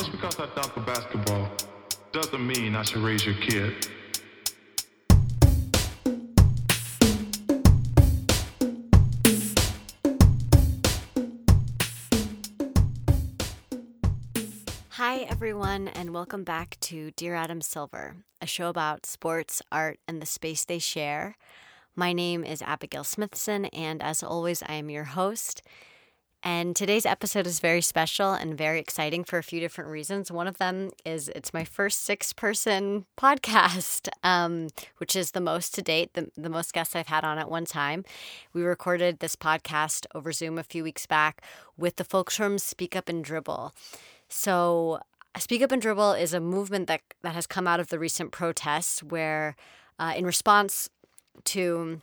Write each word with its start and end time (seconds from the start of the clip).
Just 0.00 0.10
because 0.10 0.40
I 0.40 0.46
dunk 0.56 0.76
a 0.76 0.80
basketball 0.80 1.48
doesn't 2.10 2.44
mean 2.44 2.74
I 2.74 2.82
should 2.82 3.02
raise 3.02 3.24
your 3.24 3.36
kid. 3.36 3.88
Hi, 14.90 15.18
everyone, 15.28 15.88
and 15.88 16.12
welcome 16.12 16.42
back 16.42 16.76
to 16.80 17.12
Dear 17.12 17.36
Adam 17.36 17.60
Silver, 17.60 18.16
a 18.40 18.46
show 18.46 18.68
about 18.68 19.06
sports, 19.06 19.62
art, 19.70 20.00
and 20.08 20.20
the 20.20 20.26
space 20.26 20.64
they 20.64 20.80
share. 20.80 21.36
My 21.94 22.12
name 22.12 22.42
is 22.42 22.62
Abigail 22.62 23.04
Smithson, 23.04 23.66
and 23.66 24.02
as 24.02 24.24
always, 24.24 24.60
I 24.64 24.74
am 24.74 24.90
your 24.90 25.04
host. 25.04 25.62
And 26.46 26.76
today's 26.76 27.06
episode 27.06 27.46
is 27.46 27.58
very 27.58 27.80
special 27.80 28.34
and 28.34 28.56
very 28.56 28.78
exciting 28.78 29.24
for 29.24 29.38
a 29.38 29.42
few 29.42 29.60
different 29.60 29.88
reasons. 29.88 30.30
One 30.30 30.46
of 30.46 30.58
them 30.58 30.90
is 31.02 31.30
it's 31.30 31.54
my 31.54 31.64
first 31.64 32.02
six 32.02 32.34
person 32.34 33.06
podcast, 33.18 34.10
um, 34.22 34.68
which 34.98 35.16
is 35.16 35.30
the 35.30 35.40
most 35.40 35.74
to 35.74 35.82
date, 35.82 36.12
the, 36.12 36.30
the 36.36 36.50
most 36.50 36.74
guests 36.74 36.94
I've 36.94 37.06
had 37.06 37.24
on 37.24 37.38
at 37.38 37.50
one 37.50 37.64
time. 37.64 38.04
We 38.52 38.62
recorded 38.62 39.20
this 39.20 39.36
podcast 39.36 40.04
over 40.14 40.32
Zoom 40.32 40.58
a 40.58 40.62
few 40.62 40.84
weeks 40.84 41.06
back 41.06 41.40
with 41.78 41.96
the 41.96 42.04
folks 42.04 42.36
from 42.36 42.58
Speak 42.58 42.94
Up 42.94 43.08
and 43.08 43.24
Dribble. 43.24 43.72
So, 44.28 45.00
Speak 45.38 45.62
Up 45.62 45.72
and 45.72 45.80
Dribble 45.80 46.12
is 46.12 46.34
a 46.34 46.40
movement 46.40 46.88
that, 46.88 47.00
that 47.22 47.34
has 47.34 47.46
come 47.46 47.66
out 47.66 47.80
of 47.80 47.88
the 47.88 47.98
recent 47.98 48.32
protests 48.32 49.02
where, 49.02 49.56
uh, 49.98 50.12
in 50.14 50.26
response 50.26 50.90
to 51.44 52.02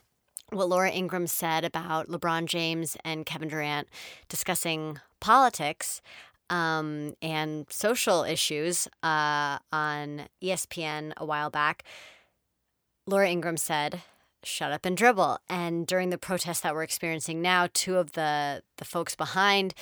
what 0.54 0.68
Laura 0.68 0.90
Ingraham 0.90 1.26
said 1.26 1.64
about 1.64 2.08
LeBron 2.08 2.46
James 2.46 2.96
and 3.04 3.26
Kevin 3.26 3.48
Durant 3.48 3.88
discussing 4.28 4.98
politics 5.20 6.02
um, 6.50 7.14
and 7.22 7.66
social 7.70 8.24
issues 8.24 8.88
uh, 9.02 9.58
on 9.72 10.22
ESPN 10.42 11.12
a 11.16 11.24
while 11.24 11.50
back. 11.50 11.84
Laura 13.06 13.28
Ingraham 13.30 13.56
said, 13.56 14.02
"Shut 14.44 14.72
up 14.72 14.84
and 14.84 14.96
dribble." 14.96 15.38
And 15.48 15.86
during 15.86 16.10
the 16.10 16.18
protests 16.18 16.60
that 16.60 16.74
we're 16.74 16.82
experiencing 16.82 17.40
now, 17.40 17.68
two 17.72 17.96
of 17.96 18.12
the 18.12 18.62
the 18.76 18.84
folks 18.84 19.16
behind 19.16 19.74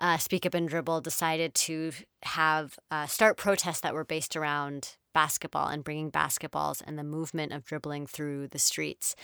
uh, 0.00 0.18
Speak 0.18 0.44
Up 0.46 0.54
and 0.54 0.68
Dribble 0.68 1.00
decided 1.00 1.54
to 1.54 1.92
have 2.22 2.78
uh, 2.90 3.06
start 3.06 3.36
protests 3.36 3.80
that 3.80 3.94
were 3.94 4.04
based 4.04 4.36
around 4.36 4.96
basketball 5.16 5.68
and 5.68 5.82
bringing 5.82 6.10
basketballs 6.10 6.82
and 6.86 6.98
the 6.98 7.02
movement 7.02 7.50
of 7.50 7.64
dribbling 7.64 8.06
through 8.06 8.48
the 8.48 8.58
streets. 8.58 9.16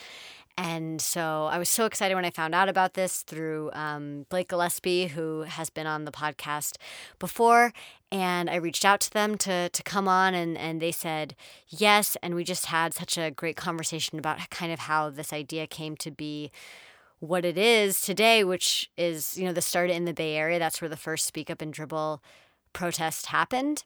And 0.56 1.02
so 1.02 1.50
I 1.52 1.58
was 1.58 1.68
so 1.68 1.84
excited 1.84 2.14
when 2.14 2.24
I 2.24 2.30
found 2.30 2.54
out 2.54 2.70
about 2.70 2.94
this 2.94 3.20
through 3.20 3.70
um, 3.74 4.24
Blake 4.30 4.48
Gillespie, 4.48 5.08
who 5.08 5.42
has 5.42 5.68
been 5.68 5.86
on 5.86 6.06
the 6.06 6.10
podcast 6.10 6.78
before. 7.18 7.74
And 8.10 8.48
I 8.48 8.54
reached 8.54 8.86
out 8.86 9.00
to 9.00 9.10
them 9.10 9.36
to, 9.38 9.68
to 9.68 9.82
come 9.82 10.08
on, 10.08 10.32
and, 10.32 10.56
and 10.56 10.80
they 10.80 10.92
said 10.92 11.34
yes. 11.68 12.16
And 12.22 12.34
we 12.34 12.42
just 12.42 12.66
had 12.66 12.94
such 12.94 13.18
a 13.18 13.30
great 13.30 13.56
conversation 13.56 14.18
about 14.18 14.48
kind 14.48 14.72
of 14.72 14.78
how 14.78 15.10
this 15.10 15.30
idea 15.30 15.66
came 15.66 15.94
to 15.98 16.10
be 16.10 16.50
what 17.20 17.44
it 17.44 17.58
is 17.58 18.00
today, 18.00 18.44
which 18.44 18.90
is, 18.96 19.36
you 19.36 19.44
know, 19.44 19.52
the 19.52 19.60
start 19.60 19.90
in 19.90 20.06
the 20.06 20.14
Bay 20.14 20.36
Area. 20.36 20.58
That's 20.58 20.80
where 20.80 20.88
the 20.88 20.96
first 20.96 21.26
Speak 21.26 21.50
Up 21.50 21.60
and 21.60 21.72
Dribble 21.72 22.22
protest 22.72 23.26
happened. 23.26 23.84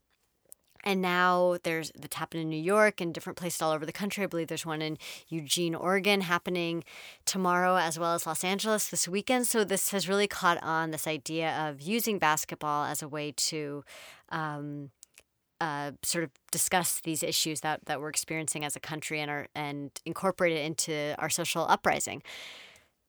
And 0.86 1.02
now 1.02 1.56
there's 1.64 1.90
that's 1.98 2.14
happened 2.14 2.42
in 2.42 2.48
New 2.48 2.62
York 2.62 3.00
and 3.00 3.12
different 3.12 3.36
places 3.36 3.60
all 3.60 3.72
over 3.72 3.84
the 3.84 3.92
country. 3.92 4.22
I 4.22 4.28
believe 4.28 4.46
there's 4.46 4.64
one 4.64 4.80
in 4.80 4.98
Eugene, 5.28 5.74
Oregon 5.74 6.20
happening 6.20 6.84
tomorrow, 7.24 7.74
as 7.74 7.98
well 7.98 8.14
as 8.14 8.24
Los 8.24 8.44
Angeles 8.44 8.88
this 8.88 9.08
weekend. 9.08 9.48
So 9.48 9.64
this 9.64 9.90
has 9.90 10.08
really 10.08 10.28
caught 10.28 10.62
on 10.62 10.92
this 10.92 11.08
idea 11.08 11.68
of 11.68 11.80
using 11.80 12.20
basketball 12.20 12.84
as 12.84 13.02
a 13.02 13.08
way 13.08 13.32
to 13.36 13.82
um, 14.28 14.90
uh, 15.60 15.90
sort 16.04 16.22
of 16.22 16.30
discuss 16.52 17.00
these 17.00 17.24
issues 17.24 17.62
that, 17.62 17.86
that 17.86 18.00
we're 18.00 18.08
experiencing 18.08 18.64
as 18.64 18.76
a 18.76 18.80
country 18.80 19.20
and 19.20 19.30
our, 19.30 19.48
and 19.56 19.90
incorporate 20.04 20.52
it 20.52 20.64
into 20.64 21.16
our 21.18 21.30
social 21.30 21.66
uprising. 21.68 22.22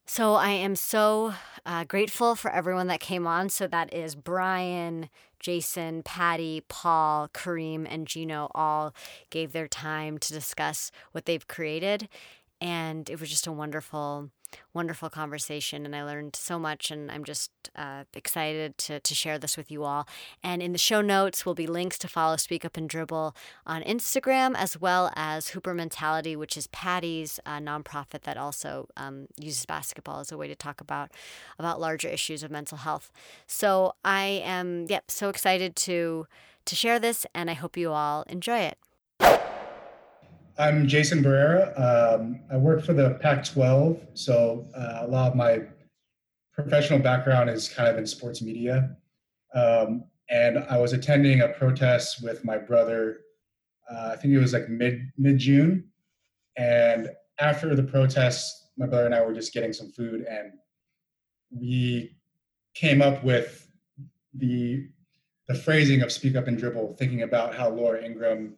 So 0.10 0.36
I 0.36 0.52
am 0.52 0.78
so 0.78 1.34
uh, 1.68 1.84
grateful 1.84 2.34
for 2.34 2.50
everyone 2.50 2.88
that 2.88 3.02
came 3.02 3.28
on. 3.28 3.50
So 3.50 3.68
that 3.68 3.94
is 3.94 4.16
Brian, 4.16 5.10
Jason, 5.40 6.02
Patty, 6.02 6.64
Paul, 6.70 7.28
Kareem, 7.34 7.86
and 7.88 8.08
Gino 8.08 8.50
all 8.56 8.96
gave 9.30 9.52
their 9.52 9.68
time 9.68 10.18
to 10.18 10.34
discuss 10.34 10.92
what 11.12 11.26
they've 11.26 11.48
created. 11.48 12.08
And 12.62 13.10
it 13.10 13.20
was 13.20 13.30
just 13.30 13.46
a 13.46 13.52
wonderful 13.52 14.32
wonderful 14.74 15.10
conversation 15.10 15.86
and 15.86 15.96
I 15.96 16.04
learned 16.04 16.36
so 16.36 16.60
much 16.60 16.92
and 16.92 17.12
I'm 17.12 17.24
just 17.24 17.52
uh, 17.76 18.04
excited 18.14 18.78
to, 18.80 19.00
to 19.00 19.16
share 19.16 19.38
this 19.40 19.58
with 19.58 19.72
you 19.72 19.84
all. 19.84 20.08
And 20.44 20.62
in 20.62 20.72
the 20.72 20.78
show 20.78 21.02
notes 21.02 21.46
will 21.46 21.56
be 21.56 21.68
links 21.68 21.98
to 22.00 22.08
follow 22.08 22.38
Speak 22.38 22.64
Up 22.64 22.78
and 22.78 22.90
Dribble 22.90 23.36
on 23.66 23.82
Instagram 23.84 24.56
as 24.56 24.80
well 24.80 25.12
as 25.16 25.50
Hooper 25.50 25.74
Mentality, 25.74 26.36
which 26.36 26.58
is 26.58 26.68
Patty's 26.68 27.40
uh, 27.46 27.60
nonprofit 27.60 28.22
that 28.22 28.38
also 28.38 28.88
um, 28.98 29.28
uses 29.38 29.66
basketball 29.66 30.20
as 30.20 30.32
a 30.32 30.38
way 30.38 30.48
to 30.48 30.56
talk 30.56 30.82
about 30.82 31.12
about 31.60 31.80
larger 31.80 32.08
issues 32.08 32.44
of 32.44 32.52
mental 32.52 32.80
health. 32.80 33.12
So 33.48 33.94
I 34.06 34.42
am 34.44 34.86
yep 34.90 35.10
so 35.10 35.30
excited 35.30 35.76
to 35.78 36.28
to 36.66 36.76
share 36.76 37.00
this 37.00 37.26
and 37.34 37.50
I 37.50 37.54
hope 37.54 37.78
you 37.78 37.92
all 37.92 38.24
enjoy 38.28 38.60
it. 38.60 38.78
I'm 40.60 40.88
Jason 40.88 41.24
Barrera. 41.24 41.80
Um, 41.80 42.40
I 42.52 42.58
work 42.58 42.84
for 42.84 42.94
the 42.94 43.12
Pac 43.22 43.46
12. 43.46 44.00
So 44.16 44.66
uh, 44.76 45.06
a 45.06 45.08
lot 45.08 45.30
of 45.30 45.36
my 45.36 45.62
professional 46.52 46.98
background 46.98 47.52
is 47.52 47.70
kind 47.70 47.88
of 47.88 47.98
in 47.98 48.08
sports 48.08 48.42
media. 48.42 48.96
Um, 49.54 50.06
and 50.32 50.58
I 50.70 50.80
was 50.80 50.94
attending 50.94 51.42
a 51.42 51.50
protest 51.50 52.24
with 52.24 52.44
my 52.44 52.58
brother, 52.58 53.20
uh, 53.92 54.10
I 54.14 54.16
think 54.16 54.34
it 54.34 54.40
was 54.40 54.52
like 54.52 54.68
mid 54.68 55.12
mid 55.18 55.38
June. 55.38 55.86
And 56.58 57.12
after 57.40 57.76
the 57.76 57.84
protest, 57.84 58.70
my 58.78 58.88
brother 58.88 59.06
and 59.06 59.14
I 59.14 59.22
were 59.22 59.34
just 59.34 59.54
getting 59.54 59.74
some 59.74 59.92
food 59.92 60.26
and 60.28 60.54
we 61.52 62.18
came 62.74 63.04
up 63.04 63.24
with 63.24 63.70
the 64.34 64.88
the 65.48 65.56
phrasing 65.56 66.02
of 66.02 66.12
speak 66.12 66.36
up 66.36 66.48
and 66.48 66.58
dribble, 66.58 66.96
thinking 66.96 67.22
about 67.22 67.56
how 67.56 67.70
Laura 67.70 68.04
Ingraham 68.04 68.57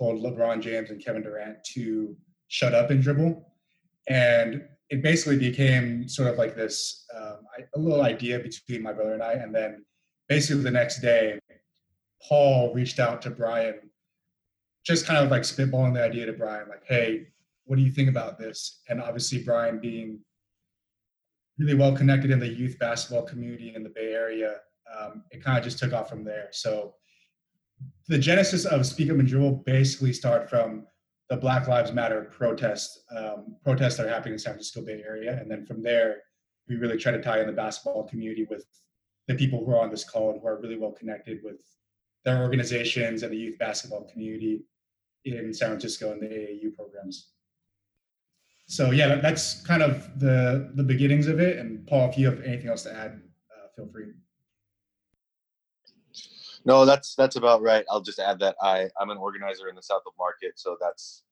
told 0.00 0.22
LeBron 0.22 0.60
James 0.60 0.90
and 0.90 1.04
Kevin 1.04 1.22
Durant 1.22 1.62
to 1.74 2.16
shut 2.48 2.74
up 2.74 2.90
and 2.90 3.02
dribble. 3.02 3.46
And 4.08 4.62
it 4.88 5.02
basically 5.02 5.38
became 5.38 6.08
sort 6.08 6.28
of 6.28 6.38
like 6.38 6.56
this 6.56 7.04
um, 7.16 7.38
a 7.74 7.78
little 7.78 8.02
idea 8.02 8.38
between 8.40 8.82
my 8.82 8.92
brother 8.92 9.14
and 9.14 9.22
I. 9.22 9.34
And 9.34 9.54
then 9.54 9.84
basically 10.28 10.62
the 10.62 10.70
next 10.70 11.00
day, 11.00 11.38
Paul 12.26 12.74
reached 12.74 12.98
out 12.98 13.22
to 13.22 13.30
Brian, 13.30 13.78
just 14.84 15.06
kind 15.06 15.24
of 15.24 15.30
like 15.30 15.42
spitballing 15.42 15.94
the 15.94 16.02
idea 16.02 16.26
to 16.26 16.32
Brian, 16.32 16.68
like, 16.68 16.84
hey, 16.86 17.28
what 17.64 17.76
do 17.76 17.82
you 17.82 17.92
think 17.92 18.08
about 18.08 18.38
this? 18.38 18.80
And 18.88 19.00
obviously, 19.00 19.44
Brian 19.44 19.78
being 19.78 20.18
really 21.58 21.74
well 21.74 21.94
connected 21.94 22.30
in 22.30 22.40
the 22.40 22.48
youth 22.48 22.78
basketball 22.78 23.22
community 23.22 23.74
in 23.74 23.82
the 23.82 23.90
Bay 23.90 24.12
Area, 24.12 24.56
um, 24.98 25.22
it 25.30 25.44
kind 25.44 25.58
of 25.58 25.62
just 25.62 25.78
took 25.78 25.92
off 25.92 26.08
from 26.08 26.24
there. 26.24 26.48
So 26.50 26.94
the 28.10 28.18
genesis 28.18 28.64
of 28.64 28.84
Speak 28.84 29.08
Up 29.08 29.18
and 29.18 29.28
Dribble 29.28 29.62
basically 29.64 30.12
started 30.12 30.50
from 30.50 30.84
the 31.28 31.36
Black 31.36 31.68
Lives 31.68 31.92
Matter 31.92 32.24
protest 32.36 33.04
um, 33.16 33.54
protests 33.62 33.96
that 33.96 34.06
are 34.06 34.10
happening 34.10 34.32
in 34.32 34.38
San 34.40 34.54
Francisco 34.54 34.82
Bay 34.82 35.00
Area, 35.06 35.38
and 35.40 35.48
then 35.48 35.64
from 35.64 35.80
there, 35.80 36.16
we 36.68 36.74
really 36.74 36.98
try 36.98 37.12
to 37.12 37.22
tie 37.22 37.40
in 37.40 37.46
the 37.46 37.52
basketball 37.52 38.08
community 38.08 38.48
with 38.50 38.66
the 39.28 39.36
people 39.36 39.64
who 39.64 39.70
are 39.70 39.80
on 39.80 39.90
this 39.90 40.02
call 40.02 40.32
and 40.32 40.40
who 40.40 40.48
are 40.48 40.60
really 40.60 40.76
well 40.76 40.90
connected 40.90 41.38
with 41.44 41.60
their 42.24 42.42
organizations 42.42 43.22
and 43.22 43.32
the 43.32 43.36
youth 43.36 43.56
basketball 43.58 44.10
community 44.12 44.64
in 45.24 45.54
San 45.54 45.68
Francisco 45.68 46.10
and 46.10 46.20
the 46.20 46.26
AAU 46.26 46.74
programs. 46.74 47.28
So 48.66 48.90
yeah, 48.90 49.16
that's 49.16 49.64
kind 49.64 49.82
of 49.84 50.18
the 50.18 50.72
the 50.74 50.82
beginnings 50.82 51.28
of 51.28 51.38
it. 51.38 51.58
And 51.58 51.86
Paul, 51.86 52.10
if 52.10 52.18
you 52.18 52.26
have 52.26 52.40
anything 52.42 52.70
else 52.70 52.82
to 52.84 52.92
add, 52.92 53.20
uh, 53.52 53.68
feel 53.76 53.88
free. 53.92 54.06
No, 56.64 56.84
that's 56.84 57.14
that's 57.14 57.36
about 57.36 57.62
right. 57.62 57.84
I'll 57.90 58.02
just 58.02 58.18
add 58.18 58.38
that 58.40 58.56
I 58.62 58.88
I'm 59.00 59.10
an 59.10 59.18
organizer 59.18 59.68
in 59.68 59.76
the 59.76 59.82
South 59.82 60.02
of 60.06 60.12
Market, 60.18 60.52
so 60.56 60.76
that's 60.80 61.22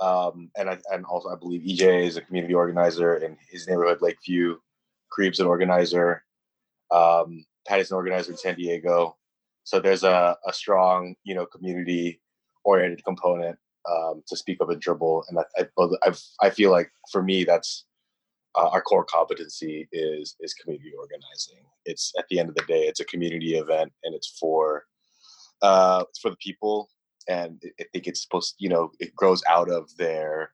um, 0.00 0.50
and 0.56 0.68
I 0.70 0.78
and 0.92 1.04
also 1.06 1.28
I 1.28 1.36
believe 1.36 1.62
EJ 1.62 2.06
is 2.06 2.16
a 2.16 2.20
community 2.22 2.54
organizer 2.54 3.16
in 3.16 3.36
his 3.50 3.68
neighborhood, 3.68 3.98
Lakeview. 4.00 4.58
Kareem's 5.16 5.40
an 5.40 5.46
organizer. 5.46 6.24
Um, 6.90 7.44
Patty's 7.66 7.90
an 7.90 7.96
organizer 7.96 8.32
in 8.32 8.36
San 8.36 8.56
Diego. 8.56 9.16
So 9.64 9.80
there's 9.80 10.04
a, 10.04 10.36
a 10.46 10.52
strong, 10.52 11.14
you 11.24 11.34
know, 11.34 11.46
community 11.46 12.20
oriented 12.64 13.04
component 13.04 13.58
um, 13.90 14.22
to 14.26 14.36
speak 14.36 14.60
up 14.60 14.70
and 14.70 14.80
dribble, 14.80 15.24
and 15.28 15.38
I, 15.38 15.66
I 16.04 16.12
I 16.42 16.50
feel 16.50 16.70
like 16.70 16.90
for 17.10 17.22
me 17.22 17.44
that's 17.44 17.84
uh, 18.54 18.68
our 18.68 18.82
core 18.82 19.04
competency 19.04 19.88
is 19.92 20.36
is 20.40 20.54
community 20.54 20.92
organizing. 20.98 21.64
It's 21.84 22.12
at 22.18 22.26
the 22.28 22.38
end 22.38 22.48
of 22.48 22.54
the 22.54 22.64
day, 22.64 22.82
it's 22.82 23.00
a 23.00 23.04
community 23.04 23.56
event, 23.56 23.92
and 24.04 24.14
it's 24.14 24.36
for 24.38 24.84
uh, 25.62 26.04
it's 26.08 26.20
for 26.20 26.30
the 26.30 26.36
people. 26.36 26.90
And 27.28 27.62
I 27.78 27.84
think 27.92 28.06
it's 28.06 28.22
supposed, 28.22 28.54
you 28.58 28.70
know, 28.70 28.90
it 29.00 29.14
grows 29.14 29.42
out 29.48 29.70
of 29.70 29.94
their 29.96 30.52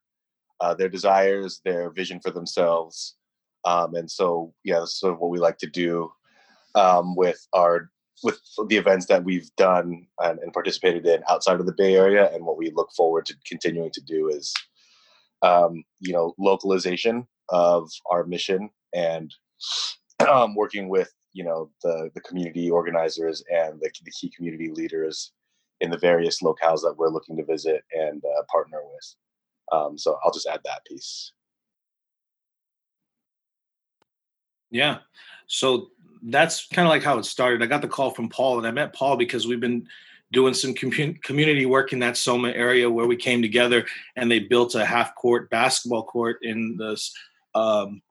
uh, 0.61 0.75
their 0.75 0.89
desires, 0.89 1.61
their 1.65 1.91
vision 1.91 2.21
for 2.21 2.31
themselves, 2.31 3.17
um, 3.65 3.95
and 3.95 4.11
so 4.11 4.53
yeah, 4.65 4.81
that's 4.81 4.99
sort 4.99 5.15
of 5.15 5.21
what 5.21 5.31
we 5.31 5.39
like 5.39 5.59
to 5.59 5.67
do 5.67 6.11
um, 6.75 7.15
with 7.17 7.47
our 7.53 7.91
with 8.23 8.41
the 8.69 8.77
events 8.77 9.07
that 9.07 9.25
we've 9.25 9.51
done 9.57 10.07
and, 10.21 10.39
and, 10.39 10.53
participated 10.53 11.05
in 11.05 11.23
outside 11.29 11.59
of 11.59 11.67
the 11.67 11.75
Bay 11.77 11.97
Area, 11.97 12.33
and 12.33 12.45
what 12.45 12.57
we 12.57 12.71
look 12.71 12.91
forward 12.97 13.27
to 13.27 13.35
continuing 13.45 13.91
to 13.91 14.01
do 14.01 14.29
is, 14.29 14.55
um, 15.43 15.83
you 16.01 16.13
know, 16.13 16.33
localization 16.39 17.27
of 17.51 17.91
our 18.11 18.25
mission 18.25 18.71
and 18.95 19.35
um, 20.29 20.55
working 20.55 20.89
with 20.89 21.13
you 21.33 21.45
know 21.45 21.71
the 21.83 22.11
the 22.15 22.21
community 22.21 22.71
organizers 22.71 23.43
and 23.53 23.81
the, 23.81 23.91
the 24.05 24.11
key 24.11 24.31
community 24.35 24.71
leaders 24.71 25.33
in 25.81 25.91
the 25.91 25.99
various 25.99 26.41
locales 26.43 26.81
that 26.83 26.95
we're 26.97 27.09
looking 27.09 27.37
to 27.37 27.45
visit 27.45 27.83
and 27.93 28.23
uh, 28.25 28.43
partner 28.51 28.79
with. 28.83 29.15
Um, 29.73 29.99
so 29.99 30.19
I'll 30.25 30.33
just 30.33 30.47
add 30.47 30.61
that 30.65 30.85
piece. 30.87 31.33
Yeah. 34.71 34.99
So 35.47 35.89
that's 36.23 36.67
kind 36.69 36.87
of 36.87 36.91
like 36.91 37.03
how 37.03 37.19
it 37.19 37.25
started. 37.25 37.63
I 37.63 37.67
got 37.67 37.83
the 37.83 37.89
call 37.89 38.11
from 38.11 38.29
Paul, 38.29 38.59
and 38.59 38.67
I 38.67 38.71
met 38.71 38.95
Paul 38.95 39.17
because 39.17 39.47
we've 39.47 39.61
been 39.61 39.87
doing 40.33 40.55
some 40.55 40.75
com- 40.75 41.19
community 41.23 41.67
work 41.67 41.93
in 41.93 42.01
that 42.01 42.17
Soma 42.17 42.51
area 42.51 42.91
where 42.91 43.07
we 43.07 43.17
came 43.17 43.41
together 43.41 43.87
and 44.17 44.31
they 44.31 44.41
built 44.41 44.75
a 44.75 44.85
half 44.85 45.15
court 45.15 45.49
basketball 45.51 46.05
court 46.05 46.39
in 46.43 46.77
this 46.77 47.13
um, 47.55 48.03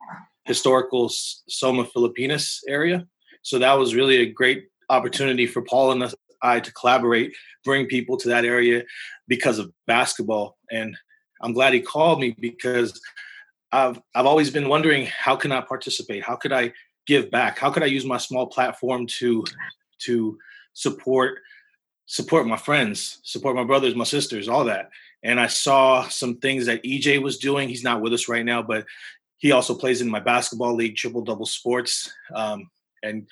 historical 0.44 1.08
Soma 1.08 1.84
Filipinas 1.84 2.60
area. 2.68 3.06
So 3.42 3.58
that 3.58 3.74
was 3.74 3.94
really 3.94 4.18
a 4.18 4.26
great 4.26 4.68
opportunity 4.88 5.46
for 5.46 5.62
Paul 5.62 5.92
and 5.92 6.14
I 6.42 6.60
to 6.60 6.72
collaborate, 6.72 7.34
bring 7.64 7.86
people 7.86 8.16
to 8.18 8.28
that 8.28 8.44
area 8.44 8.84
because 9.28 9.58
of 9.58 9.72
basketball. 9.86 10.58
And 10.70 10.96
I'm 11.40 11.52
glad 11.52 11.72
he 11.72 11.80
called 11.80 12.20
me 12.20 12.34
because 12.38 13.00
I've 13.72 14.00
I've 14.14 14.26
always 14.26 14.50
been 14.50 14.68
wondering 14.68 15.06
how 15.06 15.36
can 15.36 15.52
I 15.52 15.60
participate? 15.60 16.22
How 16.22 16.36
could 16.36 16.52
I 16.52 16.72
give 17.06 17.30
back? 17.30 17.58
How 17.58 17.70
could 17.70 17.82
I 17.82 17.86
use 17.86 18.04
my 18.04 18.18
small 18.18 18.46
platform 18.46 19.06
to 19.18 19.44
to 20.00 20.38
support 20.74 21.38
support 22.06 22.46
my 22.46 22.56
friends, 22.56 23.18
support 23.22 23.56
my 23.56 23.64
brothers, 23.64 23.94
my 23.94 24.04
sisters, 24.04 24.48
all 24.48 24.64
that. 24.64 24.90
And 25.22 25.40
I 25.40 25.46
saw 25.46 26.06
some 26.08 26.36
things 26.36 26.66
that 26.66 26.82
EJ 26.82 27.22
was 27.22 27.38
doing. 27.38 27.68
He's 27.68 27.82
not 27.82 28.02
with 28.02 28.12
us 28.12 28.28
right 28.28 28.44
now, 28.44 28.62
but 28.62 28.84
he 29.38 29.52
also 29.52 29.74
plays 29.74 30.00
in 30.00 30.08
my 30.08 30.20
basketball 30.20 30.74
league, 30.74 30.96
Triple 30.96 31.22
Double 31.22 31.46
Sports. 31.46 32.12
Um, 32.34 32.70
and 33.02 33.26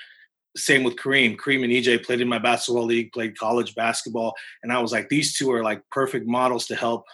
same 0.57 0.85
with 0.85 0.97
Kareem. 0.97 1.37
Kareem 1.37 1.65
and 1.65 1.73
EJ 1.73 2.05
played 2.05 2.21
in 2.21 2.29
my 2.29 2.39
basketball 2.39 2.85
league, 2.85 3.13
played 3.13 3.39
college 3.39 3.75
basketball. 3.75 4.35
And 4.63 4.73
I 4.73 4.81
was 4.81 4.93
like, 4.93 5.09
these 5.09 5.37
two 5.37 5.51
are 5.53 5.63
like 5.63 5.83
perfect 5.91 6.27
models 6.27 6.67
to 6.67 6.77
help 6.77 7.05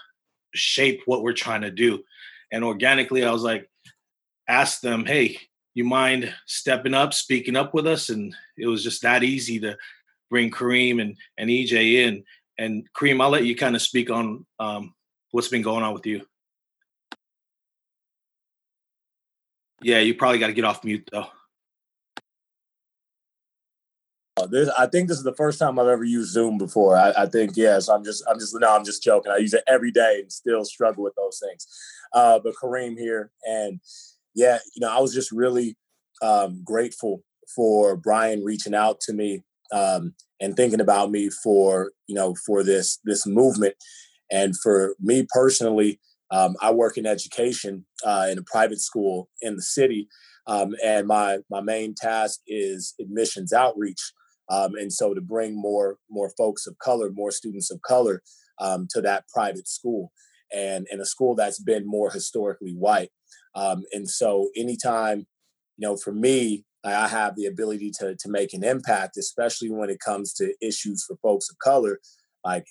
shape 0.54 1.02
what 1.06 1.22
we're 1.22 1.32
trying 1.32 1.62
to 1.62 1.70
do. 1.70 2.02
And 2.50 2.64
organically, 2.64 3.24
I 3.24 3.30
was 3.30 3.42
like, 3.42 3.68
ask 4.48 4.80
them, 4.80 5.04
hey, 5.04 5.38
you 5.74 5.84
mind 5.84 6.34
stepping 6.46 6.94
up, 6.94 7.14
speaking 7.14 7.56
up 7.56 7.74
with 7.74 7.86
us? 7.86 8.08
And 8.08 8.34
it 8.56 8.66
was 8.66 8.82
just 8.82 9.02
that 9.02 9.22
easy 9.22 9.60
to 9.60 9.76
bring 10.30 10.50
Kareem 10.50 11.00
and, 11.00 11.16
and 11.36 11.50
EJ 11.50 12.06
in. 12.06 12.24
And 12.58 12.88
Kareem, 12.92 13.22
I'll 13.22 13.30
let 13.30 13.44
you 13.44 13.54
kind 13.54 13.76
of 13.76 13.82
speak 13.82 14.10
on 14.10 14.44
um, 14.58 14.94
what's 15.30 15.48
been 15.48 15.62
going 15.62 15.84
on 15.84 15.94
with 15.94 16.06
you. 16.06 16.26
Yeah, 19.80 20.00
you 20.00 20.14
probably 20.14 20.38
got 20.38 20.48
to 20.48 20.52
get 20.52 20.64
off 20.64 20.84
mute 20.84 21.08
though. 21.10 21.26
Uh, 24.36 24.46
this, 24.46 24.68
I 24.78 24.86
think 24.86 25.08
this 25.08 25.18
is 25.18 25.24
the 25.24 25.34
first 25.34 25.58
time 25.58 25.78
I've 25.78 25.88
ever 25.88 26.04
used 26.04 26.32
Zoom 26.32 26.58
before. 26.58 26.96
I, 26.96 27.12
I, 27.16 27.26
think 27.26 27.56
yes. 27.56 27.88
I'm 27.88 28.04
just, 28.04 28.22
I'm 28.28 28.38
just, 28.38 28.54
no, 28.58 28.76
I'm 28.76 28.84
just 28.84 29.02
joking. 29.02 29.32
I 29.32 29.38
use 29.38 29.52
it 29.52 29.64
every 29.66 29.90
day 29.90 30.20
and 30.20 30.30
still 30.30 30.64
struggle 30.64 31.02
with 31.02 31.14
those 31.16 31.42
things. 31.44 31.66
Uh, 32.12 32.38
but 32.38 32.54
Kareem 32.54 32.96
here, 32.96 33.32
and 33.44 33.80
yeah, 34.34 34.58
you 34.74 34.80
know, 34.80 34.96
I 34.96 35.00
was 35.00 35.12
just 35.12 35.32
really 35.32 35.76
um, 36.22 36.62
grateful 36.64 37.24
for 37.54 37.96
Brian 37.96 38.44
reaching 38.44 38.74
out 38.74 39.00
to 39.00 39.12
me 39.12 39.42
um, 39.72 40.14
and 40.40 40.56
thinking 40.56 40.80
about 40.80 41.10
me 41.10 41.30
for, 41.30 41.92
you 42.06 42.14
know, 42.14 42.34
for 42.46 42.62
this 42.62 42.98
this 43.04 43.26
movement, 43.26 43.74
and 44.30 44.54
for 44.58 44.94
me 45.00 45.26
personally, 45.28 46.00
um, 46.30 46.56
I 46.60 46.72
work 46.72 46.98
in 46.98 47.06
education 47.06 47.86
uh, 48.04 48.26
in 48.30 48.38
a 48.38 48.42
private 48.42 48.80
school 48.80 49.28
in 49.40 49.56
the 49.56 49.62
city, 49.62 50.08
um, 50.46 50.74
and 50.84 51.06
my 51.06 51.38
my 51.50 51.60
main 51.60 51.94
task 51.94 52.40
is 52.46 52.94
admissions 53.00 53.52
outreach. 53.52 54.12
Um, 54.50 54.72
and 54.76 54.92
so 54.92 55.14
to 55.14 55.20
bring 55.20 55.60
more 55.60 55.98
more 56.10 56.30
folks 56.36 56.66
of 56.66 56.78
color, 56.78 57.10
more 57.12 57.30
students 57.30 57.70
of 57.70 57.80
color 57.82 58.22
um, 58.60 58.86
to 58.90 59.00
that 59.02 59.24
private 59.28 59.68
school, 59.68 60.12
and 60.52 60.86
in 60.90 61.00
a 61.00 61.04
school 61.04 61.34
that's 61.34 61.62
been 61.62 61.86
more 61.86 62.10
historically 62.10 62.72
white. 62.72 63.10
Um, 63.54 63.84
and 63.92 64.08
so 64.08 64.50
anytime, 64.56 65.26
you 65.76 65.88
know, 65.88 65.96
for 65.96 66.12
me, 66.12 66.64
I 66.84 67.08
have 67.08 67.34
the 67.36 67.46
ability 67.46 67.92
to 68.00 68.16
to 68.18 68.28
make 68.28 68.52
an 68.54 68.64
impact, 68.64 69.16
especially 69.16 69.70
when 69.70 69.90
it 69.90 70.00
comes 70.00 70.32
to 70.34 70.54
issues 70.60 71.04
for 71.06 71.16
folks 71.22 71.48
of 71.50 71.58
color. 71.58 72.00
Like, 72.44 72.66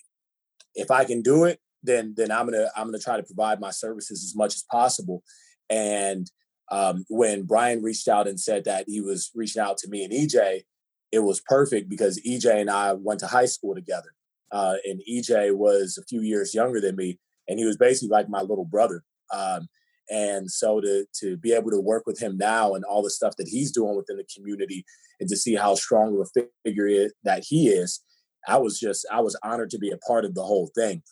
if 0.76 0.90
I 0.92 1.04
can 1.06 1.22
do 1.22 1.44
it, 1.44 1.60
then 1.84 2.14
then 2.18 2.32
I'm 2.32 2.46
gonna 2.46 2.70
I'm 2.76 2.88
gonna 2.88 3.00
try 3.00 3.18
to 3.18 3.24
provide 3.24 3.60
my 3.60 3.72
services 3.72 4.24
as 4.24 4.36
much 4.36 4.56
as 4.56 4.64
possible. 4.72 5.24
And 5.70 6.30
um, 6.72 7.06
when 7.10 7.44
Brian 7.44 7.82
reached 7.82 8.08
out 8.08 8.28
and 8.28 8.40
said 8.40 8.66
that 8.66 8.86
he 8.88 9.02
was 9.02 9.32
reaching 9.36 9.62
out 9.62 9.78
to 9.78 9.90
me 9.90 10.04
and 10.04 10.14
EJ, 10.14 10.64
it 11.12 11.20
was 11.20 11.42
perfect 11.42 11.90
because 11.90 12.22
EJ 12.28 12.62
and 12.62 12.70
I 12.70 12.94
went 12.94 13.20
to 13.22 13.28
high 13.28 13.46
school 13.46 13.76
together. 13.76 14.14
Uh, 14.52 14.76
and 14.86 15.02
EJ 15.10 15.56
was 15.56 15.98
a 15.98 16.06
few 16.06 16.22
years 16.22 16.54
younger 16.54 16.80
than 16.80 16.96
me, 16.96 17.20
and 17.48 17.60
he 17.60 17.66
was 17.66 17.78
basically 17.78 18.10
like 18.10 18.30
my 18.30 18.42
little 18.42 18.66
brother. 18.66 19.04
Um, 19.34 19.68
and 20.10 20.50
so 20.50 20.80
to 20.80 21.06
to 21.20 21.38
be 21.38 21.52
able 21.52 21.72
to 21.72 21.82
work 21.82 22.04
with 22.06 22.20
him 22.20 22.38
now 22.38 22.74
and 22.74 22.86
all 22.86 23.04
the 23.04 23.10
stuff 23.10 23.36
that 23.38 23.50
he's 23.50 23.72
doing 23.72 23.96
within 23.98 24.18
the 24.18 24.26
community, 24.34 24.86
and 25.20 25.28
to 25.30 25.36
see 25.36 25.56
how 25.56 25.76
strong 25.76 26.16
of 26.16 26.28
a 26.36 26.48
figure 26.66 27.10
that 27.24 27.44
he 27.46 27.68
is, 27.68 28.02
I 28.48 28.58
was 28.58 28.80
just 28.80 29.06
I 29.12 29.22
was 29.22 29.38
honored 29.44 29.70
to 29.72 29.78
be 29.78 29.92
a 29.92 29.98
part 29.98 30.26
of 30.26 30.34
the 30.34 30.44
whole 30.44 30.72
thing. 30.74 31.04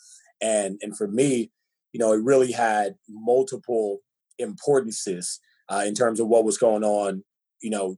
And 0.41 0.77
and 0.81 0.97
for 0.97 1.07
me, 1.07 1.51
you 1.93 1.99
know, 1.99 2.11
it 2.11 2.21
really 2.23 2.51
had 2.51 2.95
multiple 3.07 3.99
importances 4.37 5.39
uh, 5.69 5.83
in 5.85 5.93
terms 5.93 6.19
of 6.19 6.27
what 6.27 6.45
was 6.45 6.57
going 6.57 6.83
on, 6.83 7.23
you 7.61 7.69
know, 7.69 7.97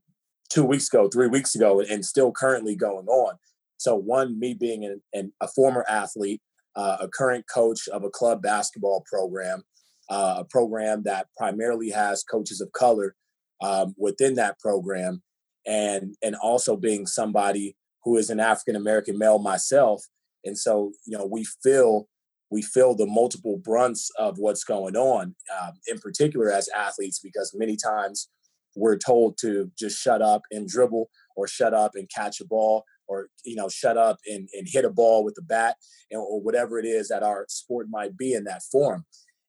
two 0.50 0.64
weeks 0.64 0.88
ago, 0.88 1.10
three 1.10 1.28
weeks 1.28 1.56
ago, 1.56 1.82
and 1.82 2.06
still 2.06 2.32
currently 2.32 2.76
going 2.76 3.08
on. 3.08 3.36
So, 3.78 3.96
one, 3.96 4.40
me 4.40 4.54
being 4.54 4.86
an, 4.86 5.02
an, 5.14 5.34
a 5.42 5.48
former 5.48 5.86
athlete, 5.90 6.42
uh, 6.76 6.98
a 7.02 7.08
current 7.08 7.46
coach 7.52 7.88
of 7.88 8.04
a 8.04 8.10
club 8.10 8.42
basketball 8.42 9.04
program, 9.12 9.64
uh, 10.10 10.36
a 10.40 10.46
program 10.46 11.04
that 11.04 11.28
primarily 11.38 11.90
has 11.90 12.24
coaches 12.24 12.62
of 12.62 12.72
color 12.72 13.16
um, 13.62 13.94
within 13.98 14.36
that 14.36 14.60
program, 14.60 15.22
and 15.66 16.16
and 16.24 16.36
also 16.36 16.76
being 16.76 17.06
somebody 17.06 17.76
who 18.04 18.18
is 18.18 18.30
an 18.30 18.40
African 18.40 18.76
American 18.76 19.18
male 19.18 19.40
myself, 19.40 20.06
and 20.44 20.58
so 20.58 20.94
you 21.06 21.18
know 21.18 21.26
we 21.26 21.46
feel 21.64 22.08
we 22.50 22.62
feel 22.62 22.96
the 22.96 23.06
multiple 23.06 23.58
brunts 23.58 24.10
of 24.18 24.38
what's 24.38 24.64
going 24.64 24.96
on, 24.96 25.36
um, 25.62 25.74
in 25.88 26.00
particular 26.00 26.52
as 26.52 26.70
athletes, 26.70 27.20
because 27.20 27.54
many 27.54 27.76
times 27.76 28.30
we're 28.76 28.98
told 28.98 29.38
to 29.40 29.72
just 29.78 30.00
shut 30.00 30.22
up 30.22 30.44
and 30.52 30.68
dribble 30.68 31.10
or 31.36 31.48
shut 31.48 31.74
up 31.74 31.92
and 31.96 32.10
catch 32.14 32.40
a 32.40 32.46
ball 32.46 32.84
or 33.08 33.28
you 33.44 33.56
know 33.56 33.70
shut 33.70 33.98
up 33.98 34.18
and, 34.28 34.48
and 34.54 34.68
hit 34.70 34.86
a 34.86 34.90
ball 34.90 35.24
with 35.24 35.36
a 35.40 35.42
bat 35.42 35.78
and, 36.12 36.22
or 36.22 36.42
whatever 36.42 36.78
it 36.78 36.86
is 36.86 37.08
that 37.08 37.24
our 37.24 37.46
sport 37.50 37.88
might 37.90 38.16
be 38.18 38.34
in 38.34 38.44
that 38.44 38.62
form. 38.72 39.06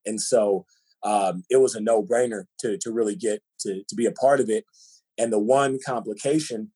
And 0.06 0.20
so 0.20 0.64
um, 1.04 1.42
it 1.50 1.56
was 1.56 1.74
a 1.74 1.80
no-brainer 1.80 2.44
to, 2.60 2.78
to 2.78 2.90
really 2.90 3.14
get 3.14 3.42
to, 3.60 3.82
to 3.88 3.94
be 3.94 4.06
a 4.06 4.12
part 4.12 4.40
of 4.40 4.48
it. 4.48 4.64
And 5.18 5.32
the 5.32 5.38
one 5.38 5.78
complication 5.84 6.72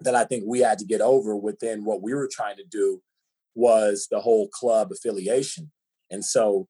that 0.00 0.14
i 0.14 0.24
think 0.24 0.44
we 0.46 0.60
had 0.60 0.78
to 0.78 0.84
get 0.84 1.00
over 1.00 1.36
within 1.36 1.84
what 1.84 2.02
we 2.02 2.14
were 2.14 2.28
trying 2.30 2.56
to 2.56 2.64
do 2.64 3.02
was 3.58 4.06
the 4.10 4.20
whole 4.20 4.48
club 4.48 4.90
affiliation 4.92 5.70
and 6.10 6.24
so 6.24 6.66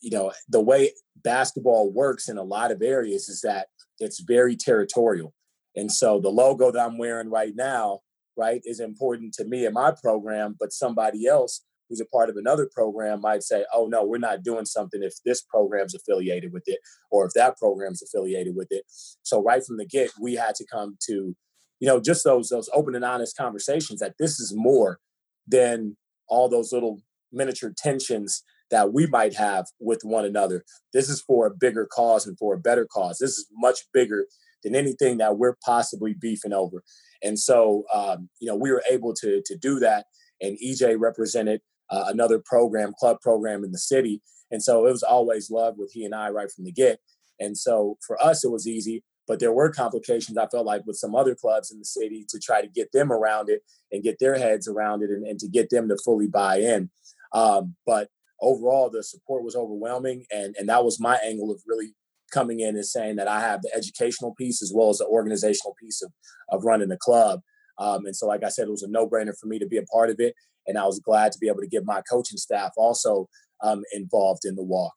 you 0.00 0.10
know 0.10 0.32
the 0.48 0.60
way 0.60 0.92
basketball 1.22 1.92
works 1.92 2.28
in 2.28 2.38
a 2.38 2.42
lot 2.42 2.70
of 2.70 2.82
areas 2.82 3.28
is 3.28 3.40
that 3.42 3.66
it's 4.00 4.20
very 4.20 4.56
territorial. 4.56 5.34
And 5.76 5.92
so 5.92 6.20
the 6.20 6.30
logo 6.30 6.72
that 6.72 6.80
I'm 6.80 6.98
wearing 6.98 7.30
right 7.30 7.52
now, 7.54 8.00
right, 8.36 8.60
is 8.64 8.80
important 8.80 9.34
to 9.34 9.44
me 9.44 9.66
and 9.66 9.74
my 9.74 9.92
program, 10.02 10.56
but 10.58 10.72
somebody 10.72 11.26
else 11.26 11.62
who's 11.88 12.00
a 12.00 12.06
part 12.06 12.30
of 12.30 12.36
another 12.36 12.68
program 12.72 13.20
might 13.20 13.42
say, 13.42 13.64
oh, 13.74 13.86
no, 13.86 14.04
we're 14.04 14.18
not 14.18 14.42
doing 14.42 14.64
something 14.64 15.02
if 15.02 15.14
this 15.24 15.42
program's 15.42 15.94
affiliated 15.94 16.52
with 16.52 16.62
it 16.66 16.78
or 17.10 17.26
if 17.26 17.32
that 17.34 17.58
program's 17.58 18.02
affiliated 18.02 18.54
with 18.56 18.68
it. 18.70 18.84
So 19.22 19.42
right 19.42 19.64
from 19.64 19.76
the 19.76 19.86
get, 19.86 20.10
we 20.20 20.34
had 20.34 20.54
to 20.56 20.66
come 20.72 20.96
to, 21.06 21.34
you 21.80 21.88
know, 21.88 22.00
just 22.00 22.24
those 22.24 22.48
those 22.48 22.70
open 22.72 22.94
and 22.94 23.04
honest 23.04 23.36
conversations 23.36 24.00
that 24.00 24.14
this 24.18 24.38
is 24.38 24.52
more 24.54 24.98
than 25.46 25.96
all 26.30 26.48
those 26.48 26.72
little 26.72 27.02
miniature 27.32 27.72
tensions 27.76 28.42
that 28.70 28.92
we 28.92 29.06
might 29.06 29.34
have 29.34 29.66
with 29.80 30.00
one 30.02 30.24
another. 30.24 30.64
This 30.92 31.08
is 31.08 31.20
for 31.20 31.46
a 31.46 31.54
bigger 31.54 31.86
cause 31.86 32.26
and 32.26 32.38
for 32.38 32.54
a 32.54 32.58
better 32.58 32.86
cause. 32.86 33.18
This 33.18 33.32
is 33.32 33.46
much 33.52 33.80
bigger 33.92 34.26
than 34.62 34.74
anything 34.74 35.18
that 35.18 35.36
we're 35.36 35.56
possibly 35.64 36.14
beefing 36.14 36.52
over. 36.52 36.82
And 37.22 37.38
so, 37.38 37.84
um, 37.92 38.28
you 38.40 38.48
know, 38.48 38.56
we 38.56 38.70
were 38.70 38.82
able 38.90 39.14
to 39.14 39.42
to 39.44 39.56
do 39.56 39.78
that. 39.80 40.06
And 40.40 40.56
EJ 40.64 40.96
represented 40.98 41.60
uh, 41.90 42.04
another 42.06 42.40
program, 42.44 42.92
club 42.98 43.20
program 43.20 43.64
in 43.64 43.72
the 43.72 43.78
city. 43.78 44.22
And 44.50 44.62
so 44.62 44.86
it 44.86 44.92
was 44.92 45.02
always 45.02 45.50
love 45.50 45.74
with 45.76 45.92
he 45.92 46.04
and 46.04 46.14
I 46.14 46.30
right 46.30 46.50
from 46.50 46.64
the 46.64 46.72
get. 46.72 47.00
And 47.38 47.56
so 47.56 47.96
for 48.06 48.22
us, 48.22 48.44
it 48.44 48.50
was 48.50 48.66
easy. 48.66 49.02
But 49.26 49.38
there 49.40 49.52
were 49.52 49.70
complications, 49.70 50.36
I 50.36 50.46
felt 50.48 50.66
like, 50.66 50.82
with 50.86 50.96
some 50.96 51.14
other 51.14 51.34
clubs 51.34 51.70
in 51.70 51.78
the 51.78 51.84
city 51.84 52.24
to 52.28 52.38
try 52.38 52.60
to 52.60 52.68
get 52.68 52.92
them 52.92 53.12
around 53.12 53.48
it 53.48 53.62
and 53.92 54.02
get 54.02 54.18
their 54.18 54.38
heads 54.38 54.66
around 54.66 55.02
it 55.02 55.10
and, 55.10 55.26
and 55.26 55.38
to 55.40 55.48
get 55.48 55.70
them 55.70 55.88
to 55.88 55.96
fully 56.04 56.26
buy 56.26 56.56
in. 56.56 56.90
Um, 57.32 57.76
but 57.86 58.08
overall, 58.40 58.90
the 58.90 59.02
support 59.02 59.44
was 59.44 59.54
overwhelming. 59.54 60.24
And, 60.30 60.56
and 60.58 60.68
that 60.68 60.84
was 60.84 61.00
my 61.00 61.16
angle 61.24 61.50
of 61.50 61.60
really 61.66 61.94
coming 62.32 62.60
in 62.60 62.76
and 62.76 62.86
saying 62.86 63.16
that 63.16 63.28
I 63.28 63.40
have 63.40 63.62
the 63.62 63.74
educational 63.74 64.34
piece 64.34 64.62
as 64.62 64.72
well 64.74 64.90
as 64.90 64.98
the 64.98 65.06
organizational 65.06 65.74
piece 65.80 66.02
of, 66.02 66.12
of 66.48 66.64
running 66.64 66.88
the 66.88 66.96
club. 66.96 67.40
Um, 67.78 68.06
and 68.06 68.14
so, 68.14 68.26
like 68.26 68.44
I 68.44 68.48
said, 68.48 68.68
it 68.68 68.70
was 68.70 68.82
a 68.82 68.88
no 68.88 69.08
brainer 69.08 69.32
for 69.38 69.46
me 69.46 69.58
to 69.58 69.66
be 69.66 69.78
a 69.78 69.84
part 69.84 70.10
of 70.10 70.16
it. 70.18 70.34
And 70.66 70.78
I 70.78 70.86
was 70.86 71.00
glad 71.00 71.32
to 71.32 71.38
be 71.38 71.48
able 71.48 71.60
to 71.60 71.68
get 71.68 71.84
my 71.84 72.02
coaching 72.02 72.38
staff 72.38 72.72
also 72.76 73.28
um, 73.62 73.82
involved 73.92 74.44
in 74.44 74.54
the 74.54 74.62
walk. 74.62 74.92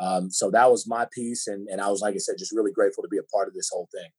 Um, 0.00 0.30
so 0.30 0.50
that 0.50 0.70
was 0.70 0.86
my 0.86 1.06
piece, 1.12 1.46
and 1.46 1.68
and 1.68 1.80
I 1.80 1.88
was 1.88 2.00
like 2.00 2.14
I 2.14 2.18
said, 2.18 2.36
just 2.38 2.52
really 2.52 2.72
grateful 2.72 3.02
to 3.02 3.08
be 3.08 3.18
a 3.18 3.22
part 3.34 3.48
of 3.48 3.54
this 3.54 3.70
whole 3.72 3.88
thing. 3.92 4.10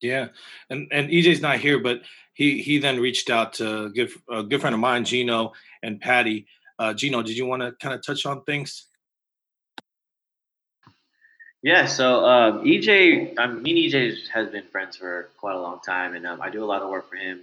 Yeah, 0.00 0.28
and 0.68 0.88
and 0.92 1.08
EJ's 1.08 1.40
not 1.40 1.58
here, 1.58 1.78
but 1.78 2.02
he 2.34 2.62
he 2.62 2.78
then 2.78 3.00
reached 3.00 3.30
out 3.30 3.54
to 3.54 3.90
good 3.90 4.10
a 4.30 4.42
good 4.42 4.60
friend 4.60 4.74
of 4.74 4.80
mine, 4.80 5.04
Gino 5.04 5.52
and 5.82 6.00
Patty. 6.00 6.46
Uh, 6.78 6.92
Gino, 6.92 7.22
did 7.22 7.36
you 7.36 7.46
want 7.46 7.62
to 7.62 7.72
kind 7.80 7.94
of 7.94 8.04
touch 8.04 8.26
on 8.26 8.44
things? 8.44 8.86
Yeah, 11.62 11.86
so 11.86 12.24
um, 12.24 12.64
EJ, 12.64 13.34
I 13.38 13.46
mean, 13.48 13.76
EJ 13.76 14.28
has 14.32 14.50
been 14.50 14.64
friends 14.70 14.98
for 14.98 15.30
quite 15.36 15.56
a 15.56 15.60
long 15.60 15.80
time, 15.80 16.14
and 16.14 16.26
um, 16.26 16.40
I 16.40 16.50
do 16.50 16.62
a 16.62 16.66
lot 16.66 16.82
of 16.82 16.90
work 16.90 17.08
for 17.08 17.16
him 17.16 17.40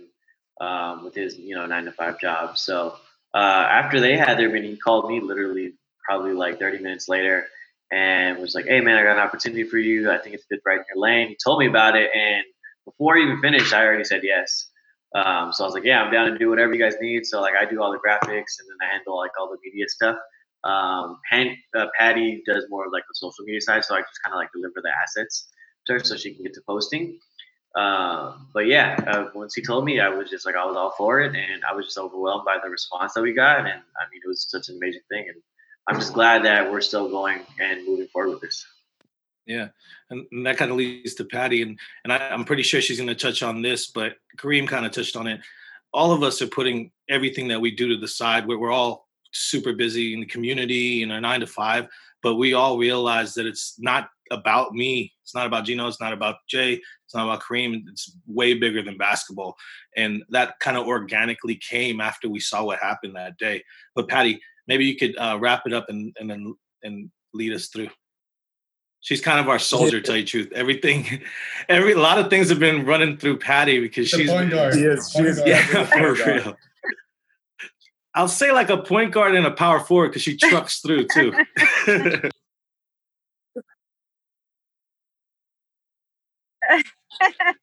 um, 0.61 1.03
with 1.03 1.15
his, 1.15 1.37
you 1.37 1.55
know, 1.55 1.65
nine 1.65 1.85
to 1.85 1.91
five 1.91 2.21
job. 2.21 2.57
So 2.57 2.95
uh, 3.33 3.67
after 3.69 3.99
they 3.99 4.17
had 4.17 4.37
their 4.37 4.49
meeting, 4.49 4.71
he 4.71 4.77
called 4.77 5.09
me 5.09 5.19
literally 5.19 5.73
probably 6.05 6.33
like 6.33 6.59
30 6.59 6.79
minutes 6.79 7.07
later 7.09 7.47
and 7.91 8.39
was 8.39 8.55
like, 8.55 8.65
"Hey 8.65 8.81
man, 8.81 8.97
I 8.97 9.03
got 9.03 9.13
an 9.17 9.23
opportunity 9.23 9.63
for 9.63 9.77
you. 9.77 10.11
I 10.11 10.17
think 10.17 10.35
it's 10.35 10.45
a 10.45 10.55
good 10.55 10.61
right 10.65 10.79
in 10.79 10.85
your 10.93 11.01
lane." 11.01 11.29
He 11.29 11.37
told 11.43 11.59
me 11.59 11.67
about 11.67 11.95
it, 11.95 12.09
and 12.15 12.43
before 12.85 13.15
he 13.17 13.23
even 13.23 13.41
finished, 13.41 13.73
I 13.73 13.85
already 13.85 14.03
said 14.03 14.21
yes. 14.23 14.69
Um, 15.15 15.53
so 15.53 15.63
I 15.63 15.67
was 15.67 15.73
like, 15.75 15.83
"Yeah, 15.83 16.01
I'm 16.03 16.11
down 16.11 16.31
to 16.31 16.37
do 16.37 16.49
whatever 16.49 16.73
you 16.73 16.79
guys 16.81 16.95
need." 17.01 17.25
So 17.25 17.41
like, 17.41 17.53
I 17.59 17.65
do 17.65 17.81
all 17.81 17.91
the 17.91 17.99
graphics, 17.99 18.59
and 18.59 18.67
then 18.69 18.77
I 18.81 18.91
handle 18.91 19.17
like 19.17 19.31
all 19.39 19.49
the 19.49 19.57
media 19.63 19.87
stuff. 19.89 20.17
Um, 20.63 21.19
Hank, 21.29 21.57
uh, 21.77 21.87
Patty 21.97 22.41
does 22.47 22.65
more 22.69 22.85
of 22.87 22.93
like 22.93 23.03
the 23.03 23.15
social 23.15 23.45
media 23.45 23.61
side, 23.61 23.85
so 23.85 23.95
I 23.95 24.01
just 24.01 24.19
kind 24.25 24.33
of 24.33 24.37
like 24.39 24.49
deliver 24.53 24.81
the 24.81 24.91
assets 25.03 25.49
to 25.87 25.93
her 25.93 25.99
so 25.99 26.15
she 26.17 26.33
can 26.33 26.43
get 26.43 26.53
to 26.55 26.61
posting. 26.67 27.19
Um, 27.75 28.47
but 28.53 28.67
yeah, 28.67 28.95
uh, 29.07 29.29
once 29.33 29.55
he 29.55 29.61
told 29.61 29.83
me, 29.83 29.99
I 29.99 30.09
was 30.09 30.29
just 30.29 30.45
like, 30.45 30.55
I 30.55 30.65
was 30.65 30.75
all 30.75 30.91
for 30.91 31.21
it, 31.21 31.35
and 31.35 31.63
I 31.69 31.73
was 31.73 31.85
just 31.85 31.97
overwhelmed 31.97 32.45
by 32.45 32.57
the 32.63 32.69
response 32.69 33.13
that 33.13 33.21
we 33.21 33.33
got, 33.33 33.59
and 33.59 33.67
I 33.69 34.03
mean, 34.11 34.21
it 34.23 34.27
was 34.27 34.45
such 34.47 34.69
an 34.69 34.77
amazing 34.77 35.01
thing, 35.09 35.25
and 35.27 35.41
I'm 35.87 35.95
just 35.95 36.13
glad 36.13 36.45
that 36.45 36.71
we're 36.71 36.81
still 36.81 37.09
going 37.09 37.41
and 37.59 37.85
moving 37.87 38.07
forward 38.07 38.31
with 38.31 38.41
this. 38.41 38.65
Yeah, 39.45 39.69
and, 40.09 40.25
and 40.31 40.45
that 40.45 40.57
kind 40.57 40.71
of 40.71 40.77
leads 40.77 41.15
to 41.15 41.25
Patty, 41.25 41.63
and 41.63 41.79
and 42.03 42.13
I, 42.13 42.27
am 42.27 42.45
pretty 42.45 42.63
sure 42.63 42.79
she's 42.79 42.97
going 42.97 43.07
to 43.07 43.15
touch 43.15 43.41
on 43.41 43.61
this, 43.61 43.87
but 43.87 44.13
Kareem 44.37 44.67
kind 44.67 44.85
of 44.85 44.91
touched 44.91 45.15
on 45.15 45.25
it. 45.25 45.41
All 45.93 46.11
of 46.11 46.23
us 46.23 46.41
are 46.41 46.47
putting 46.47 46.91
everything 47.09 47.47
that 47.49 47.59
we 47.61 47.71
do 47.71 47.89
to 47.89 47.97
the 47.97 48.07
side. 48.07 48.47
Where 48.47 48.59
we're 48.59 48.71
all 48.71 49.07
super 49.31 49.73
busy 49.73 50.13
in 50.13 50.19
the 50.19 50.25
community 50.27 51.01
in 51.01 51.11
our 51.11 51.19
nine 51.19 51.39
to 51.39 51.47
five, 51.47 51.87
but 52.21 52.35
we 52.35 52.53
all 52.53 52.77
realize 52.77 53.33
that 53.33 53.47
it's 53.47 53.75
not 53.79 54.09
about 54.31 54.73
me. 54.73 55.11
It's 55.21 55.35
not 55.35 55.45
about 55.45 55.65
Gino. 55.65 55.87
It's 55.87 56.01
not 56.01 56.13
about 56.13 56.35
Jay. 56.47 56.73
It's 57.05 57.13
not 57.13 57.25
about 57.25 57.41
Kareem. 57.41 57.83
It's 57.87 58.15
way 58.27 58.53
bigger 58.53 58.81
than 58.81 58.97
basketball. 58.97 59.55
And 59.95 60.23
that 60.29 60.59
kind 60.59 60.77
of 60.77 60.87
organically 60.87 61.55
came 61.55 62.01
after 62.01 62.29
we 62.29 62.39
saw 62.39 62.63
what 62.63 62.79
happened 62.79 63.15
that 63.15 63.37
day. 63.37 63.63
But 63.95 64.07
Patty, 64.07 64.41
maybe 64.67 64.85
you 64.85 64.95
could 64.95 65.15
uh, 65.17 65.37
wrap 65.39 65.63
it 65.65 65.73
up 65.73 65.89
and, 65.89 66.15
and 66.19 66.29
then 66.29 66.55
and 66.83 67.09
lead 67.33 67.53
us 67.53 67.67
through. 67.67 67.89
She's 69.01 69.19
kind 69.19 69.39
of 69.39 69.49
our 69.49 69.59
soldier, 69.59 69.99
tell 69.99 70.15
you 70.15 70.25
truth. 70.25 70.51
Everything, 70.55 71.21
every 71.69 71.91
a 71.91 71.99
lot 71.99 72.19
of 72.19 72.29
things 72.29 72.49
have 72.49 72.59
been 72.59 72.85
running 72.85 73.17
through 73.17 73.37
Patty 73.37 73.79
because 73.79 74.09
the 74.09 74.19
she's 74.19 74.29
point 74.29 74.51
guard. 74.51 74.73
She 74.73 74.79
is, 74.81 75.11
she's, 75.11 75.41
yeah, 75.45 75.85
for 75.85 76.13
real. 76.13 76.55
I'll 78.15 78.27
say 78.27 78.51
like 78.51 78.69
a 78.69 78.77
point 78.77 79.11
guard 79.11 79.35
and 79.35 79.45
a 79.45 79.51
power 79.51 79.79
forward 79.79 80.09
because 80.09 80.21
she 80.21 80.37
trucks 80.37 80.79
through 80.79 81.07
too. 81.13 81.33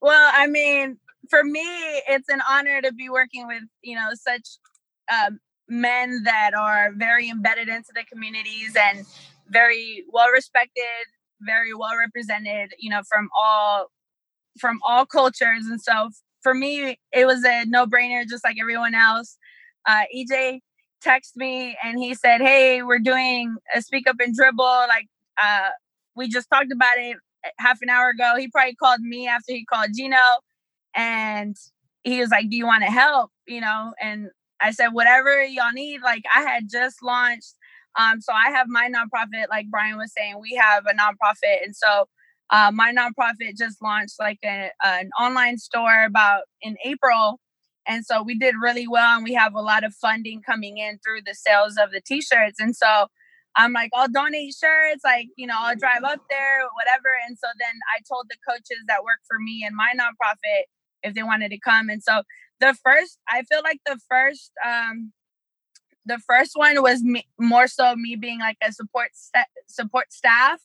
well, 0.00 0.30
I 0.34 0.46
mean, 0.46 0.98
for 1.30 1.42
me, 1.44 1.66
it's 2.08 2.28
an 2.28 2.40
honor 2.48 2.80
to 2.82 2.92
be 2.92 3.08
working 3.08 3.46
with, 3.46 3.62
you 3.82 3.96
know, 3.96 4.10
such 4.14 4.46
um, 5.12 5.40
men 5.68 6.22
that 6.24 6.52
are 6.54 6.92
very 6.96 7.28
embedded 7.28 7.68
into 7.68 7.88
the 7.94 8.04
communities 8.10 8.76
and 8.76 9.04
very 9.48 10.04
well 10.12 10.28
respected, 10.30 11.06
very 11.40 11.74
well 11.74 11.96
represented, 11.98 12.72
you 12.78 12.90
know, 12.90 13.02
from 13.08 13.28
all 13.38 13.86
from 14.58 14.78
all 14.86 15.04
cultures. 15.06 15.66
And 15.66 15.80
so 15.80 16.10
for 16.42 16.54
me, 16.54 16.98
it 17.12 17.26
was 17.26 17.44
a 17.44 17.64
no 17.66 17.86
brainer, 17.86 18.26
just 18.26 18.44
like 18.44 18.56
everyone 18.60 18.94
else. 18.94 19.36
Uh, 19.86 20.02
EJ 20.14 20.60
texted 21.04 21.36
me 21.36 21.76
and 21.82 21.98
he 21.98 22.14
said, 22.14 22.40
"Hey, 22.40 22.82
we're 22.82 22.98
doing 22.98 23.56
a 23.74 23.82
speak 23.82 24.08
up 24.08 24.16
and 24.20 24.34
dribble. 24.34 24.64
Like, 24.88 25.08
uh, 25.42 25.70
we 26.16 26.28
just 26.28 26.48
talked 26.50 26.72
about 26.72 26.96
it 26.96 27.16
half 27.58 27.78
an 27.82 27.90
hour 27.90 28.10
ago. 28.10 28.34
He 28.38 28.48
probably 28.48 28.74
called 28.74 29.00
me 29.00 29.28
after 29.28 29.52
he 29.52 29.64
called 29.64 29.90
Gino, 29.94 30.16
and 30.94 31.56
he 32.04 32.20
was 32.20 32.30
like, 32.30 32.50
"Do 32.50 32.56
you 32.56 32.66
want 32.66 32.84
to 32.84 32.90
help?" 32.90 33.30
You 33.46 33.60
know, 33.60 33.92
and 34.00 34.30
I 34.60 34.70
said, 34.72 34.88
"Whatever 34.88 35.44
y'all 35.44 35.72
need." 35.72 36.00
Like 36.02 36.24
I 36.34 36.42
had 36.42 36.64
just 36.70 37.02
launched, 37.02 37.54
um, 37.98 38.20
so 38.20 38.32
I 38.32 38.50
have 38.50 38.68
my 38.68 38.90
nonprofit. 38.90 39.48
Like 39.50 39.66
Brian 39.70 39.96
was 39.96 40.12
saying, 40.16 40.38
we 40.40 40.54
have 40.54 40.84
a 40.86 40.94
nonprofit, 40.94 41.64
and 41.64 41.74
so 41.74 42.06
uh, 42.50 42.70
my 42.72 42.92
nonprofit 42.92 43.56
just 43.56 43.82
launched 43.82 44.16
like 44.20 44.38
a, 44.44 44.70
an 44.84 45.10
online 45.20 45.58
store 45.58 46.04
about 46.04 46.42
in 46.62 46.76
April. 46.84 47.40
And 47.88 48.04
so 48.04 48.22
we 48.22 48.36
did 48.36 48.56
really 48.60 48.88
well, 48.88 49.16
and 49.16 49.24
we 49.24 49.34
have 49.34 49.54
a 49.54 49.60
lot 49.60 49.84
of 49.84 49.94
funding 49.94 50.42
coming 50.42 50.78
in 50.78 50.98
through 51.04 51.20
the 51.24 51.34
sales 51.34 51.76
of 51.76 51.92
the 51.92 52.00
t-shirts. 52.04 52.58
And 52.58 52.74
so 52.74 53.06
I'm 53.56 53.72
like, 53.72 53.90
I'll 53.94 54.08
donate 54.08 54.54
shirts, 54.54 55.02
like, 55.02 55.28
you 55.36 55.46
know, 55.46 55.56
I'll 55.56 55.76
drive 55.76 56.04
up 56.04 56.20
there, 56.28 56.60
whatever. 56.74 57.08
And 57.26 57.38
so 57.38 57.48
then 57.58 57.74
I 57.94 58.00
told 58.08 58.26
the 58.28 58.36
coaches 58.48 58.84
that 58.88 59.02
work 59.02 59.20
for 59.26 59.38
me 59.38 59.64
and 59.66 59.74
my 59.74 59.92
nonprofit 59.98 60.64
if 61.02 61.14
they 61.14 61.22
wanted 61.22 61.50
to 61.50 61.58
come. 61.58 61.88
And 61.88 62.02
so 62.02 62.22
the 62.60 62.76
first, 62.84 63.18
I 63.28 63.42
feel 63.44 63.62
like 63.62 63.80
the 63.86 63.98
first, 64.08 64.52
um, 64.64 65.12
the 66.04 66.18
first 66.18 66.52
one 66.54 66.82
was 66.82 67.02
me, 67.02 67.26
more 67.38 67.66
so 67.66 67.96
me 67.96 68.16
being 68.16 68.38
like 68.38 68.58
a 68.62 68.72
support 68.72 69.08
st- 69.14 69.46
support 69.66 70.12
staff 70.12 70.60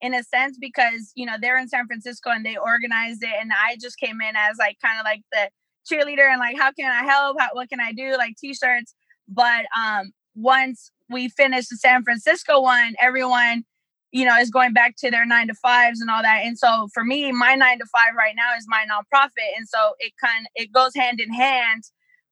in 0.00 0.14
a 0.14 0.22
sense 0.22 0.56
because 0.58 1.12
you 1.14 1.26
know 1.26 1.34
they're 1.40 1.58
in 1.58 1.68
San 1.68 1.86
Francisco 1.86 2.30
and 2.30 2.44
they 2.46 2.56
organized 2.56 3.22
it 3.22 3.32
and 3.40 3.50
I 3.52 3.76
just 3.80 3.98
came 3.98 4.20
in 4.20 4.36
as 4.36 4.56
like 4.58 4.76
kind 4.84 5.00
of 5.00 5.04
like 5.04 5.22
the 5.32 5.48
cheerleader 5.90 6.30
and 6.30 6.38
like 6.38 6.56
how 6.56 6.70
can 6.72 6.90
I 6.90 7.04
help 7.04 7.40
how, 7.40 7.48
what 7.52 7.68
can 7.68 7.80
I 7.80 7.92
do 7.92 8.16
like 8.16 8.36
t-shirts 8.36 8.94
but 9.28 9.64
um 9.76 10.12
once 10.34 10.92
we 11.10 11.28
finished 11.28 11.70
the 11.70 11.76
San 11.76 12.02
Francisco 12.02 12.60
one, 12.60 12.94
everyone, 13.00 13.64
you 14.12 14.24
know, 14.24 14.36
is 14.36 14.50
going 14.50 14.72
back 14.72 14.94
to 14.98 15.10
their 15.10 15.26
nine 15.26 15.48
to 15.48 15.54
fives 15.54 16.00
and 16.00 16.10
all 16.10 16.22
that. 16.22 16.42
And 16.44 16.58
so 16.58 16.88
for 16.94 17.04
me, 17.04 17.32
my 17.32 17.54
nine 17.54 17.78
to 17.78 17.86
five 17.86 18.14
right 18.16 18.34
now 18.36 18.56
is 18.56 18.66
my 18.68 18.84
nonprofit. 18.90 19.56
And 19.56 19.68
so 19.68 19.94
it 19.98 20.12
kind 20.22 20.46
it 20.54 20.72
goes 20.72 20.92
hand 20.94 21.20
in 21.20 21.32
hand 21.32 21.82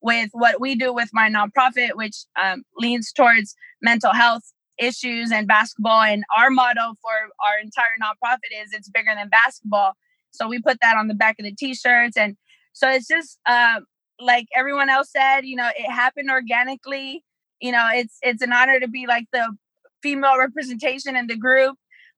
with 0.00 0.30
what 0.32 0.60
we 0.60 0.74
do 0.74 0.92
with 0.92 1.10
my 1.12 1.30
nonprofit, 1.30 1.90
which 1.94 2.24
um, 2.40 2.62
leans 2.76 3.12
towards 3.12 3.54
mental 3.80 4.12
health 4.12 4.42
issues 4.78 5.30
and 5.30 5.46
basketball. 5.46 6.02
And 6.02 6.24
our 6.36 6.50
motto 6.50 6.94
for 7.00 7.12
our 7.46 7.58
entire 7.62 7.96
nonprofit 8.02 8.62
is 8.62 8.70
it's 8.72 8.88
bigger 8.88 9.12
than 9.14 9.28
basketball. 9.28 9.94
So 10.30 10.48
we 10.48 10.60
put 10.60 10.78
that 10.82 10.96
on 10.96 11.08
the 11.08 11.14
back 11.14 11.36
of 11.38 11.44
the 11.44 11.54
t-shirts. 11.54 12.16
And 12.16 12.36
so 12.72 12.88
it's 12.90 13.06
just 13.06 13.38
uh, 13.46 13.80
like 14.18 14.46
everyone 14.56 14.88
else 14.88 15.10
said, 15.12 15.42
you 15.42 15.56
know, 15.56 15.68
it 15.76 15.90
happened 15.90 16.30
organically 16.30 17.22
you 17.62 17.72
know 17.72 17.88
it's 17.92 18.18
it's 18.22 18.42
an 18.42 18.52
honor 18.52 18.78
to 18.78 18.88
be 18.88 19.06
like 19.06 19.24
the 19.32 19.56
female 20.02 20.36
representation 20.36 21.16
in 21.16 21.26
the 21.28 21.36
group 21.36 21.76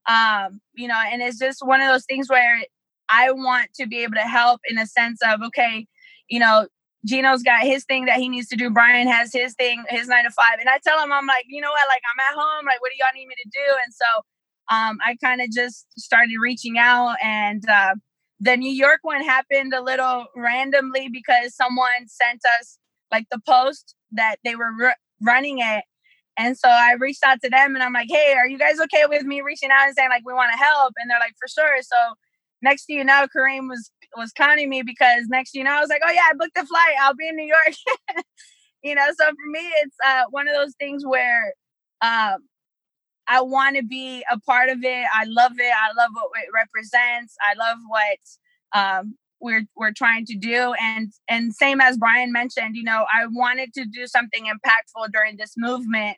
um 0.09 0.59
you 0.73 0.87
know 0.87 0.99
and 1.11 1.21
it's 1.21 1.39
just 1.39 1.59
one 1.65 1.79
of 1.79 1.87
those 1.87 2.05
things 2.05 2.29
where 2.29 2.61
i 3.09 3.31
want 3.31 3.69
to 3.73 3.87
be 3.87 4.03
able 4.03 4.15
to 4.15 4.21
help 4.21 4.59
in 4.67 4.77
a 4.77 4.85
sense 4.85 5.19
of 5.23 5.41
okay 5.41 5.87
you 6.29 6.39
know 6.39 6.67
Gino's 7.05 7.43
got 7.43 7.61
his 7.61 7.85
thing 7.85 8.05
that 8.05 8.17
he 8.17 8.27
needs 8.27 8.47
to 8.47 8.55
do. 8.55 8.71
Brian 8.71 9.07
has 9.07 9.31
his 9.31 9.53
thing, 9.53 9.83
his 9.89 10.07
nine 10.07 10.23
to 10.23 10.31
five. 10.31 10.57
And 10.59 10.67
I 10.67 10.79
tell 10.83 10.99
him, 10.99 11.13
I'm 11.13 11.27
like, 11.27 11.45
you 11.47 11.61
know 11.61 11.69
what? 11.69 11.87
Like, 11.87 12.01
I'm 12.11 12.19
at 12.19 12.41
home. 12.41 12.65
Like, 12.65 12.81
what 12.81 12.89
do 12.89 12.97
y'all 12.97 13.13
need 13.13 13.27
me 13.27 13.35
to 13.43 13.49
do? 13.53 13.75
And 13.85 13.93
so 13.93 14.75
um, 14.75 14.97
I 15.05 15.15
kind 15.23 15.39
of 15.39 15.51
just 15.51 15.85
started 15.99 16.35
reaching 16.41 16.79
out. 16.79 17.15
And 17.23 17.63
uh, 17.69 17.93
the 18.39 18.57
New 18.57 18.71
York 18.71 18.99
one 19.03 19.23
happened 19.23 19.73
a 19.73 19.81
little 19.81 20.25
randomly 20.35 21.09
because 21.11 21.55
someone 21.55 22.07
sent 22.07 22.41
us 22.59 22.79
like 23.11 23.25
the 23.31 23.39
post 23.47 23.95
that 24.11 24.37
they 24.43 24.55
were 24.55 24.71
re- 24.77 24.95
running 25.25 25.59
it. 25.59 25.83
And 26.37 26.57
so 26.57 26.67
I 26.67 26.95
reached 26.99 27.23
out 27.23 27.41
to 27.43 27.49
them 27.49 27.75
and 27.75 27.83
I'm 27.83 27.93
like, 27.93 28.09
hey, 28.09 28.33
are 28.37 28.47
you 28.47 28.57
guys 28.57 28.79
okay 28.79 29.05
with 29.07 29.23
me 29.23 29.41
reaching 29.41 29.71
out 29.71 29.87
and 29.87 29.95
saying 29.95 30.09
like 30.09 30.23
we 30.25 30.33
want 30.33 30.51
to 30.51 30.57
help? 30.57 30.93
And 30.97 31.09
they're 31.09 31.19
like, 31.19 31.35
for 31.39 31.47
sure. 31.47 31.81
So 31.81 32.15
next 32.61 32.85
you 32.89 33.03
know, 33.03 33.27
Kareem 33.35 33.69
was 33.69 33.91
was 34.17 34.31
counting 34.31 34.69
me 34.69 34.81
because 34.81 35.27
next 35.27 35.55
you 35.55 35.63
know, 35.63 35.71
I 35.71 35.79
was 35.79 35.89
like, 35.89 36.01
oh 36.05 36.11
yeah, 36.11 36.27
I 36.29 36.33
booked 36.33 36.55
the 36.55 36.65
flight. 36.65 36.95
I'll 37.01 37.15
be 37.15 37.27
in 37.27 37.35
New 37.35 37.45
York. 37.45 37.75
you 38.83 38.95
know, 38.95 39.07
so 39.17 39.25
for 39.25 39.49
me, 39.51 39.71
it's 39.81 39.95
uh, 40.05 40.23
one 40.29 40.47
of 40.47 40.55
those 40.55 40.73
things 40.79 41.05
where 41.05 41.53
um, 42.01 42.37
I 43.27 43.41
want 43.41 43.77
to 43.77 43.83
be 43.83 44.23
a 44.31 44.39
part 44.39 44.69
of 44.69 44.83
it. 44.83 45.05
I 45.13 45.25
love 45.25 45.53
it. 45.57 45.73
I 45.73 45.93
love 45.97 46.11
what 46.13 46.43
it 46.43 46.49
represents. 46.53 47.35
I 47.41 47.55
love 47.57 47.77
what 47.87 48.19
um, 48.73 49.15
we're 49.39 49.65
we're 49.75 49.91
trying 49.91 50.25
to 50.25 50.35
do. 50.35 50.73
And 50.81 51.11
and 51.29 51.53
same 51.53 51.81
as 51.81 51.97
Brian 51.97 52.31
mentioned, 52.31 52.75
you 52.75 52.83
know, 52.83 53.05
I 53.11 53.25
wanted 53.27 53.73
to 53.75 53.85
do 53.85 54.07
something 54.07 54.45
impactful 54.45 55.11
during 55.11 55.37
this 55.37 55.53
movement, 55.57 56.17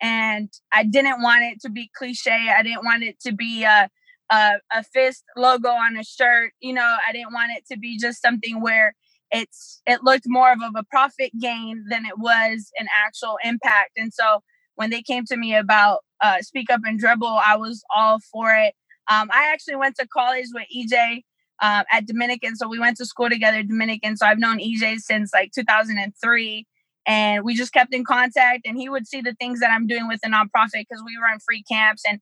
and 0.00 0.50
I 0.72 0.84
didn't 0.84 1.22
want 1.22 1.44
it 1.44 1.60
to 1.62 1.70
be 1.70 1.90
cliche. 1.96 2.52
I 2.56 2.62
didn't 2.62 2.84
want 2.84 3.02
it 3.02 3.20
to 3.20 3.32
be 3.32 3.64
a 3.64 3.88
a, 4.30 4.54
a 4.72 4.82
fist 4.82 5.24
logo 5.36 5.68
on 5.68 5.96
a 5.96 6.04
shirt. 6.04 6.52
You 6.60 6.74
know, 6.74 6.96
I 7.06 7.12
didn't 7.12 7.32
want 7.32 7.52
it 7.56 7.64
to 7.72 7.78
be 7.78 7.98
just 7.98 8.20
something 8.20 8.60
where 8.60 8.94
it's 9.30 9.82
it 9.86 10.02
looked 10.02 10.24
more 10.26 10.52
of 10.52 10.58
a 10.76 10.84
profit 10.84 11.32
gain 11.40 11.84
than 11.88 12.04
it 12.04 12.18
was 12.18 12.70
an 12.78 12.86
actual 12.94 13.38
impact. 13.44 13.92
And 13.96 14.12
so 14.12 14.40
when 14.76 14.90
they 14.90 15.02
came 15.02 15.24
to 15.26 15.36
me 15.36 15.54
about 15.54 16.00
uh, 16.20 16.40
Speak 16.42 16.70
Up 16.70 16.80
and 16.84 16.98
Dribble, 16.98 17.40
I 17.44 17.56
was 17.56 17.82
all 17.94 18.18
for 18.32 18.52
it. 18.52 18.74
Um, 19.08 19.28
I 19.32 19.50
actually 19.52 19.76
went 19.76 19.96
to 19.96 20.06
college 20.06 20.46
with 20.52 20.66
EJ 20.74 21.22
uh, 21.60 21.84
at 21.90 22.06
Dominican. 22.06 22.56
So 22.56 22.68
we 22.68 22.78
went 22.78 22.96
to 22.98 23.06
school 23.06 23.28
together, 23.28 23.62
Dominican. 23.62 24.16
So 24.16 24.26
I've 24.26 24.38
known 24.38 24.58
EJ 24.58 24.98
since 24.98 25.32
like 25.32 25.52
2003. 25.52 26.66
And 27.08 27.44
we 27.44 27.54
just 27.54 27.72
kept 27.72 27.94
in 27.94 28.04
contact. 28.04 28.66
And 28.66 28.76
he 28.76 28.88
would 28.88 29.06
see 29.06 29.20
the 29.20 29.34
things 29.34 29.60
that 29.60 29.70
I'm 29.70 29.86
doing 29.86 30.08
with 30.08 30.20
the 30.22 30.28
nonprofit 30.28 30.84
because 30.88 31.02
we 31.04 31.16
run 31.22 31.38
free 31.38 31.62
camps 31.62 32.02
and, 32.06 32.20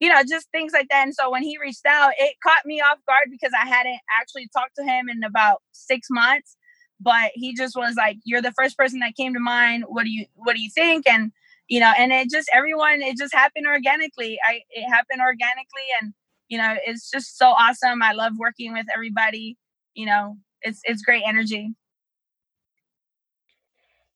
you 0.00 0.08
know, 0.08 0.22
just 0.28 0.48
things 0.50 0.72
like 0.72 0.88
that. 0.90 1.04
And 1.04 1.14
so 1.14 1.30
when 1.30 1.42
he 1.42 1.56
reached 1.58 1.86
out, 1.86 2.12
it 2.18 2.34
caught 2.42 2.66
me 2.66 2.80
off 2.80 2.98
guard 3.06 3.28
because 3.30 3.52
I 3.54 3.66
hadn't 3.66 4.00
actually 4.20 4.48
talked 4.52 4.74
to 4.76 4.84
him 4.84 5.08
in 5.08 5.22
about 5.22 5.62
six 5.72 6.08
months. 6.10 6.56
But 7.00 7.32
he 7.34 7.54
just 7.54 7.76
was 7.76 7.96
like, 7.96 8.18
"You're 8.24 8.40
the 8.40 8.52
first 8.52 8.78
person 8.78 9.00
that 9.00 9.16
came 9.16 9.34
to 9.34 9.40
mind. 9.40 9.84
What 9.88 10.04
do 10.04 10.10
you 10.10 10.26
What 10.36 10.54
do 10.54 10.62
you 10.62 10.70
think?" 10.70 11.08
And 11.08 11.32
you 11.68 11.80
know, 11.80 11.92
and 11.98 12.12
it 12.12 12.30
just 12.30 12.48
everyone, 12.54 13.02
it 13.02 13.18
just 13.18 13.34
happened 13.34 13.66
organically. 13.66 14.38
I 14.46 14.60
it 14.70 14.88
happened 14.88 15.20
organically, 15.20 15.82
and 16.00 16.14
you 16.54 16.60
know, 16.60 16.76
it's 16.86 17.10
just 17.10 17.36
so 17.36 17.48
awesome. 17.48 18.00
I 18.00 18.12
love 18.12 18.34
working 18.38 18.72
with 18.72 18.86
everybody. 18.94 19.58
You 19.94 20.06
know, 20.06 20.36
it's 20.62 20.80
it's 20.84 21.02
great 21.02 21.24
energy. 21.26 21.74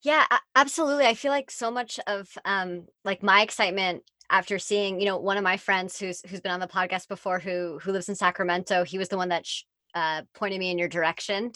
Yeah, 0.03 0.25
absolutely. 0.55 1.07
I 1.07 1.15
feel 1.15 1.33
like 1.33 1.51
so 1.51 1.69
much 1.73 1.99
of 2.07 2.29
um 2.45 2.87
like 3.05 3.25
my 3.25 3.43
excitement 3.43 4.05
after 4.31 4.61
seeing, 4.61 5.01
you 5.01 5.07
know, 5.07 5.19
one 5.19 5.37
of 5.37 5.43
my 5.43 5.57
friends 5.57 5.99
who's 5.99 6.23
who's 6.29 6.41
been 6.41 6.53
on 6.53 6.61
the 6.61 6.69
podcast 6.69 7.09
before 7.09 7.41
who 7.41 7.81
who 7.83 7.91
lives 7.91 8.09
in 8.09 8.15
Sacramento, 8.15 8.85
he 8.85 8.99
was 8.99 9.09
the 9.09 9.17
one 9.17 9.31
that 9.31 9.45
sh- 9.45 9.65
uh, 9.97 10.23
pointed 10.33 10.61
me 10.61 10.71
in 10.71 10.79
your 10.79 10.87
direction 10.87 11.47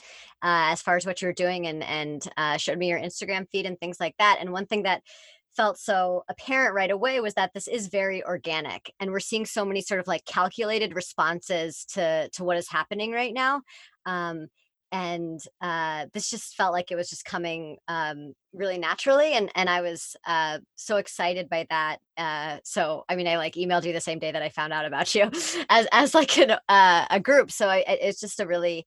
uh, 0.43 0.73
as 0.73 0.83
far 0.83 0.97
as 0.97 1.07
what 1.07 1.23
you're 1.23 1.33
doing 1.33 1.69
and 1.69 1.85
and 1.85 2.29
uh, 2.37 2.57
showed 2.57 2.79
me 2.79 2.89
your 2.89 2.99
Instagram 2.99 3.49
feed 3.53 3.67
and 3.67 3.79
things 3.79 4.01
like 4.01 4.17
that. 4.19 4.39
And 4.41 4.51
one 4.51 4.67
thing 4.67 4.83
that 4.83 5.03
felt 5.57 5.79
so 5.79 6.25
apparent 6.29 6.75
right 6.75 6.91
away 6.91 7.21
was 7.21 7.35
that 7.35 7.53
this 7.55 7.69
is 7.69 7.89
very 7.89 8.25
organic 8.25 8.93
and 9.01 9.11
we're 9.11 9.21
seeing 9.21 9.47
so 9.47 9.65
many 9.65 9.81
sort 9.81 10.01
of 10.01 10.07
like 10.07 10.25
calculated 10.25 10.95
responses 10.95 11.85
to 11.85 12.29
to 12.31 12.45
what 12.45 12.57
is 12.57 12.69
happening 12.69 13.13
right 13.13 13.35
now 13.35 13.61
um, 14.07 14.47
and 14.93 15.41
uh, 15.63 16.07
this 16.13 16.29
just 16.29 16.55
felt 16.55 16.75
like 16.75 16.91
it 16.91 16.97
was 16.97 17.09
just 17.09 17.25
coming 17.25 17.79
um, 17.89 18.35
really 18.53 18.79
naturally 18.79 19.33
and 19.33 19.51
and 19.55 19.69
i 19.69 19.81
was 19.81 20.17
uh, 20.27 20.59
so 20.77 20.97
excited 20.97 21.49
by 21.49 21.67
that 21.71 21.99
uh, 22.17 22.59
so 22.65 23.05
i 23.09 23.17
mean 23.17 23.27
i 23.27 23.37
like 23.37 23.55
emailed 23.55 23.85
you 23.85 23.93
the 23.93 24.01
same 24.01 24.19
day 24.19 24.31
that 24.31 24.43
i 24.43 24.49
found 24.49 24.73
out 24.73 24.85
about 24.85 25.15
you 25.15 25.25
as 25.69 25.87
as 25.93 26.15
like 26.15 26.37
an, 26.39 26.53
uh, 26.69 27.07
a 27.11 27.21
group 27.21 27.51
so 27.51 27.69
I, 27.69 27.85
it's 27.89 28.21
just 28.21 28.41
a 28.41 28.47
really 28.47 28.87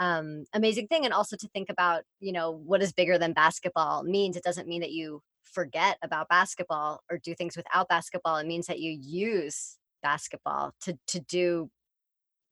um, 0.00 0.46
amazing 0.52 0.88
thing 0.88 1.04
and 1.04 1.14
also 1.14 1.36
to 1.36 1.48
think 1.48 1.70
about 1.70 2.02
you 2.18 2.32
know 2.32 2.50
what 2.50 2.82
is 2.82 2.92
bigger 2.92 3.18
than 3.18 3.32
basketball 3.34 4.02
means 4.02 4.36
it 4.36 4.42
doesn't 4.42 4.66
mean 4.66 4.80
that 4.80 4.90
you 4.90 5.22
forget 5.52 5.98
about 6.02 6.28
basketball 6.28 7.00
or 7.10 7.18
do 7.18 7.34
things 7.34 7.56
without 7.56 7.88
basketball 7.88 8.36
it 8.36 8.46
means 8.46 8.66
that 8.66 8.80
you 8.80 8.90
use 8.90 9.76
basketball 10.02 10.72
to 10.80 10.98
to 11.06 11.20
do 11.20 11.70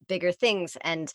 bigger 0.07 0.31
things 0.31 0.77
and 0.81 1.11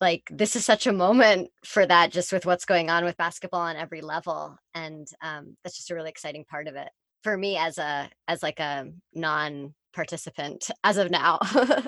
like 0.00 0.28
this 0.30 0.56
is 0.56 0.64
such 0.64 0.86
a 0.86 0.92
moment 0.92 1.50
for 1.64 1.86
that 1.86 2.10
just 2.10 2.32
with 2.32 2.44
what's 2.44 2.64
going 2.64 2.90
on 2.90 3.04
with 3.04 3.16
basketball 3.16 3.60
on 3.60 3.76
every 3.76 4.00
level 4.00 4.56
and 4.74 5.06
um, 5.22 5.56
that's 5.62 5.76
just 5.76 5.90
a 5.90 5.94
really 5.94 6.10
exciting 6.10 6.44
part 6.44 6.66
of 6.66 6.74
it 6.74 6.88
for 7.22 7.36
me 7.36 7.56
as 7.56 7.78
a 7.78 8.10
as 8.26 8.42
like 8.42 8.58
a 8.58 8.86
non 9.14 9.74
participant 9.94 10.70
as 10.82 10.96
of 10.96 11.10
now. 11.10 11.38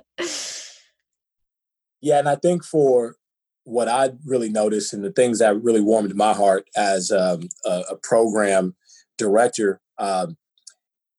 Yeah 2.05 2.18
and 2.18 2.29
i 2.29 2.35
think 2.37 2.62
for 2.62 3.16
what 3.64 3.88
i 3.88 4.11
really 4.27 4.51
noticed 4.51 4.92
and 4.92 5.03
the 5.03 5.11
things 5.11 5.38
that 5.38 5.62
really 5.62 5.81
warmed 5.81 6.14
my 6.14 6.35
heart 6.35 6.68
as 6.77 7.11
um, 7.11 7.48
a, 7.64 7.83
a 7.92 7.96
program 7.96 8.77
director, 9.18 9.81
um, 9.98 10.37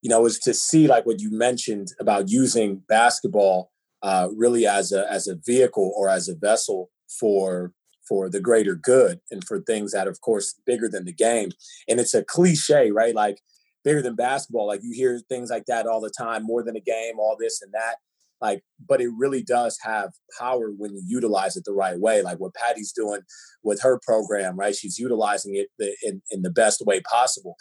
you 0.01 0.10
know, 0.10 0.25
is 0.25 0.39
to 0.39 0.53
see 0.53 0.88
like 0.88 1.05
what 1.05 1.19
you 1.19 1.31
mentioned 1.31 1.89
about 1.99 2.29
using 2.29 2.84
basketball 2.88 3.71
uh, 4.03 4.29
really 4.36 4.67
as 4.67 4.91
a 4.91 5.12
as 5.12 5.27
a 5.27 5.36
vehicle 5.36 5.91
or 5.95 6.10
as 6.10 6.29
a 6.29 6.36
vessel 6.36 6.91
for 7.19 7.73
for 8.08 8.29
the 8.29 8.39
greater 8.39 8.75
good 8.75 9.19
and 9.31 9.43
for 9.43 9.60
things 9.60 9.91
that, 9.91 10.08
of 10.08 10.21
course, 10.21 10.60
bigger 10.65 10.88
than 10.88 11.05
the 11.05 11.13
game. 11.13 11.49
And 11.88 11.99
it's 11.99 12.13
a 12.13 12.23
cliche, 12.23 12.91
right? 12.91 13.15
Like 13.15 13.39
bigger 13.84 14.01
than 14.01 14.15
basketball. 14.15 14.67
Like 14.67 14.81
you 14.84 14.93
hear 14.93 15.19
things 15.27 15.49
like 15.49 15.65
that 15.65 15.88
all 15.88 16.01
the 16.01 16.13
time, 16.15 16.43
more 16.43 16.63
than 16.63 16.75
a 16.75 16.81
game, 16.81 17.19
all 17.19 17.36
this 17.39 17.62
and 17.62 17.73
that. 17.73 17.95
Like, 18.41 18.63
but 18.86 19.01
it 19.01 19.10
really 19.17 19.41
does 19.41 19.79
have 19.81 20.12
power 20.38 20.69
when 20.69 20.93
you 20.93 21.01
utilize 21.05 21.55
it 21.55 21.63
the 21.65 21.73
right 21.73 21.99
way. 21.99 22.21
Like 22.21 22.38
what 22.38 22.53
Patty's 22.53 22.91
doing 22.91 23.21
with 23.63 23.81
her 23.81 23.99
program, 24.05 24.58
right? 24.58 24.75
She's 24.75 24.99
utilizing 24.99 25.55
it 25.55 25.69
in, 26.03 26.21
in 26.29 26.41
the 26.41 26.51
best 26.51 26.84
way 26.86 26.99
possible. 27.01 27.55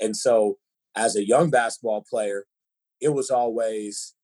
And 0.00 0.16
so 0.16 0.56
as 0.96 1.16
a 1.16 1.26
young 1.26 1.50
basketball 1.50 2.04
player, 2.08 2.44
it 3.00 3.10
was 3.10 3.30
always, 3.30 4.14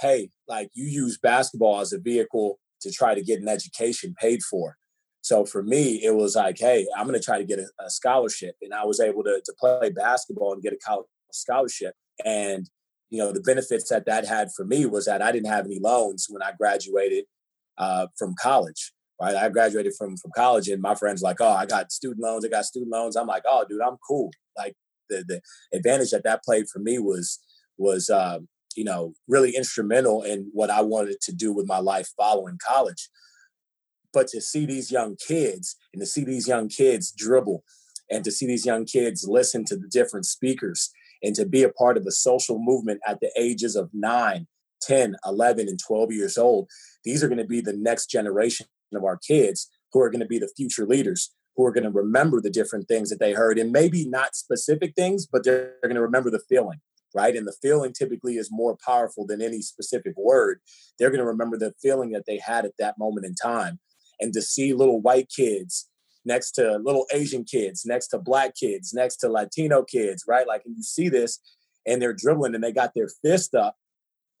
hey, 0.00 0.30
like 0.48 0.70
you 0.74 0.86
use 0.86 1.18
basketball 1.18 1.80
as 1.80 1.92
a 1.92 1.98
vehicle 1.98 2.58
to 2.82 2.90
try 2.90 3.14
to 3.14 3.22
get 3.22 3.40
an 3.40 3.48
education 3.48 4.14
paid 4.18 4.42
for. 4.42 4.76
So 5.22 5.44
for 5.44 5.62
me, 5.62 6.02
it 6.02 6.14
was 6.14 6.34
like, 6.34 6.58
hey, 6.58 6.86
I'm 6.96 7.06
going 7.06 7.18
to 7.18 7.24
try 7.24 7.38
to 7.38 7.44
get 7.44 7.58
a, 7.58 7.66
a, 7.84 7.90
scholarship. 7.90 8.56
And 8.62 8.72
I 8.72 8.84
was 8.84 9.00
able 9.00 9.22
to, 9.24 9.40
to 9.44 9.52
play 9.58 9.90
basketball 9.90 10.54
and 10.54 10.62
get 10.62 10.72
a 10.72 10.78
college 10.78 11.06
scholarship. 11.30 11.94
And, 12.24 12.70
you 13.10 13.18
know, 13.18 13.32
the 13.32 13.42
benefits 13.42 13.90
that 13.90 14.06
that 14.06 14.26
had 14.26 14.48
for 14.56 14.64
me 14.64 14.86
was 14.86 15.04
that 15.04 15.20
I 15.20 15.30
didn't 15.30 15.50
have 15.50 15.66
any 15.66 15.78
loans 15.78 16.26
when 16.30 16.42
I 16.42 16.52
graduated 16.58 17.24
uh, 17.76 18.06
from 18.16 18.34
college. 18.40 18.92
Right, 19.20 19.36
I 19.36 19.50
graduated 19.50 19.92
from 19.98 20.16
from 20.16 20.30
college, 20.34 20.68
and 20.68 20.80
my 20.80 20.94
friends 20.94 21.20
like, 21.20 21.42
oh, 21.42 21.50
I 21.50 21.66
got 21.66 21.92
student 21.92 22.22
loans. 22.22 22.42
I 22.42 22.48
got 22.48 22.64
student 22.64 22.90
loans. 22.90 23.16
I'm 23.16 23.26
like, 23.26 23.42
oh, 23.46 23.66
dude, 23.68 23.82
I'm 23.82 23.98
cool. 24.08 24.30
The 25.10 25.24
the 25.26 25.40
advantage 25.76 26.10
that 26.10 26.24
that 26.24 26.42
played 26.44 26.68
for 26.68 26.78
me 26.78 26.98
was 26.98 27.38
was 27.76 28.08
um, 28.08 28.48
you 28.74 28.84
know 28.84 29.12
really 29.28 29.54
instrumental 29.54 30.22
in 30.22 30.48
what 30.52 30.70
I 30.70 30.80
wanted 30.80 31.20
to 31.22 31.32
do 31.32 31.52
with 31.52 31.66
my 31.66 31.78
life 31.78 32.08
following 32.16 32.58
college. 32.66 33.08
But 34.12 34.28
to 34.28 34.40
see 34.40 34.66
these 34.66 34.90
young 34.90 35.16
kids 35.16 35.76
and 35.92 36.00
to 36.00 36.06
see 36.06 36.24
these 36.24 36.48
young 36.48 36.68
kids 36.68 37.12
dribble 37.12 37.62
and 38.10 38.24
to 38.24 38.32
see 38.32 38.46
these 38.46 38.66
young 38.66 38.84
kids 38.84 39.26
listen 39.28 39.64
to 39.66 39.76
the 39.76 39.86
different 39.88 40.26
speakers 40.26 40.90
and 41.22 41.34
to 41.36 41.46
be 41.46 41.62
a 41.62 41.68
part 41.68 41.96
of 41.96 42.06
a 42.06 42.10
social 42.10 42.58
movement 42.58 43.00
at 43.06 43.20
the 43.20 43.30
ages 43.38 43.76
of 43.76 43.90
9 43.92 44.46
10 44.82 45.16
11 45.26 45.68
and 45.68 45.78
12 45.78 46.12
years 46.12 46.38
old 46.38 46.68
these 47.04 47.22
are 47.22 47.28
going 47.28 47.38
to 47.38 47.44
be 47.44 47.60
the 47.60 47.76
next 47.76 48.06
generation 48.06 48.66
of 48.94 49.04
our 49.04 49.18
kids 49.18 49.68
who 49.92 50.00
are 50.00 50.10
going 50.10 50.20
to 50.20 50.26
be 50.26 50.38
the 50.38 50.50
future 50.56 50.86
leaders 50.86 51.32
who 51.56 51.64
are 51.64 51.72
going 51.72 51.84
to 51.84 51.90
remember 51.90 52.40
the 52.40 52.50
different 52.50 52.88
things 52.88 53.10
that 53.10 53.18
they 53.18 53.32
heard 53.32 53.58
and 53.58 53.72
maybe 53.72 54.08
not 54.08 54.36
specific 54.36 54.94
things, 54.94 55.26
but 55.26 55.44
they're, 55.44 55.74
going 55.82 55.94
to 55.94 56.02
remember 56.02 56.30
the 56.30 56.42
feeling, 56.48 56.80
right? 57.14 57.34
And 57.36 57.46
the 57.46 57.56
feeling 57.60 57.92
typically 57.92 58.36
is 58.36 58.48
more 58.50 58.76
powerful 58.84 59.26
than 59.26 59.42
any 59.42 59.60
specific 59.60 60.14
word. 60.16 60.60
They're 60.98 61.10
going 61.10 61.20
to 61.20 61.26
remember 61.26 61.58
the 61.58 61.74
feeling 61.82 62.10
that 62.12 62.24
they 62.26 62.38
had 62.38 62.64
at 62.64 62.76
that 62.78 62.98
moment 62.98 63.26
in 63.26 63.34
time. 63.34 63.80
And 64.20 64.32
to 64.34 64.42
see 64.42 64.72
little 64.74 65.00
white 65.00 65.28
kids 65.34 65.88
next 66.24 66.52
to 66.52 66.76
little 66.76 67.06
Asian 67.12 67.44
kids, 67.44 67.84
next 67.84 68.08
to 68.08 68.18
black 68.18 68.54
kids, 68.54 68.92
next 68.92 69.16
to 69.18 69.28
Latino 69.28 69.82
kids, 69.82 70.24
right? 70.28 70.46
Like, 70.46 70.62
and 70.64 70.76
you 70.76 70.82
see 70.82 71.08
this 71.08 71.40
and 71.86 72.00
they're 72.00 72.12
dribbling 72.12 72.54
and 72.54 72.62
they 72.62 72.72
got 72.72 72.92
their 72.94 73.08
fist 73.22 73.54
up 73.54 73.76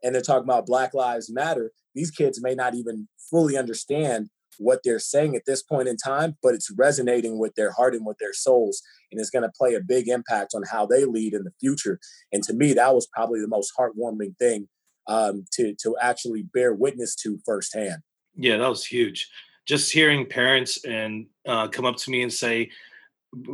and 0.02 0.14
they're 0.14 0.22
talking 0.22 0.44
about 0.44 0.66
Black 0.66 0.94
Lives 0.94 1.30
Matter. 1.30 1.72
These 1.94 2.10
kids 2.10 2.42
may 2.42 2.54
not 2.54 2.74
even 2.74 3.08
fully 3.30 3.56
understand 3.56 4.28
what 4.60 4.80
they're 4.84 4.98
saying 4.98 5.34
at 5.34 5.46
this 5.46 5.62
point 5.62 5.88
in 5.88 5.96
time, 5.96 6.36
but 6.42 6.54
it's 6.54 6.70
resonating 6.70 7.38
with 7.38 7.54
their 7.54 7.72
heart 7.72 7.94
and 7.94 8.04
with 8.04 8.18
their 8.18 8.32
souls. 8.32 8.82
And 9.10 9.20
it's 9.20 9.30
going 9.30 9.42
to 9.42 9.52
play 9.56 9.74
a 9.74 9.80
big 9.80 10.08
impact 10.08 10.52
on 10.54 10.62
how 10.70 10.86
they 10.86 11.04
lead 11.04 11.34
in 11.34 11.44
the 11.44 11.52
future. 11.58 11.98
And 12.32 12.42
to 12.44 12.52
me, 12.52 12.74
that 12.74 12.94
was 12.94 13.06
probably 13.06 13.40
the 13.40 13.48
most 13.48 13.72
heartwarming 13.78 14.36
thing 14.38 14.68
um, 15.06 15.44
to, 15.52 15.74
to 15.82 15.96
actually 16.00 16.42
bear 16.42 16.74
witness 16.74 17.14
to 17.16 17.40
firsthand. 17.44 18.02
Yeah, 18.36 18.58
that 18.58 18.68
was 18.68 18.84
huge. 18.84 19.28
Just 19.66 19.92
hearing 19.92 20.26
parents 20.26 20.84
and 20.84 21.26
uh, 21.46 21.68
come 21.68 21.86
up 21.86 21.96
to 21.96 22.10
me 22.10 22.22
and 22.22 22.32
say, 22.32 22.70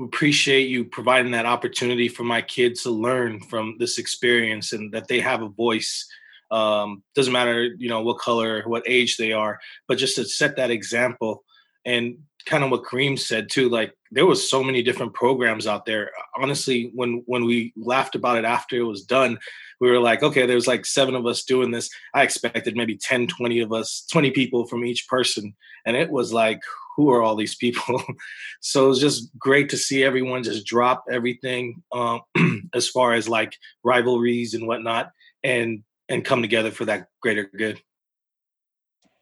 appreciate 0.05 0.69
you 0.69 0.85
providing 0.85 1.33
that 1.33 1.47
opportunity 1.47 2.09
for 2.09 2.25
my 2.25 2.41
kids 2.43 2.83
to 2.83 2.91
learn 2.91 3.41
from 3.41 3.77
this 3.79 3.99
experience 3.99 4.73
and 4.73 4.93
that 4.93 5.07
they 5.07 5.21
have 5.21 5.43
a 5.43 5.49
voice 5.49 6.07
um, 6.51 7.03
doesn't 7.15 7.33
matter 7.33 7.65
you 7.79 7.89
know 7.89 8.03
what 8.03 8.19
color 8.19 8.63
what 8.67 8.83
age 8.87 9.17
they 9.17 9.33
are 9.33 9.59
but 9.89 9.99
just 9.99 10.17
to 10.17 10.25
set 10.25 10.57
that 10.57 10.71
example 10.71 11.45
and 11.85 12.19
kind 12.47 12.63
of 12.63 12.71
what 12.71 12.85
kareem 12.85 13.19
said 13.19 13.49
too 13.51 13.69
like 13.69 13.93
there 14.11 14.27
was 14.27 14.49
so 14.49 14.63
many 14.63 14.83
different 14.83 15.15
programs 15.15 15.67
out 15.67 15.85
there. 15.85 16.11
Honestly, 16.37 16.91
when 16.95 17.23
when 17.27 17.45
we 17.45 17.73
laughed 17.77 18.15
about 18.15 18.39
it 18.39 18.45
after 18.45 18.77
it 18.77 18.83
was 18.83 19.03
done, 19.03 19.39
we 19.81 19.91
were 19.91 20.01
like, 20.01 20.23
okay, 20.23 20.47
there's 20.47 20.67
like 20.67 20.87
seven 20.87 21.15
of 21.15 21.27
us 21.27 21.45
doing 21.45 21.71
this. 21.71 21.91
I 22.15 22.23
expected 22.23 22.77
maybe 22.77 22.97
10, 22.97 23.27
20 23.27 23.61
of 23.61 23.73
us, 23.73 24.07
20 24.13 24.31
people 24.31 24.67
from 24.67 24.85
each 24.85 25.09
person. 25.09 25.55
And 25.85 25.97
it 25.97 26.11
was 26.11 26.33
like, 26.33 26.61
who 26.97 27.11
are 27.11 27.23
all 27.23 27.37
these 27.37 27.57
people? 27.57 28.03
so 28.61 28.87
it 28.87 28.89
was 28.89 29.01
just 29.01 29.37
great 29.39 29.69
to 29.71 29.77
see 29.77 30.03
everyone 30.05 30.43
just 30.43 30.67
drop 30.67 31.05
everything 31.11 31.83
um, 31.93 32.21
as 32.75 32.89
far 32.89 33.15
as 33.15 33.29
like 33.29 33.57
rivalries 33.85 34.55
and 34.55 34.67
whatnot 34.67 35.11
and 35.45 35.83
and 36.09 36.25
come 36.25 36.43
together 36.43 36.71
for 36.71 36.85
that 36.87 37.09
greater 37.21 37.45
good. 37.45 37.83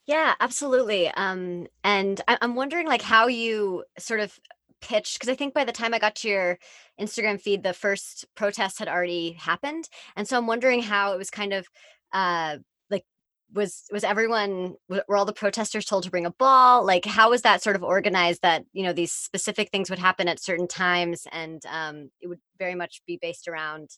Yeah, 0.06 0.34
absolutely. 0.40 1.08
Um, 1.08 1.66
and 1.82 2.20
I- 2.28 2.38
I'm 2.42 2.54
wondering 2.54 2.86
like 2.86 3.02
how 3.02 3.26
you 3.26 3.84
sort 3.98 4.20
of 4.20 4.38
pitched 4.80 5.18
because 5.18 5.30
I 5.30 5.34
think 5.34 5.54
by 5.54 5.64
the 5.64 5.72
time 5.72 5.94
I 5.94 5.98
got 5.98 6.14
to 6.16 6.28
your 6.28 6.58
Instagram 7.00 7.40
feed, 7.40 7.62
the 7.62 7.72
first 7.72 8.26
protest 8.34 8.78
had 8.78 8.88
already 8.88 9.32
happened, 9.32 9.88
and 10.16 10.28
so 10.28 10.36
I'm 10.36 10.46
wondering 10.46 10.82
how 10.82 11.12
it 11.14 11.18
was 11.18 11.30
kind 11.30 11.52
of 11.54 11.66
uh, 12.12 12.58
like 12.90 13.04
was 13.52 13.84
was 13.92 14.04
everyone 14.04 14.74
were 14.88 15.16
all 15.16 15.24
the 15.24 15.32
protesters 15.32 15.86
told 15.86 16.04
to 16.04 16.10
bring 16.10 16.26
a 16.26 16.30
ball? 16.32 16.84
Like 16.84 17.06
how 17.06 17.30
was 17.30 17.42
that 17.42 17.62
sort 17.62 17.76
of 17.76 17.82
organized 17.82 18.42
that 18.42 18.64
you 18.74 18.82
know 18.84 18.92
these 18.92 19.12
specific 19.12 19.70
things 19.70 19.88
would 19.90 19.98
happen 19.98 20.28
at 20.28 20.40
certain 20.40 20.68
times, 20.68 21.26
and 21.32 21.62
um, 21.66 22.10
it 22.20 22.28
would 22.28 22.40
very 22.58 22.74
much 22.74 23.00
be 23.06 23.18
based 23.20 23.48
around 23.48 23.90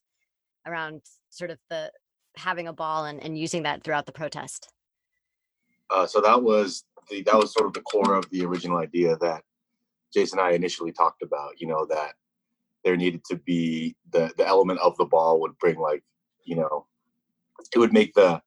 around 0.66 1.02
sort 1.30 1.50
of 1.50 1.58
the 1.70 1.90
having 2.36 2.68
a 2.68 2.72
ball 2.72 3.04
and, 3.04 3.22
and 3.22 3.38
using 3.38 3.62
that 3.64 3.82
throughout 3.82 4.06
the 4.06 4.12
protest. 4.12 4.68
Uh, 5.90 6.06
so 6.06 6.20
that 6.20 6.42
was 6.42 6.84
the 7.10 7.22
that 7.22 7.36
was 7.36 7.52
sort 7.52 7.66
of 7.66 7.72
the 7.72 7.82
core 7.82 8.14
of 8.14 8.28
the 8.30 8.44
original 8.44 8.78
idea 8.78 9.16
that 9.16 9.42
Jason 10.12 10.38
and 10.38 10.48
I 10.48 10.52
initially 10.52 10.92
talked 10.92 11.22
about. 11.22 11.60
You 11.60 11.68
know 11.68 11.86
that 11.86 12.14
there 12.84 12.96
needed 12.96 13.24
to 13.24 13.36
be 13.36 13.96
the 14.12 14.32
the 14.36 14.46
element 14.46 14.80
of 14.80 14.96
the 14.96 15.04
ball 15.04 15.40
would 15.40 15.58
bring 15.58 15.78
like 15.78 16.02
you 16.44 16.56
know 16.56 16.86
it 17.74 17.78
would 17.78 17.92
make 17.92 18.14
the 18.14 18.40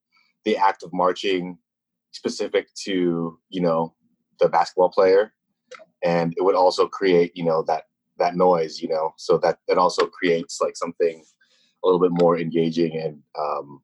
the 0.45 0.57
act 0.57 0.83
of 0.83 0.93
marching 0.93 1.57
specific 2.11 2.67
to 2.85 3.37
you 3.49 3.61
know 3.61 3.93
the 4.39 4.49
basketball 4.49 4.89
player 4.89 5.33
and 6.03 6.33
it 6.37 6.43
would 6.43 6.55
also 6.55 6.87
create 6.87 7.31
you 7.35 7.43
know 7.43 7.61
that 7.63 7.83
that 8.17 8.35
noise 8.35 8.81
you 8.81 8.87
know 8.87 9.13
so 9.17 9.37
that 9.37 9.59
that 9.67 9.77
also 9.77 10.05
creates 10.05 10.59
like 10.61 10.75
something 10.75 11.23
a 11.83 11.87
little 11.87 11.99
bit 11.99 12.11
more 12.11 12.37
engaging 12.39 12.97
and 12.97 13.21
um, 13.37 13.81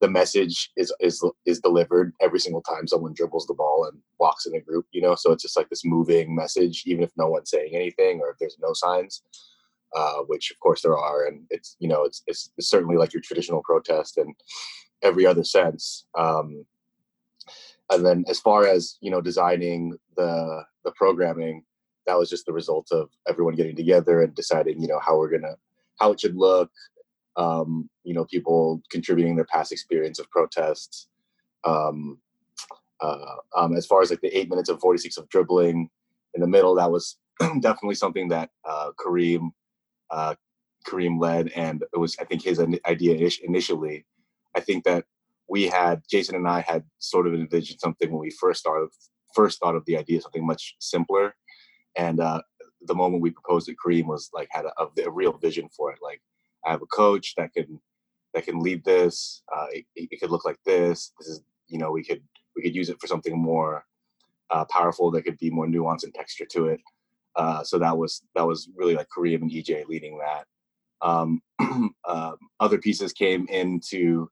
the 0.00 0.08
message 0.08 0.70
is 0.76 0.92
is 1.00 1.22
is 1.46 1.60
delivered 1.60 2.12
every 2.20 2.38
single 2.38 2.62
time 2.62 2.86
someone 2.86 3.12
dribbles 3.14 3.46
the 3.46 3.54
ball 3.54 3.88
and 3.90 4.00
walks 4.18 4.46
in 4.46 4.54
a 4.54 4.60
group 4.60 4.86
you 4.92 5.02
know? 5.02 5.14
So 5.14 5.32
it's 5.32 5.42
just 5.42 5.56
like 5.56 5.68
this 5.68 5.84
moving 5.84 6.34
message 6.34 6.84
even 6.86 7.02
if 7.02 7.10
no 7.16 7.28
one's 7.28 7.50
saying 7.50 7.74
anything 7.74 8.20
or 8.20 8.30
if 8.30 8.38
there's 8.38 8.56
no 8.60 8.72
signs 8.72 9.22
uh, 9.94 10.18
which 10.26 10.50
of 10.50 10.58
course 10.60 10.82
there 10.82 10.96
are 10.96 11.26
and 11.26 11.44
it's 11.50 11.76
you 11.78 11.88
know 11.88 12.04
it's, 12.04 12.22
it's, 12.26 12.50
it's 12.56 12.68
certainly 12.68 12.96
like 12.96 13.12
your 13.12 13.22
traditional 13.22 13.62
protest 13.62 14.18
and 14.18 14.34
every 15.02 15.26
other 15.26 15.44
sense 15.44 16.06
um, 16.16 16.64
and 17.90 18.04
then 18.04 18.24
as 18.28 18.40
far 18.40 18.66
as 18.66 18.96
you 19.00 19.10
know 19.10 19.20
designing 19.20 19.96
the 20.16 20.64
the 20.84 20.92
programming 20.92 21.64
that 22.06 22.18
was 22.18 22.28
just 22.28 22.46
the 22.46 22.52
result 22.52 22.88
of 22.90 23.10
everyone 23.28 23.54
getting 23.54 23.76
together 23.76 24.22
and 24.22 24.34
deciding 24.34 24.80
you 24.80 24.88
know 24.88 24.98
how 24.98 25.16
we're 25.16 25.30
gonna 25.30 25.56
how 26.00 26.12
it 26.12 26.20
should 26.20 26.36
look 26.36 26.70
um, 27.36 27.88
you 28.04 28.14
know, 28.14 28.24
people 28.24 28.82
contributing 28.90 29.36
their 29.36 29.46
past 29.46 29.72
experience 29.72 30.18
of 30.18 30.30
protests. 30.30 31.08
Um, 31.64 32.18
uh, 33.00 33.36
um, 33.56 33.76
as 33.76 33.86
far 33.86 34.02
as 34.02 34.10
like 34.10 34.20
the 34.20 34.36
eight 34.36 34.48
minutes 34.48 34.68
of 34.68 34.80
46 34.80 35.16
of 35.16 35.28
dribbling 35.28 35.88
in 36.34 36.40
the 36.40 36.46
middle, 36.46 36.74
that 36.76 36.90
was 36.90 37.16
definitely 37.60 37.96
something 37.96 38.28
that 38.28 38.50
uh, 38.64 38.90
Kareem 39.04 39.50
uh, 40.10 40.34
Kareem 40.86 41.20
led, 41.20 41.48
and 41.48 41.82
it 41.92 41.98
was 41.98 42.16
I 42.20 42.24
think 42.24 42.42
his 42.42 42.60
idea 42.86 43.30
initially. 43.42 44.06
I 44.56 44.60
think 44.60 44.84
that 44.84 45.04
we 45.48 45.64
had 45.64 46.02
Jason 46.08 46.36
and 46.36 46.48
I 46.48 46.60
had 46.60 46.84
sort 46.98 47.26
of 47.26 47.34
envisioned 47.34 47.80
something 47.80 48.10
when 48.10 48.20
we 48.20 48.30
first 48.30 48.60
started 48.60 48.88
first 49.34 49.58
thought 49.58 49.74
of 49.74 49.84
the 49.86 49.96
idea 49.96 50.20
something 50.20 50.46
much 50.46 50.76
simpler, 50.78 51.34
and 51.96 52.20
uh, 52.20 52.42
the 52.82 52.94
moment 52.94 53.22
we 53.22 53.30
proposed 53.30 53.68
it, 53.68 53.76
Kareem 53.84 54.06
was 54.06 54.30
like 54.32 54.48
had 54.50 54.66
a, 54.66 55.02
a, 55.04 55.10
real 55.10 55.32
vision 55.32 55.68
for 55.76 55.90
it, 55.92 55.98
like 56.02 56.20
I 56.66 56.70
have 56.70 56.82
a 56.82 56.86
coach 56.86 57.34
that 57.36 57.52
can 57.52 57.80
that 58.32 58.44
can 58.44 58.58
lead 58.58 58.84
this. 58.84 59.42
Uh, 59.54 59.66
it, 59.70 59.84
it, 59.94 60.20
could 60.20 60.30
look 60.30 60.44
like 60.44 60.58
this. 60.64 61.12
This 61.18 61.28
is 61.28 61.42
you 61.68 61.78
know 61.78 61.90
we 61.90 62.04
could 62.04 62.22
we 62.56 62.62
could 62.62 62.74
use 62.74 62.88
it 62.88 63.00
for 63.00 63.06
something 63.06 63.36
more 63.36 63.84
uh, 64.50 64.64
powerful 64.66 65.10
that 65.12 65.22
could 65.22 65.38
be 65.38 65.50
more 65.50 65.66
nuance 65.66 66.04
and 66.04 66.14
texture 66.14 66.46
to 66.46 66.66
it. 66.66 66.80
Uh, 67.36 67.62
so 67.64 67.78
that 67.78 67.96
was 67.96 68.22
that 68.34 68.46
was 68.46 68.68
really 68.76 68.94
like 68.94 69.08
Kareem 69.16 69.42
and 69.42 69.50
EJ 69.50 69.86
leading 69.86 70.18
that. 70.18 70.46
Um, 71.02 71.42
um, 72.08 72.36
other 72.60 72.78
pieces 72.78 73.12
came 73.12 73.46
into 73.48 74.30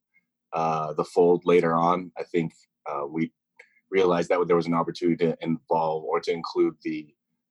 uh, 0.53 0.93
the 0.95 1.05
fold 1.05 1.43
later 1.45 1.75
on. 1.75 2.13
I 2.19 2.23
think 2.25 2.53
uh, 2.91 3.07
we 3.07 3.33
realized 3.91 4.29
that 4.31 4.47
there 4.47 4.57
was 4.57 4.67
an 4.67 4.75
opportunity 4.75 5.25
to 5.27 5.37
involve 5.41 6.05
or 6.05 6.21
to 6.21 6.33
include 6.33 6.75
the 6.83 7.07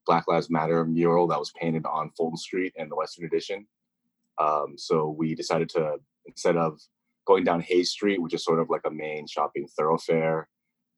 Black 0.06 0.26
Lives 0.26 0.50
Matter 0.50 0.84
mural 0.84 1.28
that 1.28 1.38
was 1.38 1.52
painted 1.52 1.86
on 1.86 2.10
Fulton 2.16 2.36
Street 2.36 2.72
in 2.76 2.88
the 2.88 2.96
Western 2.96 3.26
Addition. 3.26 3.66
Um, 4.42 4.74
so 4.76 5.14
we 5.16 5.34
decided 5.34 5.68
to 5.70 5.96
instead 6.26 6.56
of 6.56 6.80
going 7.26 7.44
down 7.44 7.60
Hayes 7.60 7.90
Street, 7.90 8.20
which 8.20 8.34
is 8.34 8.44
sort 8.44 8.60
of 8.60 8.68
like 8.70 8.82
a 8.84 8.90
main 8.90 9.26
shopping 9.26 9.66
thoroughfare 9.76 10.48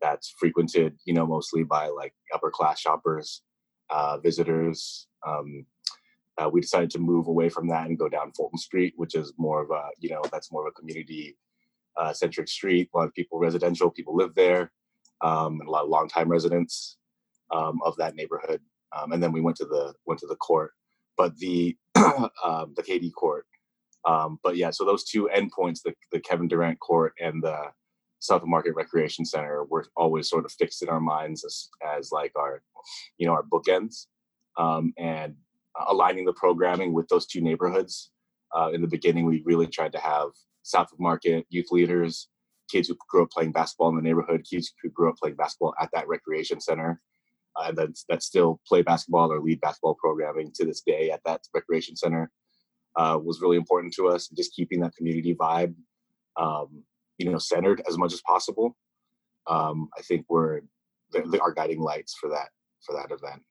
that's 0.00 0.35
frequented, 0.38 0.96
you 1.04 1.14
know, 1.14 1.26
mostly 1.26 1.64
by 1.64 1.88
like 1.88 2.14
upper 2.33 2.50
class 2.50 2.80
shoppers, 2.80 3.42
uh, 3.90 4.18
visitors. 4.18 5.07
Um, 5.26 5.66
uh, 6.37 6.48
we 6.48 6.61
decided 6.61 6.90
to 6.90 6.98
move 6.98 7.28
away 7.28 7.48
from 7.48 7.68
that 7.68 7.87
and 7.87 7.98
go 7.98 8.09
down 8.09 8.33
Fulton 8.33 8.59
Street, 8.59 8.94
which 8.96 9.14
is 9.14 9.33
more 9.38 9.62
of 9.62 9.70
a, 9.70 9.90
you 9.98 10.11
know, 10.11 10.22
that's 10.33 10.50
more 10.50 10.66
of 10.66 10.72
a 10.72 10.78
community 10.78 11.37
uh, 11.96 12.12
centric 12.12 12.48
street. 12.48 12.90
A 12.92 12.96
lot 12.96 13.07
of 13.07 13.14
people, 13.14 13.38
residential 13.38 13.90
people 13.90 14.16
live 14.16 14.35
there, 14.35 14.72
um, 15.20 15.61
and 15.61 15.68
a 15.68 15.70
lot 15.70 15.85
of 15.85 15.90
longtime 15.90 16.28
residents 16.28 16.96
um, 17.52 17.80
of 17.85 17.96
that 17.96 18.16
neighborhood. 18.16 18.61
Um, 18.96 19.12
and 19.12 19.22
then 19.22 19.33
we 19.33 19.40
went 19.40 19.57
to 19.59 19.64
the 19.64 19.94
went 20.07 20.20
to 20.20 20.26
the 20.26 20.37
court 20.37 20.72
but 21.16 21.37
the 21.38 21.77
um, 21.94 22.74
the 22.77 22.83
KD 22.83 23.12
court. 23.12 23.46
Um, 24.07 24.38
but 24.42 24.57
yeah, 24.57 24.70
so 24.70 24.85
those 24.85 25.05
two 25.05 25.31
endpoints, 25.35 25.83
the, 25.83 25.94
the 26.12 26.20
Kevin 26.20 26.48
Durant 26.48 26.79
court 26.81 27.14
and 27.18 27.42
the 27.42 27.57
South 28.18 28.42
Market 28.44 28.74
Recreation 28.74 29.24
Center, 29.24 29.64
were 29.64 29.87
always 29.96 30.29
sort 30.29 30.44
of 30.44 30.53
fixed 30.53 30.83
in 30.83 30.88
our 30.88 31.00
minds 31.00 31.44
as, 31.44 31.68
as 31.96 32.12
like 32.12 32.33
our, 32.37 32.62
you 33.16 33.27
know, 33.27 33.33
our 33.33 33.44
bookends, 33.44 34.07
um, 34.59 34.92
and 34.98 35.35
aligning 35.88 36.24
the 36.24 36.35
programming 36.35 36.92
with 36.92 37.09
those 37.09 37.27
two 37.27 37.40
neighborhoods. 37.40 38.11
Uh, 38.55 38.70
in 38.72 38.83
the 38.83 38.88
beginning, 38.88 39.24
we 39.24 39.42
really 39.46 39.66
tried 39.66 39.92
to 39.92 39.98
have 39.98 40.29
South 40.62 40.92
of 40.92 41.00
Market 41.00 41.46
youth 41.48 41.70
leaders, 41.70 42.29
kids 42.70 42.88
who 42.88 42.96
grew 43.09 43.22
up 43.22 43.31
playing 43.31 43.53
basketball 43.53 43.88
in 43.90 43.96
the 43.96 44.03
neighborhood, 44.03 44.44
kids 44.48 44.72
who 44.83 44.90
grew 44.90 45.09
up 45.09 45.16
playing 45.16 45.37
basketball 45.37 45.74
at 45.81 45.90
that 45.92 46.09
recreation 46.09 46.61
center, 46.61 47.00
uh, 47.56 47.72
that, 47.72 47.90
that 48.08 48.22
still 48.22 48.60
play 48.66 48.82
basketball 48.82 49.32
or 49.32 49.40
lead 49.40 49.60
basketball 49.60 49.94
programming 49.94 50.50
to 50.54 50.64
this 50.64 50.82
day 50.82 51.10
at 51.10 51.20
that 51.24 51.40
recreation 51.54 51.96
center 51.96 52.30
uh, 52.96 53.18
was 53.22 53.40
really 53.40 53.56
important 53.56 53.92
to 53.94 54.08
us. 54.08 54.28
Just 54.28 54.54
keeping 54.54 54.80
that 54.80 54.94
community 54.96 55.34
vibe, 55.34 55.74
um, 56.36 56.82
you 57.18 57.30
know, 57.30 57.38
centered 57.38 57.82
as 57.88 57.98
much 57.98 58.12
as 58.12 58.22
possible. 58.22 58.76
Um, 59.46 59.88
I 59.96 60.02
think 60.02 60.26
we're 60.28 60.60
our 61.40 61.52
guiding 61.52 61.80
lights 61.80 62.14
for 62.20 62.28
that 62.30 62.48
for 62.84 62.94
that 62.94 63.12
event. 63.12 63.42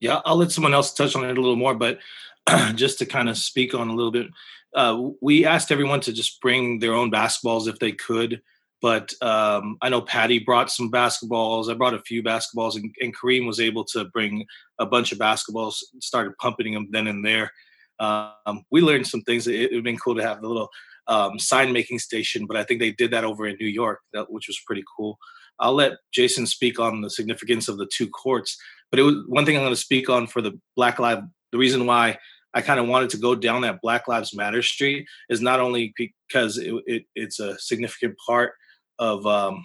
Yeah, 0.00 0.20
I'll 0.24 0.36
let 0.36 0.52
someone 0.52 0.74
else 0.74 0.92
touch 0.92 1.16
on 1.16 1.24
it 1.24 1.36
a 1.36 1.40
little 1.40 1.56
more, 1.56 1.74
but 1.74 1.98
just 2.74 2.98
to 2.98 3.06
kind 3.06 3.28
of 3.28 3.36
speak 3.36 3.74
on 3.74 3.88
a 3.88 3.94
little 3.94 4.12
bit, 4.12 4.28
uh, 4.74 5.10
we 5.20 5.44
asked 5.44 5.72
everyone 5.72 6.00
to 6.00 6.12
just 6.12 6.40
bring 6.40 6.78
their 6.78 6.94
own 6.94 7.10
basketballs 7.10 7.68
if 7.68 7.78
they 7.78 7.92
could. 7.92 8.40
But 8.80 9.12
um, 9.22 9.76
I 9.82 9.88
know 9.88 10.00
Patty 10.00 10.38
brought 10.38 10.70
some 10.70 10.90
basketballs. 10.90 11.70
I 11.70 11.74
brought 11.74 11.94
a 11.94 12.02
few 12.02 12.22
basketballs, 12.22 12.76
and, 12.76 12.94
and 13.00 13.16
Kareem 13.16 13.46
was 13.46 13.58
able 13.58 13.84
to 13.86 14.04
bring 14.06 14.46
a 14.78 14.86
bunch 14.86 15.10
of 15.10 15.18
basketballs. 15.18 15.76
Started 16.00 16.38
pumping 16.38 16.74
them 16.74 16.88
then 16.90 17.08
and 17.08 17.24
there. 17.24 17.50
Um, 18.00 18.64
we 18.70 18.80
learned 18.80 19.06
some 19.06 19.22
things. 19.22 19.48
It 19.48 19.70
would 19.70 19.74
have 19.74 19.84
been 19.84 19.98
cool 19.98 20.14
to 20.14 20.22
have 20.22 20.40
the 20.40 20.48
little 20.48 20.68
um, 21.08 21.38
sign 21.38 21.72
making 21.72 21.98
station, 21.98 22.46
but 22.46 22.56
I 22.56 22.62
think 22.62 22.80
they 22.80 22.92
did 22.92 23.10
that 23.10 23.24
over 23.24 23.46
in 23.46 23.56
New 23.60 23.66
York, 23.66 24.00
that, 24.12 24.30
which 24.30 24.46
was 24.46 24.60
pretty 24.64 24.84
cool. 24.96 25.18
I'll 25.58 25.74
let 25.74 25.94
Jason 26.12 26.46
speak 26.46 26.78
on 26.78 27.00
the 27.00 27.10
significance 27.10 27.66
of 27.68 27.78
the 27.78 27.88
two 27.92 28.08
courts. 28.08 28.56
But 28.90 29.00
it 29.00 29.02
was 29.02 29.16
one 29.26 29.44
thing 29.44 29.56
I'm 29.56 29.62
going 29.62 29.72
to 29.72 29.80
speak 29.80 30.08
on 30.08 30.26
for 30.26 30.40
the 30.40 30.58
Black 30.76 30.98
Lives. 30.98 31.22
The 31.50 31.58
reason 31.58 31.86
why 31.86 32.18
I 32.54 32.60
kind 32.60 32.78
of 32.78 32.86
wanted 32.86 33.10
to 33.10 33.18
go 33.18 33.34
down 33.34 33.62
that 33.62 33.80
Black 33.82 34.06
Lives 34.06 34.34
Matter 34.34 34.62
street 34.62 35.06
is 35.28 35.40
not 35.40 35.60
only 35.60 35.92
because 35.96 36.58
it, 36.58 36.72
it, 36.86 37.04
it's 37.14 37.40
a 37.40 37.58
significant 37.58 38.14
part 38.24 38.52
of 38.98 39.26
um, 39.26 39.64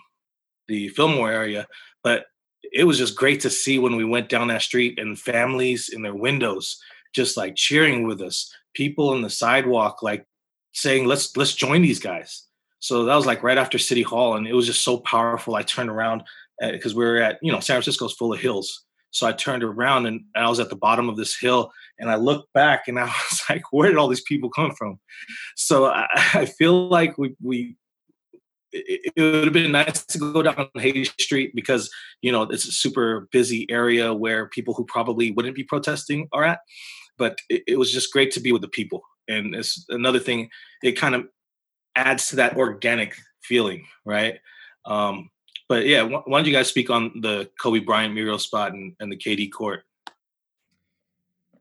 the 0.67 0.89
Fillmore 0.89 1.31
area, 1.31 1.67
but 2.03 2.25
it 2.71 2.85
was 2.85 2.97
just 2.97 3.15
great 3.15 3.41
to 3.41 3.49
see 3.49 3.77
when 3.79 3.95
we 3.95 4.05
went 4.05 4.29
down 4.29 4.47
that 4.47 4.61
street 4.61 4.99
and 4.99 5.19
families 5.19 5.89
in 5.89 6.01
their 6.01 6.15
windows 6.15 6.79
just 7.13 7.37
like 7.37 7.55
cheering 7.55 8.07
with 8.07 8.21
us, 8.21 8.51
people 8.73 9.13
in 9.13 9.21
the 9.21 9.29
sidewalk 9.29 10.01
like 10.01 10.25
saying, 10.73 11.05
"Let's 11.05 11.35
let's 11.37 11.53
join 11.53 11.81
these 11.81 11.99
guys." 11.99 12.47
So 12.79 13.05
that 13.05 13.15
was 13.15 13.25
like 13.25 13.43
right 13.43 13.57
after 13.57 13.77
City 13.77 14.01
Hall, 14.01 14.35
and 14.35 14.47
it 14.47 14.53
was 14.53 14.65
just 14.65 14.83
so 14.83 14.97
powerful. 14.97 15.55
I 15.55 15.61
turned 15.63 15.89
around 15.89 16.23
because 16.59 16.93
uh, 16.93 16.97
we 16.97 17.05
were 17.05 17.17
at 17.17 17.39
you 17.41 17.51
know 17.51 17.59
San 17.59 17.75
Francisco's 17.75 18.13
full 18.13 18.33
of 18.33 18.39
hills, 18.39 18.83
So 19.11 19.27
I 19.27 19.31
turned 19.31 19.63
around 19.63 20.07
and 20.07 20.21
I 20.35 20.49
was 20.49 20.59
at 20.59 20.69
the 20.69 20.75
bottom 20.75 21.07
of 21.07 21.17
this 21.17 21.37
hill 21.37 21.71
and 21.99 22.09
I 22.09 22.15
looked 22.15 22.51
back 22.53 22.87
and 22.87 22.99
I 22.99 23.05
was 23.31 23.41
like, 23.49 23.63
where 23.71 23.89
did 23.89 23.97
all 23.97 24.07
these 24.07 24.21
people 24.21 24.49
come 24.49 24.71
from? 24.71 24.99
So 25.55 25.85
I, 25.85 26.07
I 26.33 26.45
feel 26.45 26.89
like 26.89 27.17
we, 27.17 27.35
we 27.41 27.75
it, 28.73 29.13
it 29.15 29.21
would 29.21 29.45
have 29.45 29.53
been 29.53 29.71
nice 29.71 30.05
to 30.05 30.17
go 30.17 30.41
down 30.41 30.69
Hay 30.75 31.03
Street 31.03 31.53
because 31.55 31.89
you 32.21 32.31
know 32.31 32.43
it's 32.43 32.67
a 32.67 32.71
super 32.71 33.27
busy 33.31 33.69
area 33.69 34.13
where 34.13 34.47
people 34.47 34.73
who 34.73 34.85
probably 34.85 35.31
wouldn't 35.31 35.55
be 35.55 35.63
protesting 35.63 36.27
are 36.33 36.43
at. 36.43 36.59
But 37.17 37.39
it, 37.49 37.63
it 37.67 37.79
was 37.79 37.91
just 37.91 38.11
great 38.11 38.31
to 38.31 38.39
be 38.39 38.51
with 38.51 38.61
the 38.61 38.67
people, 38.67 39.03
and 39.27 39.55
it's 39.55 39.85
another 39.89 40.19
thing. 40.19 40.49
It 40.81 40.93
kind 40.93 41.15
of 41.15 41.27
adds 41.95 42.27
to 42.27 42.37
that 42.37 42.57
organic 42.57 43.15
feeling, 43.43 43.85
right? 44.05 44.39
Um, 44.85 45.29
but 45.69 45.85
yeah, 45.85 46.01
why, 46.01 46.21
why 46.25 46.39
don't 46.39 46.47
you 46.47 46.53
guys 46.53 46.67
speak 46.67 46.89
on 46.89 47.21
the 47.21 47.49
Kobe 47.61 47.79
Bryant 47.79 48.13
mural 48.13 48.39
spot 48.39 48.73
and, 48.73 48.95
and 48.99 49.11
the 49.11 49.17
KD 49.17 49.51
court? 49.51 49.83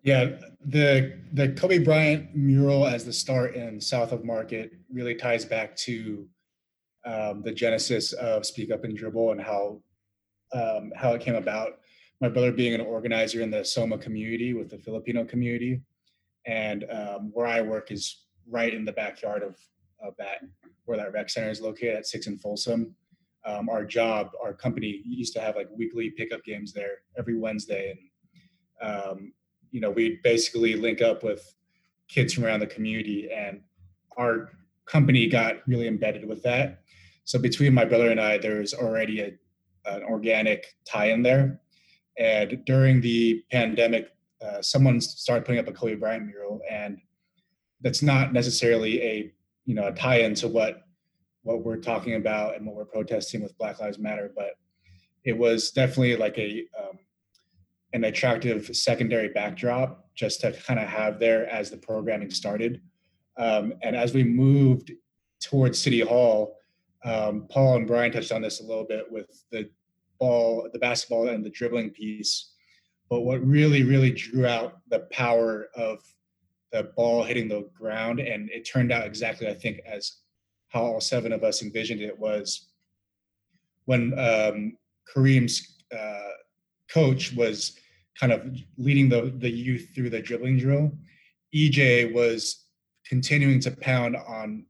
Yeah, 0.02 0.30
the 0.64 1.18
the 1.32 1.50
Kobe 1.50 1.78
Bryant 1.78 2.34
mural 2.34 2.86
as 2.86 3.04
the 3.04 3.12
start 3.12 3.54
in 3.54 3.80
South 3.80 4.10
of 4.10 4.24
Market 4.24 4.72
really 4.92 5.14
ties 5.14 5.44
back 5.44 5.76
to 5.76 6.26
um, 7.04 7.42
the 7.42 7.52
genesis 7.52 8.12
of 8.12 8.46
Speak 8.46 8.70
Up 8.70 8.84
and 8.84 8.96
Dribble 8.96 9.32
and 9.32 9.40
how 9.40 9.80
um, 10.52 10.92
how 10.96 11.14
it 11.14 11.22
came 11.22 11.34
about. 11.34 11.78
My 12.20 12.28
brother 12.28 12.52
being 12.52 12.74
an 12.74 12.80
organizer 12.80 13.40
in 13.40 13.50
the 13.50 13.64
Soma 13.64 13.98
community 13.98 14.52
with 14.52 14.70
the 14.70 14.78
Filipino 14.78 15.24
community, 15.24 15.80
and 16.46 16.84
um, 16.90 17.30
where 17.32 17.46
I 17.46 17.62
work 17.62 17.90
is 17.90 18.26
right 18.48 18.72
in 18.72 18.84
the 18.84 18.92
backyard 18.92 19.42
of, 19.42 19.56
of 20.02 20.14
that 20.18 20.38
where 20.84 20.98
that 20.98 21.12
rec 21.12 21.30
center 21.30 21.50
is 21.50 21.60
located 21.60 21.96
at 21.96 22.06
Six 22.06 22.26
and 22.26 22.40
Folsom 22.40 22.94
um, 23.44 23.68
our 23.68 23.84
job, 23.84 24.30
our 24.42 24.52
company 24.52 25.02
used 25.04 25.32
to 25.34 25.40
have 25.40 25.56
like 25.56 25.68
weekly 25.76 26.10
pickup 26.10 26.44
games 26.44 26.72
there 26.72 26.98
every 27.18 27.36
Wednesday, 27.36 27.96
and 28.80 28.90
um, 28.90 29.32
you 29.70 29.80
know 29.80 29.90
we 29.90 30.20
basically 30.22 30.74
link 30.76 31.02
up 31.02 31.22
with 31.22 31.54
kids 32.08 32.34
from 32.34 32.44
around 32.44 32.60
the 32.60 32.66
community, 32.66 33.30
and 33.32 33.60
our 34.16 34.50
company 34.86 35.26
got 35.26 35.56
really 35.66 35.88
embedded 35.88 36.26
with 36.26 36.42
that. 36.42 36.82
So 37.24 37.38
between 37.38 37.72
my 37.72 37.84
brother 37.84 38.10
and 38.10 38.20
I, 38.20 38.38
there's 38.38 38.74
already 38.74 39.20
a, 39.20 39.32
an 39.86 40.02
organic 40.02 40.66
tie-in 40.84 41.22
there, 41.22 41.60
and 42.18 42.64
during 42.66 43.00
the 43.00 43.42
pandemic, 43.50 44.10
uh, 44.44 44.60
someone 44.60 45.00
started 45.00 45.44
putting 45.44 45.60
up 45.60 45.68
a 45.68 45.72
Kobe 45.72 45.94
Bryant 45.94 46.26
mural, 46.26 46.60
and 46.68 46.98
that's 47.80 48.02
not 48.02 48.32
necessarily 48.32 49.02
a 49.02 49.32
you 49.64 49.74
know 49.74 49.88
a 49.88 49.92
tie-in 49.92 50.34
to 50.36 50.48
what 50.48 50.82
what 51.42 51.64
we're 51.64 51.76
talking 51.76 52.14
about 52.14 52.56
and 52.56 52.66
what 52.66 52.76
we're 52.76 52.84
protesting 52.84 53.42
with 53.42 53.56
Black 53.58 53.80
Lives 53.80 53.98
Matter, 53.98 54.32
but 54.34 54.54
it 55.24 55.36
was 55.36 55.70
definitely 55.70 56.16
like 56.16 56.38
a 56.38 56.64
um, 56.78 56.98
an 57.92 58.04
attractive 58.04 58.74
secondary 58.74 59.28
backdrop 59.28 60.08
just 60.14 60.40
to 60.40 60.52
kind 60.52 60.80
of 60.80 60.88
have 60.88 61.18
there 61.18 61.48
as 61.48 61.70
the 61.70 61.76
programming 61.76 62.30
started. 62.30 62.80
Um, 63.36 63.74
and 63.82 63.96
as 63.96 64.14
we 64.14 64.24
moved 64.24 64.92
towards 65.42 65.80
City 65.80 66.00
Hall, 66.00 66.56
um, 67.04 67.46
Paul 67.50 67.76
and 67.76 67.86
Brian 67.86 68.12
touched 68.12 68.32
on 68.32 68.42
this 68.42 68.60
a 68.60 68.64
little 68.64 68.84
bit 68.84 69.10
with 69.10 69.44
the 69.50 69.68
ball, 70.18 70.68
the 70.72 70.78
basketball, 70.78 71.28
and 71.28 71.44
the 71.44 71.50
dribbling 71.50 71.90
piece. 71.90 72.52
But 73.10 73.22
what 73.22 73.44
really, 73.44 73.82
really 73.82 74.12
drew 74.12 74.46
out 74.46 74.78
the 74.88 75.00
power 75.10 75.68
of 75.74 75.98
the 76.72 76.84
ball 76.96 77.22
hitting 77.22 77.48
the 77.48 77.68
ground, 77.74 78.20
and 78.20 78.48
it 78.50 78.62
turned 78.62 78.92
out 78.92 79.06
exactly, 79.06 79.48
I 79.48 79.54
think, 79.54 79.80
as 79.86 80.18
how 80.68 80.82
all 80.82 81.00
seven 81.00 81.32
of 81.32 81.44
us 81.44 81.62
envisioned 81.62 82.00
it 82.00 82.18
was 82.18 82.68
when 83.84 84.18
um, 84.18 84.76
Kareem's 85.14 85.82
uh, 85.96 86.30
coach 86.88 87.32
was 87.34 87.76
kind 88.18 88.32
of 88.32 88.56
leading 88.78 89.08
the, 89.08 89.34
the 89.38 89.50
youth 89.50 89.88
through 89.94 90.10
the 90.10 90.20
dribbling 90.20 90.58
drill. 90.58 90.92
EJ 91.54 92.12
was 92.14 92.61
continuing 93.12 93.60
to 93.60 93.70
pound 93.70 94.16
on 94.16 94.64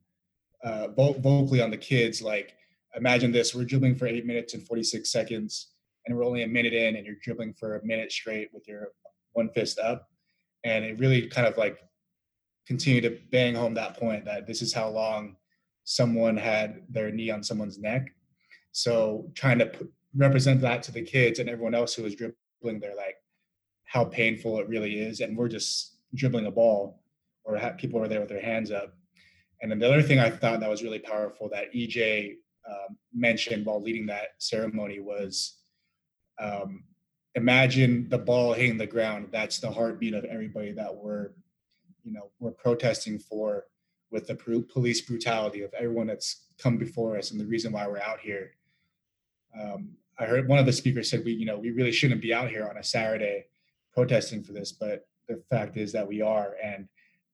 uh, 0.64 0.88
vocally 0.88 1.62
on 1.62 1.70
the 1.70 1.76
kids, 1.76 2.20
like, 2.20 2.56
imagine 2.96 3.30
this, 3.30 3.54
we're 3.54 3.62
dribbling 3.62 3.94
for 3.94 4.08
eight 4.08 4.26
minutes 4.26 4.52
and 4.52 4.66
46 4.66 5.08
seconds, 5.12 5.68
and 6.04 6.16
we're 6.16 6.24
only 6.24 6.42
a 6.42 6.48
minute 6.48 6.72
in, 6.72 6.96
and 6.96 7.06
you're 7.06 7.22
dribbling 7.22 7.54
for 7.54 7.76
a 7.76 7.86
minute 7.86 8.10
straight 8.10 8.48
with 8.52 8.66
your 8.66 8.88
one 9.34 9.48
fist 9.50 9.78
up. 9.78 10.08
And 10.64 10.84
it 10.84 10.98
really 10.98 11.28
kind 11.28 11.46
of 11.46 11.56
like 11.56 11.78
continued 12.66 13.02
to 13.02 13.16
bang 13.30 13.54
home 13.54 13.74
that 13.74 13.96
point 13.96 14.24
that 14.24 14.48
this 14.48 14.60
is 14.60 14.74
how 14.74 14.88
long 14.88 15.36
someone 15.84 16.36
had 16.36 16.82
their 16.88 17.12
knee 17.12 17.30
on 17.30 17.44
someone's 17.44 17.78
neck. 17.78 18.12
So 18.72 19.30
trying 19.36 19.60
to 19.60 19.70
represent 20.16 20.60
that 20.62 20.82
to 20.82 20.90
the 20.90 21.02
kids 21.02 21.38
and 21.38 21.48
everyone 21.48 21.76
else 21.76 21.94
who 21.94 22.02
was 22.02 22.16
dribbling, 22.16 22.80
they're 22.80 22.96
like, 22.96 23.18
how 23.84 24.04
painful 24.04 24.58
it 24.58 24.68
really 24.68 24.98
is. 24.98 25.20
And 25.20 25.36
we're 25.36 25.46
just 25.46 25.98
dribbling 26.16 26.46
a 26.46 26.50
ball 26.50 27.01
or 27.44 27.56
ha- 27.56 27.72
people 27.76 28.00
were 28.00 28.08
there 28.08 28.20
with 28.20 28.28
their 28.28 28.40
hands 28.40 28.70
up. 28.70 28.94
And 29.60 29.70
then 29.70 29.78
the 29.78 29.88
other 29.88 30.02
thing 30.02 30.18
I 30.18 30.30
thought 30.30 30.60
that 30.60 30.70
was 30.70 30.82
really 30.82 30.98
powerful 30.98 31.48
that 31.50 31.72
EJ 31.72 32.36
um, 32.68 32.96
mentioned 33.14 33.66
while 33.66 33.82
leading 33.82 34.06
that 34.06 34.30
ceremony 34.38 35.00
was 35.00 35.58
um, 36.40 36.84
imagine 37.34 38.08
the 38.08 38.18
ball 38.18 38.52
hitting 38.52 38.78
the 38.78 38.86
ground. 38.86 39.28
That's 39.30 39.58
the 39.58 39.70
heartbeat 39.70 40.14
of 40.14 40.24
everybody 40.24 40.72
that 40.72 40.94
we're, 40.94 41.30
you 42.04 42.12
know, 42.12 42.30
we're 42.40 42.50
protesting 42.50 43.18
for 43.18 43.64
with 44.10 44.26
the 44.26 44.34
police 44.34 45.00
brutality 45.00 45.62
of 45.62 45.72
everyone 45.74 46.06
that's 46.06 46.44
come 46.58 46.76
before 46.76 47.16
us 47.16 47.30
and 47.30 47.40
the 47.40 47.46
reason 47.46 47.72
why 47.72 47.86
we're 47.86 48.00
out 48.00 48.20
here. 48.20 48.50
Um, 49.58 49.92
I 50.18 50.26
heard 50.26 50.48
one 50.48 50.58
of 50.58 50.66
the 50.66 50.72
speakers 50.72 51.08
said 51.08 51.24
we, 51.24 51.32
you 51.32 51.46
know, 51.46 51.58
we 51.58 51.70
really 51.70 51.92
shouldn't 51.92 52.20
be 52.20 52.34
out 52.34 52.50
here 52.50 52.68
on 52.68 52.76
a 52.76 52.84
Saturday 52.84 53.46
protesting 53.94 54.42
for 54.42 54.52
this, 54.52 54.72
but 54.72 55.06
the 55.28 55.42
fact 55.50 55.76
is 55.76 55.92
that 55.92 56.06
we 56.06 56.20
are. 56.20 56.56
And 56.62 56.88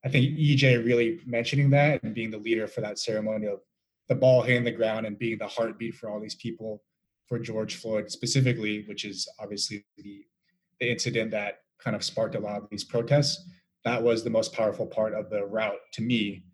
I 0.04 0.08
think 0.08 0.38
EJ 0.38 0.84
really 0.84 1.20
mentioning 1.26 1.70
that 1.70 2.02
and 2.02 2.14
being 2.14 2.30
the 2.30 2.38
leader 2.38 2.66
for 2.66 2.80
that 2.82 2.98
ceremony 2.98 3.46
of 3.46 3.61
the 4.08 4.14
ball 4.14 4.42
hitting 4.42 4.64
the 4.64 4.70
ground 4.70 5.06
and 5.06 5.18
being 5.18 5.38
the 5.38 5.48
heartbeat 5.48 5.94
for 5.94 6.08
all 6.08 6.20
these 6.20 6.37
people 6.37 6.82
for 7.26 7.38
George 7.38 7.76
Floyd 7.76 8.11
specifically, 8.11 8.84
which 8.88 9.04
is 9.04 9.28
obviously 9.38 9.84
the, 9.96 10.24
the 10.80 10.90
incident 10.90 11.30
that 11.32 11.61
kind 11.78 11.94
of 11.94 12.02
sparked 12.02 12.34
a 12.34 12.40
lot 12.40 12.62
of 12.62 12.70
these 12.70 12.84
protests. 12.84 13.44
That 13.84 14.02
was 14.02 14.24
the 14.24 14.30
most 14.30 14.52
powerful 14.52 14.87
part 14.87 15.14
of 15.14 15.30
the 15.30 15.44
route 15.44 15.78
to 15.94 16.02
me 16.02 16.44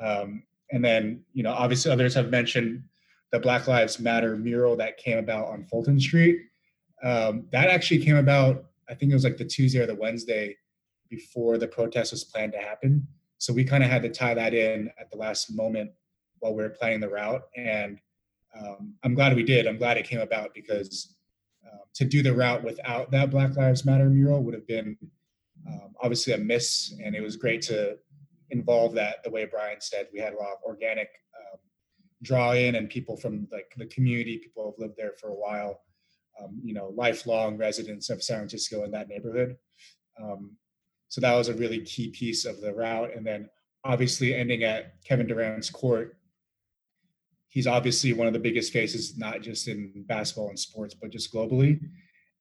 um, 0.00 0.42
and 0.70 0.84
then, 0.84 1.22
you 1.32 1.42
know, 1.42 1.52
obviously 1.52 1.90
others 1.90 2.14
have 2.14 2.30
mentioned 2.30 2.82
the 3.32 3.38
Black 3.38 3.66
Lives 3.66 3.98
Matter 3.98 4.36
mural 4.36 4.76
that 4.76 4.96
came 4.96 5.18
about 5.18 5.48
on 5.48 5.64
Fulton 5.64 6.00
Street. 6.00 6.40
Um, 7.02 7.46
that 7.52 7.68
actually 7.68 8.04
came 8.04 8.16
about, 8.16 8.64
I 8.88 8.94
think 8.94 9.10
it 9.10 9.14
was 9.14 9.24
like 9.24 9.36
the 9.36 9.44
Tuesday 9.44 9.80
or 9.80 9.86
the 9.86 9.94
Wednesday 9.94 10.56
before 11.08 11.58
the 11.58 11.68
protest 11.68 12.12
was 12.12 12.24
planned 12.24 12.52
to 12.52 12.58
happen. 12.58 13.06
So 13.38 13.52
we 13.52 13.64
kind 13.64 13.84
of 13.84 13.90
had 13.90 14.02
to 14.02 14.08
tie 14.08 14.34
that 14.34 14.54
in 14.54 14.90
at 14.98 15.10
the 15.10 15.16
last 15.16 15.54
moment 15.54 15.92
while 16.40 16.54
we 16.54 16.62
were 16.62 16.70
planning 16.70 17.00
the 17.00 17.08
route. 17.08 17.42
And 17.56 18.00
um, 18.58 18.94
I'm 19.02 19.14
glad 19.14 19.36
we 19.36 19.42
did. 19.42 19.66
I'm 19.66 19.78
glad 19.78 19.96
it 19.96 20.06
came 20.06 20.20
about 20.20 20.54
because 20.54 21.14
uh, 21.66 21.84
to 21.94 22.04
do 22.04 22.22
the 22.22 22.34
route 22.34 22.64
without 22.64 23.10
that 23.10 23.30
Black 23.30 23.56
Lives 23.56 23.84
Matter 23.84 24.08
mural 24.08 24.42
would 24.42 24.54
have 24.54 24.66
been 24.66 24.96
um, 25.66 25.94
obviously 26.00 26.32
a 26.32 26.38
miss. 26.38 26.94
And 27.04 27.14
it 27.14 27.20
was 27.20 27.36
great 27.36 27.62
to 27.62 27.98
involve 28.50 28.94
that 28.94 29.22
the 29.22 29.30
way 29.30 29.44
Brian 29.44 29.80
said. 29.80 30.08
We 30.12 30.20
had 30.20 30.32
a 30.32 30.36
lot 30.36 30.52
of 30.52 30.62
organic 30.64 31.08
um, 31.38 31.58
draw 32.22 32.52
in 32.52 32.74
and 32.74 32.88
people 32.88 33.16
from 33.16 33.46
like 33.52 33.72
the 33.76 33.86
community, 33.86 34.38
people 34.38 34.62
who 34.64 34.70
have 34.70 34.88
lived 34.88 34.96
there 34.96 35.12
for 35.20 35.28
a 35.28 35.34
while, 35.34 35.80
um, 36.42 36.60
you 36.64 36.74
know, 36.74 36.92
lifelong 36.96 37.56
residents 37.56 38.10
of 38.10 38.22
San 38.22 38.38
Francisco 38.38 38.84
in 38.84 38.90
that 38.92 39.08
neighborhood. 39.08 39.56
Um, 40.20 40.56
so 41.08 41.20
that 41.20 41.34
was 41.34 41.48
a 41.48 41.54
really 41.54 41.80
key 41.80 42.10
piece 42.10 42.44
of 42.44 42.60
the 42.60 42.72
route. 42.72 43.14
And 43.14 43.26
then 43.26 43.48
obviously 43.84 44.34
ending 44.34 44.62
at 44.64 45.02
Kevin 45.04 45.26
Durant's 45.26 45.70
court. 45.70 46.16
He's 47.48 47.66
obviously 47.66 48.12
one 48.12 48.26
of 48.26 48.34
the 48.34 48.38
biggest 48.38 48.72
faces, 48.72 49.16
not 49.16 49.40
just 49.40 49.68
in 49.68 50.04
basketball 50.06 50.50
and 50.50 50.58
sports, 50.58 50.94
but 50.94 51.10
just 51.10 51.32
globally. 51.32 51.80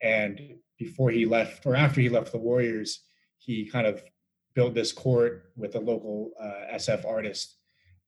And 0.02 0.56
before 0.78 1.10
he 1.10 1.26
left, 1.26 1.66
or 1.66 1.76
after 1.76 2.02
he 2.02 2.10
left 2.10 2.32
the 2.32 2.38
Warriors, 2.38 3.04
he 3.38 3.66
kind 3.70 3.88
of 3.88 4.04
built 4.54 4.74
this 4.74 4.92
court 4.92 5.52
with 5.56 5.76
a 5.76 5.80
local 5.80 6.32
uh, 6.42 6.76
SF 6.76 7.06
artist 7.06 7.56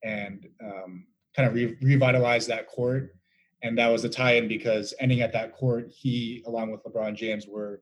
and 0.03 0.47
um, 0.63 1.05
kind 1.35 1.47
of 1.47 1.53
re- 1.53 1.77
revitalize 1.81 2.47
that 2.47 2.67
court. 2.67 3.15
And 3.63 3.77
that 3.77 3.87
was 3.87 4.01
the 4.01 4.09
tie-in 4.09 4.47
because 4.47 4.93
ending 4.99 5.21
at 5.21 5.33
that 5.33 5.53
court, 5.53 5.89
he, 5.89 6.43
along 6.47 6.71
with 6.71 6.83
LeBron 6.83 7.15
James, 7.15 7.47
were 7.47 7.81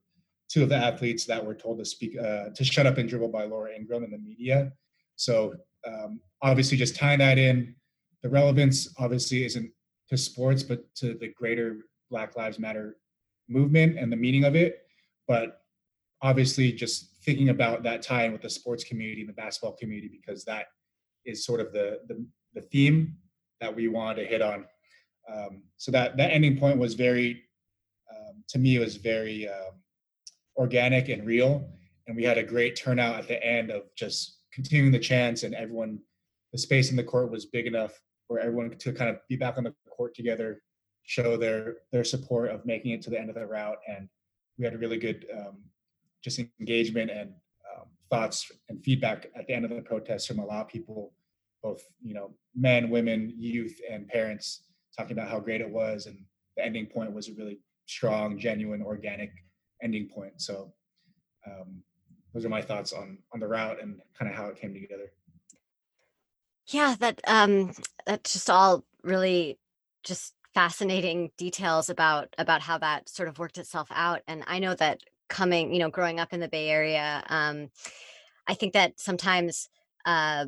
two 0.49 0.63
of 0.63 0.69
the 0.69 0.75
athletes 0.75 1.25
that 1.25 1.45
were 1.45 1.55
told 1.55 1.79
to 1.79 1.85
speak 1.85 2.17
uh, 2.17 2.49
to 2.55 2.63
shut 2.63 2.85
up 2.85 2.97
and 2.97 3.09
dribble 3.09 3.29
by 3.29 3.43
Laura 3.43 3.73
Ingraham 3.73 4.03
in 4.03 4.11
the 4.11 4.17
media. 4.17 4.71
So 5.15 5.55
um, 5.85 6.19
obviously, 6.41 6.77
just 6.77 6.95
tying 6.95 7.19
that 7.19 7.37
in, 7.37 7.75
the 8.23 8.29
relevance 8.29 8.93
obviously 8.99 9.45
isn't 9.45 9.71
to 10.09 10.17
sports, 10.17 10.63
but 10.63 10.83
to 10.95 11.13
the 11.15 11.33
greater 11.33 11.79
Black 12.09 12.35
Lives 12.37 12.59
Matter 12.59 12.97
movement 13.49 13.97
and 13.97 14.11
the 14.11 14.15
meaning 14.17 14.45
of 14.45 14.55
it. 14.55 14.83
But 15.27 15.61
obviously, 16.21 16.71
just 16.71 17.15
thinking 17.23 17.49
about 17.49 17.83
that 17.83 18.01
tie 18.01 18.25
in 18.25 18.31
with 18.31 18.41
the 18.41 18.49
sports 18.49 18.83
community 18.83 19.21
and 19.21 19.29
the 19.29 19.33
basketball 19.33 19.73
community 19.73 20.09
because 20.09 20.45
that 20.45 20.67
is 21.25 21.45
sort 21.45 21.59
of 21.59 21.73
the 21.73 21.99
the, 22.07 22.25
the 22.53 22.61
theme 22.61 23.17
that 23.59 23.75
we 23.75 23.87
wanted 23.87 24.21
to 24.21 24.27
hit 24.27 24.41
on. 24.41 24.65
Um, 25.31 25.63
so 25.75 25.91
that 25.91 26.15
that 26.17 26.31
ending 26.31 26.57
point 26.57 26.77
was 26.77 26.93
very, 26.93 27.43
um, 28.11 28.43
to 28.49 28.59
me, 28.59 28.77
it 28.77 28.79
was 28.79 28.95
very 28.95 29.47
um, 29.47 29.73
organic 30.57 31.09
and 31.09 31.25
real. 31.25 31.69
And 32.07 32.15
we 32.15 32.23
had 32.23 32.37
a 32.37 32.43
great 32.43 32.75
turnout 32.75 33.19
at 33.19 33.27
the 33.27 33.43
end 33.45 33.69
of 33.69 33.83
just 33.95 34.37
continuing 34.51 34.91
the 34.91 34.99
chants 34.99 35.43
and 35.43 35.53
everyone, 35.53 35.99
the 36.51 36.57
space 36.57 36.89
in 36.89 36.95
the 36.95 37.03
court 37.03 37.31
was 37.31 37.45
big 37.45 37.67
enough 37.67 38.01
for 38.27 38.39
everyone 38.39 38.75
to 38.77 38.93
kind 38.93 39.09
of 39.09 39.17
be 39.29 39.35
back 39.35 39.57
on 39.57 39.63
the 39.63 39.73
court 39.89 40.15
together, 40.15 40.61
show 41.03 41.37
their 41.37 41.75
their 41.91 42.03
support 42.03 42.49
of 42.49 42.65
making 42.65 42.91
it 42.91 43.01
to 43.03 43.09
the 43.09 43.19
end 43.19 43.29
of 43.29 43.35
the 43.35 43.45
route. 43.45 43.77
And 43.87 44.09
we 44.57 44.65
had 44.65 44.73
a 44.73 44.77
really 44.77 44.97
good 44.97 45.25
um, 45.33 45.57
just 46.23 46.39
engagement 46.59 47.11
and 47.11 47.29
um, 47.75 47.85
thoughts 48.09 48.51
and 48.69 48.83
feedback 48.83 49.27
at 49.35 49.47
the 49.47 49.53
end 49.53 49.65
of 49.65 49.71
the 49.71 49.81
protest 49.81 50.27
from 50.27 50.39
a 50.39 50.45
lot 50.45 50.61
of 50.61 50.67
people, 50.67 51.13
both 51.61 51.83
you 52.01 52.13
know 52.13 52.33
men, 52.55 52.89
women, 52.89 53.33
youth, 53.37 53.79
and 53.89 54.07
parents, 54.07 54.63
talking 54.97 55.13
about 55.13 55.29
how 55.29 55.39
great 55.39 55.61
it 55.61 55.69
was 55.69 56.07
and 56.07 56.17
the 56.57 56.65
ending 56.65 56.87
point 56.87 57.13
was 57.13 57.29
a 57.29 57.33
really 57.33 57.59
strong, 57.85 58.37
genuine, 58.37 58.81
organic 58.81 59.31
ending 59.81 60.07
point. 60.07 60.41
So 60.41 60.73
um, 61.45 61.83
those 62.33 62.45
are 62.45 62.49
my 62.49 62.61
thoughts 62.61 62.93
on 62.93 63.19
on 63.33 63.39
the 63.39 63.47
route 63.47 63.81
and 63.81 63.99
kind 64.17 64.29
of 64.29 64.37
how 64.37 64.47
it 64.47 64.57
came 64.57 64.73
together. 64.73 65.11
Yeah, 66.67 66.95
that 66.99 67.21
um 67.27 67.71
that's 68.05 68.33
just 68.33 68.49
all 68.49 68.83
really 69.03 69.57
just 70.03 70.33
fascinating 70.53 71.31
details 71.37 71.89
about 71.89 72.33
about 72.37 72.61
how 72.61 72.77
that 72.79 73.09
sort 73.09 73.29
of 73.29 73.39
worked 73.39 73.57
itself 73.57 73.87
out. 73.91 74.21
And 74.27 74.43
I 74.47 74.59
know 74.59 74.75
that 74.75 75.01
coming, 75.29 75.73
you 75.73 75.79
know, 75.79 75.89
growing 75.89 76.19
up 76.19 76.33
in 76.33 76.39
the 76.39 76.47
Bay 76.47 76.69
Area, 76.69 77.23
um, 77.29 77.69
I 78.47 78.53
think 78.53 78.73
that 78.73 78.99
sometimes 78.99 79.69
uh 80.05 80.47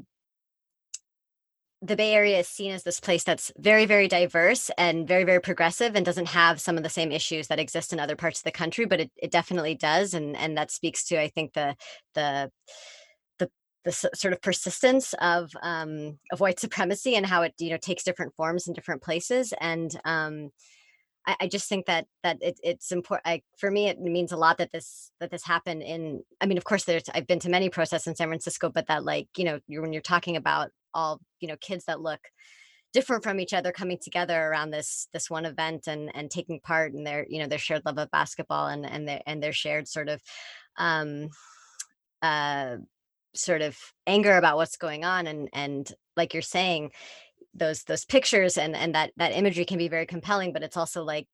the 1.82 1.96
Bay 1.96 2.14
Area 2.14 2.40
is 2.40 2.48
seen 2.48 2.72
as 2.72 2.84
this 2.84 3.00
place 3.00 3.24
that's 3.24 3.52
very, 3.58 3.86
very 3.86 4.08
diverse 4.08 4.70
and 4.78 5.08
very, 5.08 5.24
very 5.24 5.40
progressive 5.40 5.96
and 5.96 6.06
doesn't 6.06 6.28
have 6.28 6.60
some 6.60 6.76
of 6.76 6.84
the 6.84 6.90
same 6.90 7.12
issues 7.12 7.48
that 7.48 7.60
exist 7.60 7.94
in 7.94 8.00
other 8.00 8.18
parts 8.18 8.42
of 8.42 8.44
the 8.44 8.52
country, 8.52 8.86
but 8.86 9.00
it, 9.00 9.12
it 9.16 9.32
definitely 9.32 9.76
does. 9.76 10.14
And 10.14 10.36
and 10.36 10.58
that 10.58 10.72
speaks 10.72 11.06
to, 11.06 11.22
I 11.22 11.30
think, 11.30 11.54
the 11.54 11.76
the 12.16 12.52
the 13.38 13.50
the 13.86 13.92
sort 13.92 14.34
of 14.34 14.42
persistence 14.42 15.14
of 15.22 15.52
um, 15.64 16.20
of 16.34 16.42
white 16.42 16.60
supremacy 16.60 17.16
and 17.16 17.26
how 17.26 17.44
it 17.44 17.54
you 17.60 17.70
know 17.70 17.78
takes 17.78 18.04
different 18.04 18.36
forms 18.36 18.68
in 18.68 18.74
different 18.74 19.02
places. 19.02 19.54
And 19.62 19.98
um, 20.04 20.50
I, 21.26 21.36
I 21.42 21.48
just 21.48 21.70
think 21.70 21.86
that 21.86 22.08
that 22.24 22.40
it, 22.42 22.60
it's 22.62 22.92
important 22.92 23.44
for 23.58 23.72
me. 23.72 23.88
It 23.88 24.02
means 24.02 24.34
a 24.34 24.38
lot 24.38 24.58
that 24.58 24.74
this 24.74 25.12
that 25.22 25.32
this 25.32 25.46
happened 25.46 25.84
in. 25.84 26.24
I 26.42 26.46
mean, 26.46 26.58
of 26.58 26.66
course, 26.66 26.84
there's 26.84 27.04
I've 27.14 27.28
been 27.28 27.40
to 27.40 27.50
many 27.50 27.70
protests 27.70 28.08
in 28.08 28.16
San 28.16 28.28
Francisco, 28.28 28.70
but 28.70 28.88
that 28.88 29.06
like 29.06 29.30
you 29.38 29.46
know 29.46 29.60
you're, 29.68 29.82
when 29.82 29.94
you're 29.94 30.02
talking 30.02 30.36
about 30.36 30.72
all 30.94 31.20
you 31.40 31.48
know 31.48 31.58
kids 31.58 31.86
that 31.86 32.02
look 32.02 32.20
different 32.92 33.24
from 33.24 33.40
each 33.40 33.54
other 33.54 33.72
coming 33.72 34.00
together 34.02 34.40
around 34.40 34.72
this 34.72 35.08
this 35.14 35.30
one 35.30 35.46
event 35.46 35.88
and 35.88 36.12
and 36.16 36.32
taking 36.32 36.60
part 36.60 36.94
in 36.94 37.04
their 37.04 37.26
you 37.30 37.40
know 37.40 37.48
their 37.48 37.60
shared 37.60 37.84
love 37.86 37.98
of 37.98 38.10
basketball 38.12 38.68
and 38.68 38.86
and 38.86 39.08
their 39.08 39.22
and 39.26 39.44
their 39.44 39.54
shared 39.54 39.88
sort 39.88 40.10
of 40.10 40.22
um 40.78 41.30
uh 42.22 42.78
sort 43.36 43.62
of 43.62 43.78
anger 44.08 44.38
about 44.38 44.58
what's 44.58 44.78
going 44.78 45.06
on 45.06 45.28
and 45.28 45.50
and 45.54 45.94
like 46.18 46.34
you're 46.34 46.42
saying 46.42 46.92
those 47.54 47.84
those 47.84 48.06
pictures 48.06 48.58
and 48.58 48.76
and 48.76 48.96
that 48.96 49.12
that 49.18 49.34
imagery 49.34 49.66
can 49.66 49.78
be 49.78 49.88
very 49.88 50.06
compelling 50.06 50.52
but 50.52 50.64
it's 50.64 50.78
also 50.78 51.04
like 51.04 51.28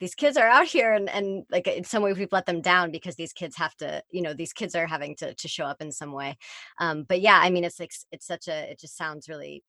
these 0.00 0.14
kids 0.14 0.36
are 0.36 0.48
out 0.48 0.66
here 0.66 0.92
and, 0.92 1.08
and 1.08 1.44
like 1.50 1.66
in 1.66 1.84
some 1.84 2.02
way 2.02 2.12
we've 2.12 2.32
let 2.32 2.46
them 2.46 2.60
down 2.60 2.90
because 2.90 3.14
these 3.16 3.32
kids 3.32 3.56
have 3.56 3.74
to 3.76 4.02
you 4.10 4.22
know 4.22 4.34
these 4.34 4.52
kids 4.52 4.74
are 4.74 4.86
having 4.86 5.14
to, 5.16 5.34
to 5.34 5.48
show 5.48 5.64
up 5.64 5.80
in 5.80 5.92
some 5.92 6.12
way. 6.12 6.36
Um, 6.80 7.04
but 7.08 7.20
yeah 7.20 7.40
i 7.42 7.50
mean 7.50 7.64
it's 7.64 7.80
like 7.80 7.92
it's 8.12 8.26
such 8.26 8.48
a 8.48 8.70
it 8.70 8.80
just 8.80 8.96
sounds 8.96 9.28
really 9.28 9.62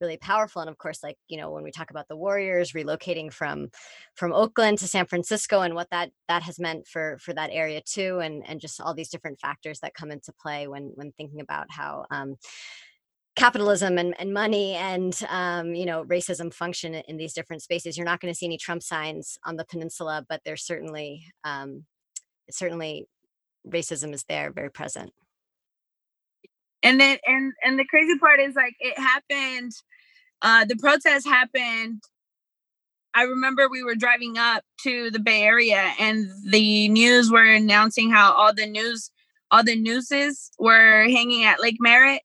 really 0.00 0.16
powerful. 0.16 0.62
And 0.62 0.70
of 0.70 0.78
course 0.78 1.02
like 1.02 1.16
you 1.28 1.36
know 1.36 1.50
when 1.50 1.62
we 1.62 1.70
talk 1.70 1.90
about 1.90 2.08
the 2.08 2.16
warriors 2.16 2.72
relocating 2.72 3.32
from 3.32 3.68
from 4.14 4.32
oakland 4.32 4.78
to 4.78 4.88
san 4.88 5.06
francisco 5.06 5.60
and 5.60 5.74
what 5.74 5.90
that 5.90 6.10
that 6.28 6.42
has 6.42 6.58
meant 6.58 6.86
for 6.86 7.18
for 7.20 7.34
that 7.34 7.50
area 7.52 7.80
too 7.84 8.18
and 8.20 8.42
and 8.48 8.60
just 8.60 8.80
all 8.80 8.94
these 8.94 9.10
different 9.10 9.38
factors 9.38 9.80
that 9.80 9.94
come 9.94 10.10
into 10.10 10.32
play 10.40 10.66
when 10.68 10.92
when 10.94 11.12
thinking 11.12 11.40
about 11.40 11.66
how 11.70 12.04
um, 12.10 12.36
capitalism 13.40 13.96
and, 13.96 14.14
and 14.20 14.34
money 14.34 14.74
and 14.74 15.20
um, 15.28 15.74
you 15.74 15.86
know 15.86 16.04
racism 16.04 16.52
function 16.52 16.94
in 16.94 17.16
these 17.16 17.32
different 17.32 17.62
spaces 17.62 17.96
you're 17.96 18.04
not 18.04 18.20
going 18.20 18.32
to 18.32 18.36
see 18.36 18.46
any 18.46 18.58
trump 18.58 18.82
signs 18.82 19.38
on 19.46 19.56
the 19.56 19.64
peninsula 19.64 20.24
but 20.28 20.42
there's 20.44 20.62
certainly 20.62 21.24
um, 21.44 21.84
certainly 22.50 23.06
racism 23.66 24.14
is 24.14 24.24
there 24.28 24.52
very 24.52 24.70
present. 24.70 25.12
And 26.82 27.00
then 27.00 27.18
and 27.26 27.52
and 27.62 27.78
the 27.78 27.84
crazy 27.84 28.18
part 28.18 28.40
is 28.40 28.54
like 28.54 28.74
it 28.80 28.98
happened 28.98 29.72
uh 30.42 30.64
the 30.64 30.76
protest 30.76 31.26
happened. 31.26 32.02
I 33.12 33.24
remember 33.24 33.68
we 33.68 33.84
were 33.84 33.96
driving 33.96 34.38
up 34.38 34.62
to 34.84 35.10
the 35.10 35.18
bay 35.18 35.42
area 35.42 35.92
and 35.98 36.30
the 36.48 36.88
news 36.88 37.30
were 37.30 37.44
announcing 37.44 38.10
how 38.10 38.32
all 38.32 38.54
the 38.54 38.66
news 38.66 39.10
all 39.50 39.64
the 39.64 39.76
newses 39.76 40.50
were 40.58 41.02
hanging 41.04 41.44
at 41.44 41.60
lake 41.60 41.76
merritt 41.80 42.22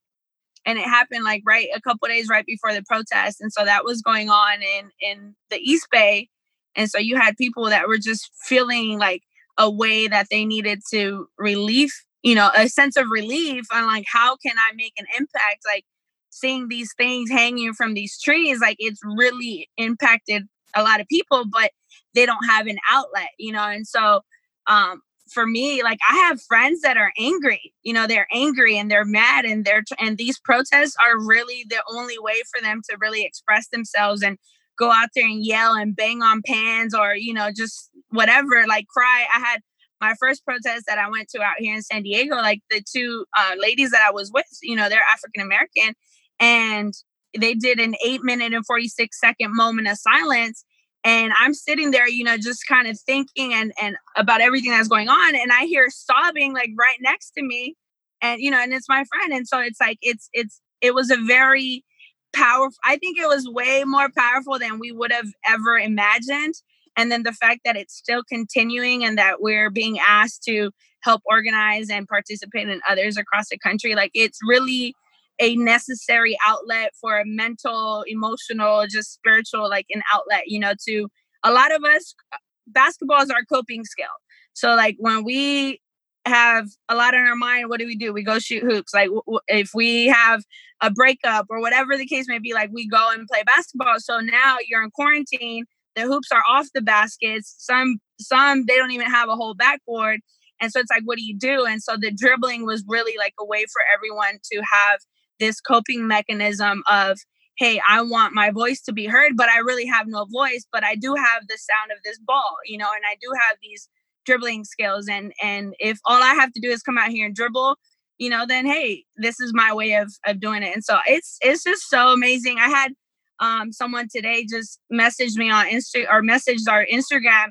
and 0.65 0.77
it 0.79 0.85
happened 0.85 1.23
like 1.23 1.43
right 1.45 1.67
a 1.75 1.81
couple 1.81 2.07
days 2.07 2.27
right 2.29 2.45
before 2.45 2.73
the 2.73 2.83
protest 2.83 3.41
and 3.41 3.51
so 3.51 3.65
that 3.65 3.85
was 3.85 4.01
going 4.01 4.29
on 4.29 4.61
in 4.61 4.89
in 5.01 5.35
the 5.49 5.57
east 5.57 5.87
bay 5.91 6.29
and 6.75 6.89
so 6.89 6.97
you 6.97 7.15
had 7.15 7.37
people 7.37 7.65
that 7.65 7.87
were 7.87 7.97
just 7.97 8.29
feeling 8.43 8.99
like 8.99 9.23
a 9.57 9.69
way 9.69 10.07
that 10.07 10.27
they 10.29 10.45
needed 10.45 10.81
to 10.91 11.27
relief 11.37 12.05
you 12.23 12.35
know 12.35 12.51
a 12.55 12.67
sense 12.67 12.97
of 12.97 13.05
relief 13.09 13.65
on 13.73 13.85
like 13.85 14.05
how 14.11 14.35
can 14.37 14.55
i 14.57 14.73
make 14.75 14.93
an 14.97 15.05
impact? 15.17 15.61
Like 15.65 15.85
seeing 16.29 16.67
these 16.67 16.93
things 16.97 17.31
hanging 17.31 17.73
from 17.73 17.93
these 17.93 18.19
trees 18.21 18.59
like 18.59 18.75
it's 18.79 18.99
really 19.17 19.69
impacted 19.77 20.43
a 20.75 20.83
lot 20.83 20.99
of 20.99 21.07
people 21.07 21.45
but 21.49 21.71
they 22.13 22.25
don't 22.25 22.45
have 22.49 22.67
an 22.67 22.77
outlet 22.91 23.29
you 23.39 23.53
know 23.53 23.63
and 23.63 23.87
so 23.87 24.19
um 24.67 25.01
for 25.35 25.45
me 25.45 25.83
like 25.83 25.99
i 26.09 26.15
have 26.15 26.41
friends 26.41 26.81
that 26.81 26.95
are 26.95 27.11
angry 27.19 27.73
you 27.83 27.93
know 27.93 28.07
they're 28.07 28.27
angry 28.31 28.77
and 28.77 28.89
they're 28.89 29.05
mad 29.05 29.43
and 29.43 29.65
they're 29.65 29.83
and 29.99 30.17
these 30.17 30.39
protests 30.39 30.95
are 31.05 31.19
really 31.19 31.65
the 31.69 31.83
only 31.93 32.17
way 32.17 32.41
for 32.51 32.61
them 32.61 32.81
to 32.89 32.97
really 32.99 33.23
express 33.25 33.67
themselves 33.67 34.23
and 34.23 34.37
go 34.79 34.91
out 34.91 35.09
there 35.13 35.25
and 35.25 35.45
yell 35.45 35.73
and 35.73 35.95
bang 35.95 36.23
on 36.23 36.41
pans 36.45 36.95
or 36.95 37.15
you 37.15 37.33
know 37.33 37.49
just 37.55 37.89
whatever 38.09 38.65
like 38.67 38.87
cry. 38.87 39.25
I 39.33 39.39
had 39.39 39.59
my 40.01 40.13
first 40.19 40.45
protest 40.45 40.85
that 40.87 40.97
i 40.97 41.09
went 41.09 41.29
to 41.29 41.41
out 41.41 41.55
here 41.57 41.75
in 41.75 41.81
san 41.81 42.03
diego 42.03 42.35
like 42.35 42.61
the 42.69 42.81
two 42.93 43.25
uh, 43.37 43.55
ladies 43.57 43.91
that 43.91 44.05
i 44.05 44.11
was 44.11 44.31
with 44.33 44.45
you 44.61 44.75
know 44.75 44.89
they're 44.89 45.05
african 45.11 45.41
american 45.41 45.93
and 46.39 46.93
they 47.37 47.53
did 47.53 47.79
an 47.79 47.95
eight 48.05 48.23
minute 48.23 48.53
and 48.53 48.65
46 48.65 49.19
second 49.19 49.55
moment 49.55 49.87
of 49.87 49.97
silence 49.97 50.65
and 51.05 51.31
i'm 51.39 51.53
sitting 51.53 51.91
there 51.91 52.09
you 52.09 52.23
know 52.23 52.35
just 52.35 52.67
kind 52.67 52.87
of 52.87 52.99
thinking 52.99 53.53
and 53.53 53.71
and 53.81 53.95
about 54.17 54.41
everything 54.41 54.71
that's 54.71 54.89
going 54.89 55.07
on 55.07 55.35
and 55.35 55.51
i 55.53 55.65
hear 55.65 55.87
sobbing 55.89 56.53
like 56.53 56.71
right 56.77 56.97
next 56.99 57.31
to 57.31 57.43
me 57.43 57.75
and 58.21 58.41
you 58.41 58.51
know 58.51 58.59
and 58.59 58.73
it's 58.73 58.89
my 58.89 59.05
friend 59.05 59.31
and 59.31 59.47
so 59.47 59.59
it's 59.59 59.79
like 59.79 59.97
it's 60.01 60.27
it's 60.33 60.59
it 60.81 60.93
was 60.93 61.09
a 61.09 61.17
very 61.25 61.85
powerful 62.33 62.75
i 62.83 62.97
think 62.97 63.17
it 63.17 63.27
was 63.27 63.47
way 63.47 63.83
more 63.85 64.09
powerful 64.17 64.59
than 64.59 64.79
we 64.79 64.91
would 64.91 65.11
have 65.11 65.27
ever 65.47 65.77
imagined 65.77 66.55
and 66.97 67.11
then 67.11 67.23
the 67.23 67.33
fact 67.33 67.61
that 67.65 67.75
it's 67.75 67.95
still 67.95 68.23
continuing 68.27 69.03
and 69.03 69.17
that 69.17 69.41
we're 69.41 69.69
being 69.69 69.99
asked 69.99 70.43
to 70.43 70.71
help 71.01 71.21
organize 71.25 71.89
and 71.89 72.07
participate 72.07 72.67
in 72.67 72.81
others 72.89 73.15
across 73.15 73.49
the 73.49 73.57
country 73.57 73.95
like 73.95 74.11
it's 74.13 74.39
really 74.45 74.93
a 75.39 75.55
necessary 75.55 76.37
outlet 76.45 76.91
for 76.99 77.19
a 77.19 77.25
mental, 77.25 78.03
emotional, 78.07 78.85
just 78.87 79.13
spiritual, 79.13 79.69
like 79.69 79.85
an 79.89 80.01
outlet, 80.13 80.43
you 80.47 80.59
know, 80.59 80.73
to 80.87 81.07
a 81.43 81.51
lot 81.51 81.73
of 81.73 81.83
us, 81.83 82.15
uh, 82.33 82.37
basketball 82.67 83.21
is 83.21 83.29
our 83.29 83.43
coping 83.51 83.83
skill. 83.83 84.07
So, 84.53 84.75
like, 84.75 84.95
when 84.99 85.23
we 85.23 85.81
have 86.25 86.67
a 86.89 86.95
lot 86.95 87.13
on 87.13 87.25
our 87.25 87.35
mind, 87.35 87.69
what 87.69 87.79
do 87.79 87.85
we 87.85 87.95
do? 87.95 88.13
We 88.13 88.23
go 88.23 88.39
shoot 88.39 88.63
hoops. 88.63 88.93
Like, 88.93 89.09
w- 89.09 89.39
if 89.47 89.71
we 89.75 90.07
have 90.07 90.43
a 90.81 90.89
breakup 90.89 91.45
or 91.49 91.59
whatever 91.59 91.97
the 91.97 92.07
case 92.07 92.27
may 92.27 92.39
be, 92.39 92.53
like, 92.53 92.71
we 92.73 92.87
go 92.87 93.11
and 93.11 93.27
play 93.27 93.43
basketball. 93.45 93.99
So 93.99 94.19
now 94.19 94.57
you're 94.67 94.83
in 94.83 94.91
quarantine, 94.91 95.65
the 95.95 96.03
hoops 96.03 96.29
are 96.31 96.43
off 96.49 96.67
the 96.73 96.81
baskets. 96.81 97.55
Some, 97.59 97.97
some, 98.19 98.65
they 98.65 98.77
don't 98.77 98.91
even 98.91 99.09
have 99.09 99.29
a 99.29 99.35
whole 99.35 99.53
backboard. 99.53 100.21
And 100.61 100.71
so 100.71 100.79
it's 100.79 100.89
like, 100.89 101.03
what 101.03 101.17
do 101.17 101.23
you 101.23 101.37
do? 101.37 101.65
And 101.65 101.83
so 101.83 101.97
the 101.99 102.11
dribbling 102.11 102.65
was 102.65 102.83
really 102.87 103.17
like 103.17 103.33
a 103.39 103.45
way 103.45 103.65
for 103.71 103.81
everyone 103.93 104.39
to 104.51 104.61
have 104.61 104.99
this 105.39 105.59
coping 105.61 106.07
mechanism 106.07 106.83
of 106.89 107.19
hey 107.57 107.79
i 107.87 108.01
want 108.01 108.33
my 108.33 108.51
voice 108.51 108.81
to 108.81 108.93
be 108.93 109.05
heard 109.05 109.33
but 109.35 109.49
i 109.49 109.59
really 109.59 109.85
have 109.85 110.07
no 110.07 110.25
voice 110.25 110.65
but 110.71 110.83
i 110.83 110.95
do 110.95 111.15
have 111.15 111.47
the 111.47 111.57
sound 111.57 111.91
of 111.91 111.97
this 112.03 112.19
ball 112.19 112.57
you 112.65 112.77
know 112.77 112.89
and 112.95 113.03
i 113.09 113.15
do 113.21 113.31
have 113.47 113.57
these 113.61 113.89
dribbling 114.25 114.63
skills 114.63 115.07
and 115.07 115.33
and 115.41 115.73
if 115.79 115.99
all 116.05 116.21
i 116.21 116.33
have 116.33 116.51
to 116.51 116.59
do 116.59 116.69
is 116.69 116.81
come 116.81 116.97
out 116.97 117.09
here 117.09 117.25
and 117.25 117.35
dribble 117.35 117.77
you 118.17 118.29
know 118.29 118.45
then 118.47 118.65
hey 118.65 119.03
this 119.17 119.39
is 119.39 119.53
my 119.53 119.73
way 119.73 119.93
of 119.93 120.11
of 120.25 120.39
doing 120.39 120.63
it. 120.63 120.73
And 120.73 120.83
so 120.83 120.99
it's 121.07 121.37
it's 121.41 121.63
just 121.63 121.89
so 121.89 122.09
amazing. 122.09 122.57
I 122.59 122.67
had 122.67 122.93
um 123.39 123.71
someone 123.71 124.07
today 124.13 124.45
just 124.49 124.79
messaged 124.91 125.35
me 125.35 125.51
on 125.51 125.67
insta 125.67 126.05
or 126.09 126.21
messaged 126.21 126.69
our 126.69 126.85
instagram 126.85 127.47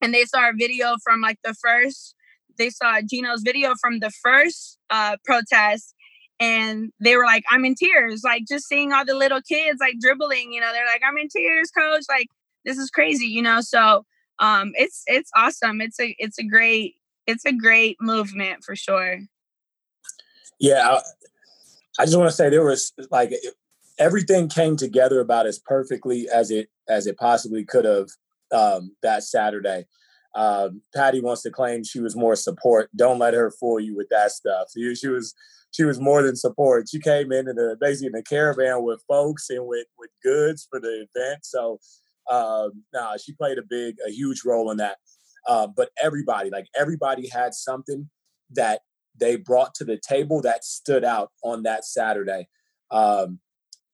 and 0.00 0.14
they 0.14 0.24
saw 0.24 0.48
a 0.48 0.52
video 0.56 0.94
from 1.04 1.20
like 1.20 1.38
the 1.44 1.54
first 1.54 2.14
they 2.56 2.70
saw 2.70 3.00
gino's 3.02 3.42
video 3.42 3.74
from 3.78 3.98
the 3.98 4.10
first 4.22 4.78
uh 4.88 5.16
protest 5.26 5.93
and 6.40 6.92
they 7.00 7.16
were 7.16 7.24
like 7.24 7.44
i'm 7.50 7.64
in 7.64 7.74
tears 7.74 8.22
like 8.24 8.44
just 8.46 8.66
seeing 8.66 8.92
all 8.92 9.04
the 9.04 9.14
little 9.14 9.40
kids 9.42 9.78
like 9.80 9.94
dribbling 10.00 10.52
you 10.52 10.60
know 10.60 10.72
they're 10.72 10.86
like 10.86 11.02
i'm 11.06 11.16
in 11.16 11.28
tears 11.28 11.70
coach 11.70 12.02
like 12.08 12.28
this 12.64 12.78
is 12.78 12.90
crazy 12.90 13.26
you 13.26 13.42
know 13.42 13.60
so 13.60 14.04
um 14.40 14.72
it's 14.74 15.02
it's 15.06 15.30
awesome 15.36 15.80
it's 15.80 16.00
a 16.00 16.14
it's 16.18 16.38
a 16.38 16.44
great 16.44 16.96
it's 17.26 17.44
a 17.44 17.52
great 17.52 17.96
movement 18.00 18.64
for 18.64 18.76
sure. 18.76 19.20
Yeah, 20.60 20.88
I, 20.88 21.00
I 21.98 22.04
just 22.04 22.16
want 22.16 22.30
to 22.30 22.36
say 22.36 22.48
there 22.48 22.64
was 22.64 22.92
like 23.10 23.32
everything 23.98 24.48
came 24.48 24.76
together 24.76 25.20
about 25.20 25.46
as 25.46 25.58
perfectly 25.58 26.28
as 26.28 26.50
it 26.50 26.68
as 26.88 27.06
it 27.06 27.16
possibly 27.16 27.64
could 27.64 27.84
have 27.84 28.08
um, 28.52 28.94
that 29.02 29.24
Saturday. 29.24 29.86
Um, 30.34 30.82
Patty 30.94 31.20
wants 31.20 31.42
to 31.42 31.50
claim 31.50 31.84
she 31.84 32.00
was 32.00 32.16
more 32.16 32.34
support. 32.34 32.90
Don't 32.94 33.20
let 33.20 33.34
her 33.34 33.52
fool 33.52 33.78
you 33.78 33.96
with 33.96 34.08
that 34.08 34.32
stuff. 34.32 34.66
She, 34.74 34.94
she 34.96 35.06
was 35.06 35.32
she 35.74 35.82
was 35.82 36.00
more 36.00 36.22
than 36.22 36.36
support. 36.36 36.88
She 36.88 37.00
came 37.00 37.32
in 37.32 37.48
in 37.48 37.76
basically 37.80 38.08
in 38.08 38.14
a 38.14 38.22
caravan 38.22 38.84
with 38.84 39.02
folks 39.08 39.50
and 39.50 39.66
with 39.66 39.86
with 39.98 40.10
goods 40.22 40.68
for 40.70 40.78
the 40.78 41.06
event. 41.14 41.40
So 41.42 41.80
um, 42.30 42.84
nah, 42.92 43.16
she 43.16 43.32
played 43.32 43.58
a 43.58 43.62
big, 43.68 43.96
a 44.06 44.10
huge 44.10 44.42
role 44.44 44.70
in 44.70 44.76
that. 44.78 44.96
Uh, 45.48 45.66
but 45.66 45.90
everybody, 46.02 46.50
like 46.50 46.66
everybody, 46.78 47.28
had 47.28 47.54
something 47.54 48.08
that 48.50 48.80
they 49.18 49.36
brought 49.36 49.74
to 49.74 49.84
the 49.84 49.98
table 49.98 50.40
that 50.42 50.64
stood 50.64 51.04
out 51.04 51.30
on 51.42 51.64
that 51.64 51.84
Saturday. 51.84 52.48
Um, 52.90 53.40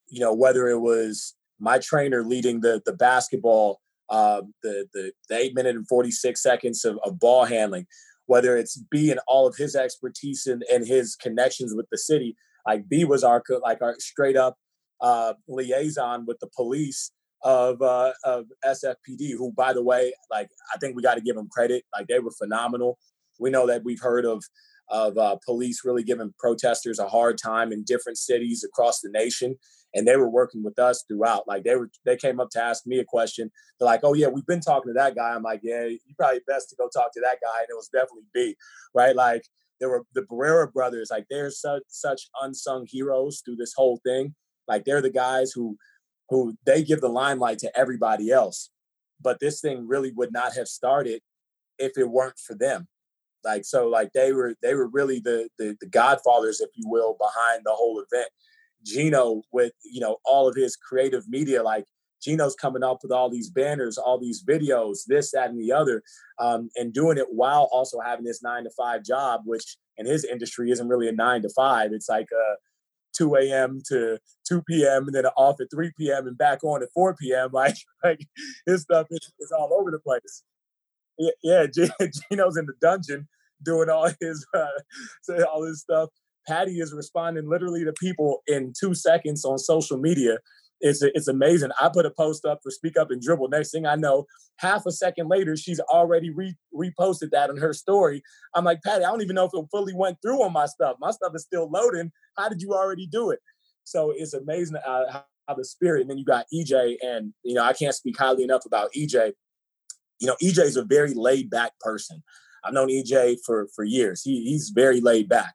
you 0.09 0.21
know, 0.21 0.35
whether 0.35 0.69
it 0.69 0.81
was 0.81 1.35
my 1.59 1.79
trainer 1.79 2.23
leading 2.23 2.61
the 2.61 2.83
the 2.85 2.93
basketball, 2.93 3.81
uh, 4.11 4.43
the, 4.63 4.87
the, 4.93 5.13
the 5.29 5.37
eight 5.37 5.55
minute 5.55 5.77
and 5.77 5.89
forty 5.89 6.11
six 6.11 6.43
seconds 6.43 6.85
of, 6.85 6.99
of, 7.05 7.19
ball 7.19 7.45
handling, 7.45 7.87
whether 8.31 8.57
it's 8.57 8.81
B 8.93 9.11
and 9.11 9.19
all 9.27 9.49
of 9.49 9.57
his 9.57 9.75
expertise 9.75 10.47
and, 10.47 10.63
and 10.73 10.87
his 10.87 11.17
connections 11.17 11.75
with 11.75 11.87
the 11.91 11.99
city. 11.99 12.37
Like 12.65 12.89
B 12.89 13.05
was 13.05 13.25
our 13.25 13.43
like 13.61 13.83
our 13.83 13.97
straight 13.99 14.37
up 14.37 14.55
uh, 15.01 15.35
liaison 15.49 16.27
with 16.27 16.39
the 16.39 16.49
police 16.55 17.11
of 17.43 17.83
uh, 17.83 18.13
of 18.23 18.45
SFPD, 18.65 19.33
who 19.37 19.53
by 19.57 19.73
the 19.73 19.83
way, 19.83 20.13
like 20.31 20.49
I 20.73 20.79
think 20.79 20.95
we 20.95 21.03
got 21.03 21.17
to 21.17 21.21
give 21.21 21.35
them 21.35 21.49
credit. 21.51 21.83
Like 21.93 22.07
they 22.07 22.21
were 22.21 22.31
phenomenal. 22.31 22.99
We 23.41 23.51
know 23.51 23.67
that 23.67 23.83
we've 23.83 24.01
heard 24.01 24.25
of 24.25 24.45
of 24.91 25.17
uh, 25.17 25.37
police 25.45 25.85
really 25.85 26.03
giving 26.03 26.35
protesters 26.39 26.99
a 26.99 27.09
hard 27.09 27.39
time 27.39 27.73
in 27.73 27.85
different 27.85 28.19
cities 28.19 28.65
across 28.65 29.01
the 29.01 29.09
nation. 29.11 29.57
And 29.95 30.07
they 30.07 30.17
were 30.17 30.31
working 30.31 30.63
with 30.63 30.79
us 30.79 31.05
throughout. 31.09 31.49
Like 31.49 31.65
they 31.65 31.75
were 31.75 31.91
they 32.05 32.17
came 32.17 32.39
up 32.39 32.51
to 32.51 32.63
ask 32.63 32.87
me 32.87 32.99
a 32.99 33.05
question. 33.05 33.51
They're 33.79 33.87
like 33.87 34.01
oh 34.05 34.15
yeah 34.15 34.29
we've 34.29 34.47
been 34.47 34.61
talking 34.61 34.93
to 34.93 34.99
that 34.99 35.17
guy. 35.17 35.31
I'm 35.31 35.43
like 35.43 35.61
yeah 35.63 35.87
you 35.87 35.99
probably 36.17 36.41
best 36.47 36.71
to 36.71 36.77
go 36.77 36.89
talk 36.89 37.13
to 37.15 37.21
that 37.21 37.39
guy. 37.43 37.61
And 37.61 37.69
it 37.71 37.75
was 37.75 37.89
definitely 37.89 38.27
b 38.33 38.57
right? 38.95 39.17
Like 39.17 39.43
there 39.81 39.89
were 39.89 40.05
the 40.15 40.23
Barrera 40.23 40.73
brothers 40.73 41.09
like 41.11 41.27
they're 41.29 41.51
such 41.51 41.83
such 41.89 42.29
unsung 42.41 42.87
heroes 42.89 43.43
through 43.45 43.57
this 43.57 43.75
whole 43.77 44.01
thing. 44.05 44.35
Like 44.69 44.85
they're 44.85 45.03
the 45.03 45.11
guys 45.11 45.51
who 45.53 45.77
who 46.29 46.57
they 46.65 46.85
give 46.85 47.01
the 47.01 47.09
limelight 47.09 47.59
to 47.61 47.77
everybody 47.77 48.31
else. 48.31 48.71
But 49.21 49.41
this 49.41 49.61
thing 49.61 49.89
really 49.89 50.13
would 50.13 50.33
not 50.33 50.55
have 50.55 50.69
started 50.69 51.21
if 51.79 51.99
it 51.99 52.09
weren't 52.09 52.39
for 52.39 52.55
them 52.55 52.87
like 53.45 53.65
so, 53.65 53.89
like 53.89 54.13
they 54.13 54.33
were 54.33 54.55
they 54.63 54.75
were 54.75 54.89
really 54.89 55.21
the, 55.21 55.49
the 55.59 55.77
the 55.81 55.87
godfathers, 55.87 56.61
if 56.61 56.71
you 56.75 56.89
will, 56.89 57.17
behind 57.19 57.63
the 57.65 57.73
whole 57.73 58.03
event. 58.11 58.29
Gino 58.85 59.43
with 59.53 59.73
you 59.85 60.01
know 60.01 60.17
all 60.25 60.49
of 60.49 60.57
his 60.57 60.77
creative 60.77 61.29
media, 61.29 61.63
like 61.63 61.85
Gino's 62.23 62.55
coming 62.55 62.83
up 62.83 62.99
with 63.03 63.13
all 63.13 63.31
these 63.31 63.51
banners, 63.51 63.99
all 63.99 64.19
these 64.19 64.45
videos, 64.45 65.01
this, 65.07 65.33
that, 65.33 65.51
and 65.51 65.61
the 65.61 65.73
other, 65.73 66.03
um, 66.39 66.69
and 66.77 66.93
doing 66.93 67.19
it 67.19 67.27
while 67.31 67.69
also 67.73 67.99
having 68.01 68.25
this 68.25 68.43
nine 68.43 68.65
to 68.65 68.71
five 68.77 69.05
job, 69.05 69.43
which 69.45 69.77
in 69.97 70.07
his 70.07 70.25
industry 70.25 70.71
isn't 70.71 70.89
really 70.89 71.09
a 71.09 71.13
nine 71.13 71.43
to 71.43 71.49
five. 71.51 71.93
It's 71.93 72.09
like 72.09 72.29
a 72.33 72.57
2 73.17 73.35
a.m. 73.37 73.81
to 73.89 74.19
2 74.49 74.63
p.m. 74.63 75.07
and 75.07 75.15
then 75.15 75.27
off 75.37 75.61
at 75.61 75.71
3 75.71 75.93
p.m. 75.99 76.27
and 76.27 76.39
back 76.39 76.63
on 76.63 76.83
at 76.83 76.89
4 76.95 77.17
p.m. 77.17 77.51
Like, 77.53 77.77
like 78.05 78.27
his 78.67 78.83
stuff 78.83 79.09
is, 79.11 79.33
is 79.41 79.53
all 79.53 79.75
over 79.79 79.91
the 79.91 79.99
place 79.99 80.43
yeah, 81.21 81.31
yeah, 81.43 81.67
Gino's 82.31 82.57
in 82.57 82.67
the 82.67 82.75
dungeon 82.81 83.29
doing 83.63 83.91
all 83.91 84.09
his 84.21 84.47
uh, 84.55 85.45
all 85.53 85.65
his 85.65 85.81
stuff. 85.81 86.09
Patty 86.47 86.81
is 86.81 86.93
responding 86.93 87.49
literally 87.49 87.85
to 87.85 87.93
people 87.93 88.43
in 88.47 88.73
two 88.79 88.95
seconds 88.95 89.45
on 89.45 89.59
social 89.59 89.99
media. 89.99 90.39
It's 90.81 91.03
it's 91.03 91.29
amazing. 91.29 91.71
I 91.81 91.91
put 91.93 92.07
a 92.07 92.11
post 92.11 92.47
up 92.47 92.61
for 92.63 92.71
Speak 92.71 92.97
Up 92.99 93.11
and 93.11 93.21
Dribble. 93.21 93.49
Next 93.49 93.71
thing 93.71 93.85
I 93.85 93.97
know, 93.97 94.25
half 94.57 94.87
a 94.87 94.93
second 94.93 95.29
later, 95.29 95.55
she's 95.55 95.79
already 95.79 96.31
re- 96.31 96.57
reposted 96.75 97.31
that 97.33 97.51
in 97.51 97.59
her 97.59 97.75
story. 97.75 98.23
I'm 98.55 98.65
like, 98.65 98.81
Patty, 98.83 99.05
I 99.05 99.11
don't 99.11 99.21
even 99.21 99.35
know 99.35 99.45
if 99.45 99.51
it 99.53 99.67
fully 99.71 99.93
went 99.95 100.17
through 100.23 100.43
on 100.43 100.55
my 100.55 100.65
stuff. 100.65 100.97
My 100.99 101.11
stuff 101.11 101.33
is 101.35 101.43
still 101.43 101.69
loading. 101.71 102.11
How 102.39 102.49
did 102.49 102.63
you 102.63 102.73
already 102.73 103.07
do 103.07 103.31
it? 103.31 103.41
So 103.85 104.13
it's 104.17 104.33
amazing 104.33 104.77
uh, 104.77 105.03
how 105.13 105.55
the 105.55 105.65
spirit. 105.67 106.03
And 106.03 106.11
then 106.11 106.17
you 106.17 106.25
got 106.25 106.47
EJ, 106.55 106.97
and 107.03 107.35
you 107.43 107.55
know 107.55 107.63
I 107.63 107.75
can't 107.75 107.95
speak 107.95 108.17
highly 108.19 108.45
enough 108.45 108.65
about 108.65 108.91
EJ 108.97 109.33
you 110.21 110.27
know, 110.27 110.37
EJ 110.43 110.59
is 110.61 110.77
a 110.77 110.85
very 110.85 111.15
laid 111.15 111.51
back 111.51 111.73
person. 111.81 112.23
I've 112.65 112.75
known 112.75 112.89
EJ 112.89 113.39
for 113.45 113.69
for 113.75 113.85
years. 113.85 114.23
He, 114.23 114.45
he's 114.45 114.71
very 114.71 115.01
laid 115.01 115.29
back. 115.29 115.55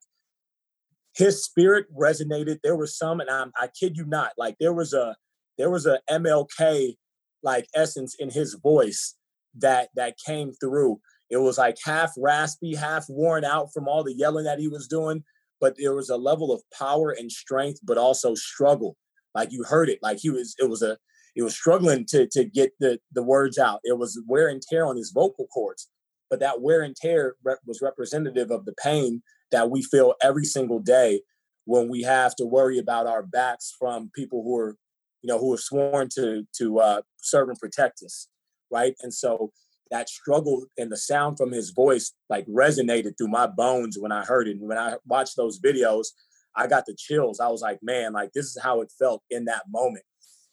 His 1.16 1.43
spirit 1.43 1.86
resonated. 1.95 2.59
There 2.61 2.76
was 2.76 2.97
some, 2.97 3.22
and 3.22 3.30
I'm, 3.30 3.51
I 3.57 3.68
kid 3.80 3.95
you 3.95 4.05
not, 4.05 4.34
like 4.38 4.57
there 4.59 4.74
was 4.74 4.93
a 4.93 5.16
there 5.57 5.70
was 5.70 5.86
a 5.86 5.99
MLK 6.09 6.95
like 7.43 7.68
essence 7.76 8.16
in 8.20 8.32
his 8.32 8.55
voice 8.55 9.16
that 9.57 9.89
that 9.95 10.18
came 10.26 10.51
through. 10.53 10.99
It 11.30 11.38
was 11.38 11.57
like 11.57 11.78
half 11.84 12.13
raspy, 12.18 12.76
half 12.76 13.05
worn 13.07 13.45
out 13.45 13.70
from 13.74 13.88
all 13.88 14.03
the 14.03 14.13
yelling 14.13 14.45
that 14.45 14.59
he 14.59 14.68
was 14.68 14.88
doing, 14.88 15.24
but 15.61 15.76
there 15.78 15.95
was 15.95 16.09
a 16.09 16.18
level 16.18 16.51
of 16.51 16.61
power 16.78 17.11
and 17.11 17.32
strength, 17.32 17.80
but 17.84 17.97
also 17.97 18.36
struggle. 18.36 18.97
Like 19.34 19.51
you 19.51 19.63
heard 19.63 19.89
it, 19.89 19.99
like 20.01 20.20
he 20.20 20.30
was. 20.30 20.55
It 20.59 20.70
was 20.70 20.82
a 20.82 20.97
he 21.36 21.41
was 21.41 21.53
struggling 21.53 22.05
to 22.07 22.27
to 22.27 22.45
get 22.45 22.71
the 22.79 22.99
the 23.11 23.21
words 23.21 23.59
out. 23.59 23.81
It 23.83 23.97
was 23.97 24.19
wear 24.27 24.47
and 24.47 24.61
tear 24.61 24.86
on 24.86 24.97
his 24.97 25.11
vocal 25.11 25.47
cords, 25.47 25.89
but 26.29 26.39
that 26.39 26.61
wear 26.61 26.81
and 26.81 26.95
tear 26.95 27.36
was 27.65 27.81
representative 27.81 28.49
of 28.49 28.65
the 28.65 28.73
pain 28.81 29.21
that 29.51 29.69
we 29.69 29.83
feel 29.83 30.15
every 30.23 30.45
single 30.45 30.79
day 30.79 31.21
when 31.65 31.89
we 31.89 32.03
have 32.03 32.36
to 32.38 32.45
worry 32.45 32.79
about 32.79 33.05
our 33.05 33.23
backs 33.23 33.75
from 33.77 34.09
people 34.15 34.43
who 34.43 34.57
are, 34.57 34.77
you 35.21 35.27
know, 35.27 35.38
who 35.38 35.53
are 35.53 35.57
sworn 35.57 36.07
to 36.15 36.47
to 36.57 36.79
uh, 36.79 37.01
serve 37.17 37.49
and 37.49 37.59
protect 37.59 38.01
us, 38.03 38.27
right? 38.71 38.95
And 39.01 39.13
so 39.13 39.51
that 39.91 40.09
struggle 40.09 40.65
and 40.77 40.91
the 40.91 40.97
sound 40.97 41.38
from 41.38 41.51
his 41.51 41.69
voice 41.71 42.13
like 42.29 42.47
resonated 42.47 43.17
through 43.17 43.27
my 43.27 43.45
bones 43.45 43.97
when 43.99 44.11
I 44.11 44.23
heard 44.23 44.47
it. 44.47 44.57
And 44.57 44.67
when 44.67 44.77
I 44.77 44.95
watched 45.05 45.36
those 45.36 45.59
videos, 45.59 46.07
I 46.55 46.67
got 46.67 46.86
the 46.86 46.95
chills. 46.97 47.39
I 47.39 47.49
was 47.49 47.61
like, 47.61 47.79
man, 47.83 48.13
like 48.13 48.31
this 48.33 48.45
is 48.45 48.57
how 48.61 48.81
it 48.81 48.91
felt 48.97 49.21
in 49.29 49.45
that 49.45 49.63
moment. 49.69 50.05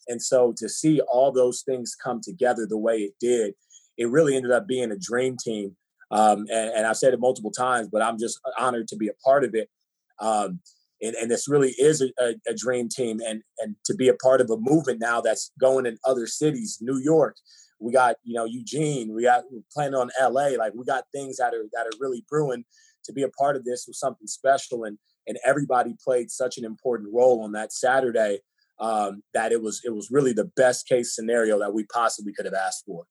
And 0.09 0.21
so 0.21 0.55
to 0.59 0.69
see 0.69 1.01
all 1.01 1.33
those 1.33 1.63
things 1.63 1.95
come 1.95 2.21
together 2.23 2.67
the 2.67 2.79
way 2.79 2.99
it 2.99 3.13
did, 3.21 3.55
it 3.97 4.09
really 4.09 4.37
ended 4.37 4.53
up 4.53 4.67
being 4.67 4.91
a 4.91 4.99
dream 4.99 5.37
team. 5.43 5.77
Um, 6.11 6.47
and, 6.53 6.71
and, 6.77 6.87
I've 6.87 6.99
said 6.99 7.15
it 7.15 7.21
multiple 7.21 7.51
times, 7.51 7.89
but 7.91 8.03
I'm 8.03 8.19
just 8.19 8.39
honored 8.59 8.87
to 8.89 8.97
be 8.97 9.09
a 9.09 9.15
part 9.25 9.45
of 9.45 9.55
it. 9.55 9.71
Um, 10.21 10.61
and, 11.01 11.15
and, 11.15 11.31
this 11.31 11.49
really 11.49 11.71
is 11.79 12.03
a, 12.03 12.13
a, 12.19 12.35
a, 12.47 12.55
dream 12.55 12.91
team, 12.91 13.21
and 13.27 13.43
and 13.61 13.77
to 13.87 13.95
be 13.95 14.09
a 14.09 14.15
part 14.15 14.43
of 14.43 14.51
a 14.51 14.59
movement 14.59 15.01
now 15.01 15.23
that's 15.23 15.51
going 15.59 15.87
in 15.87 15.99
other 16.05 16.27
cities, 16.27 16.79
New 16.83 16.99
York. 16.99 17.37
We 17.81 17.93
got 17.93 18.17
you 18.25 18.35
know 18.35 18.45
Eugene. 18.45 19.15
We 19.15 19.23
got 19.23 19.45
we're 19.51 19.63
planning 19.73 19.95
on 19.95 20.11
L.A. 20.21 20.59
Like 20.59 20.75
we 20.75 20.85
got 20.85 21.05
things 21.15 21.39
that 21.39 21.55
are 21.55 21.65
that 21.73 21.87
are 21.87 21.99
really 21.99 22.25
brewing. 22.29 22.65
To 23.07 23.13
be 23.13 23.23
a 23.23 23.31
part 23.31 23.57
of 23.57 23.65
this 23.65 23.87
was 23.89 23.99
something 23.99 24.27
special, 24.27 24.85
and 24.85 24.99
and 25.27 25.39
everybody 25.47 25.97
played 26.05 26.31
such 26.31 26.59
an 26.59 26.65
important 26.65 27.09
role 27.13 27.43
on 27.43 27.53
that 27.53 27.73
Saturday 27.73 28.41
um, 28.83 29.23
that 29.33 29.53
it 29.53 29.63
was 29.63 29.81
it 29.85 29.95
was 29.95 30.11
really 30.11 30.33
the 30.33 30.51
best 30.57 30.89
case 30.89 31.15
scenario 31.15 31.59
that 31.61 31.73
we 31.73 31.85
possibly 31.85 32.33
could 32.33 32.45
have 32.45 32.55
asked 32.55 32.85
for. 32.85 33.05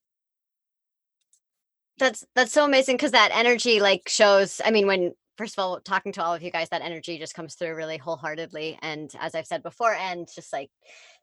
That's 1.97 2.25
that's 2.35 2.51
so 2.51 2.65
amazing 2.65 2.97
because 2.97 3.11
that 3.11 3.31
energy 3.33 3.79
like 3.79 4.07
shows. 4.07 4.59
I 4.63 4.71
mean, 4.71 4.85
when 4.85 5.13
first 5.37 5.57
of 5.57 5.63
all 5.63 5.79
talking 5.79 6.11
to 6.13 6.23
all 6.23 6.33
of 6.33 6.43
you 6.43 6.51
guys, 6.51 6.67
that 6.69 6.81
energy 6.81 7.17
just 7.17 7.33
comes 7.33 7.55
through 7.55 7.75
really 7.75 7.97
wholeheartedly, 7.97 8.79
and 8.81 9.09
as 9.19 9.33
I've 9.33 9.47
said 9.47 9.63
before, 9.63 9.93
and 9.93 10.27
just 10.35 10.51
like 10.51 10.69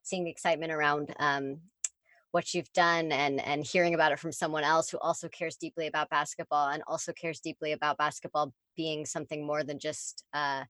seeing 0.02 0.24
the 0.24 0.30
excitement 0.30 0.72
around 0.72 1.14
um, 1.20 1.58
what 2.30 2.54
you've 2.54 2.72
done 2.72 3.12
and 3.12 3.40
and 3.42 3.66
hearing 3.66 3.94
about 3.94 4.12
it 4.12 4.18
from 4.18 4.32
someone 4.32 4.64
else 4.64 4.88
who 4.88 4.98
also 4.98 5.28
cares 5.28 5.56
deeply 5.56 5.88
about 5.88 6.08
basketball 6.08 6.68
and 6.68 6.82
also 6.86 7.12
cares 7.12 7.40
deeply 7.40 7.72
about 7.72 7.98
basketball 7.98 8.52
being 8.76 9.04
something 9.04 9.46
more 9.46 9.64
than 9.64 9.78
just 9.78 10.24
uh 10.34 10.62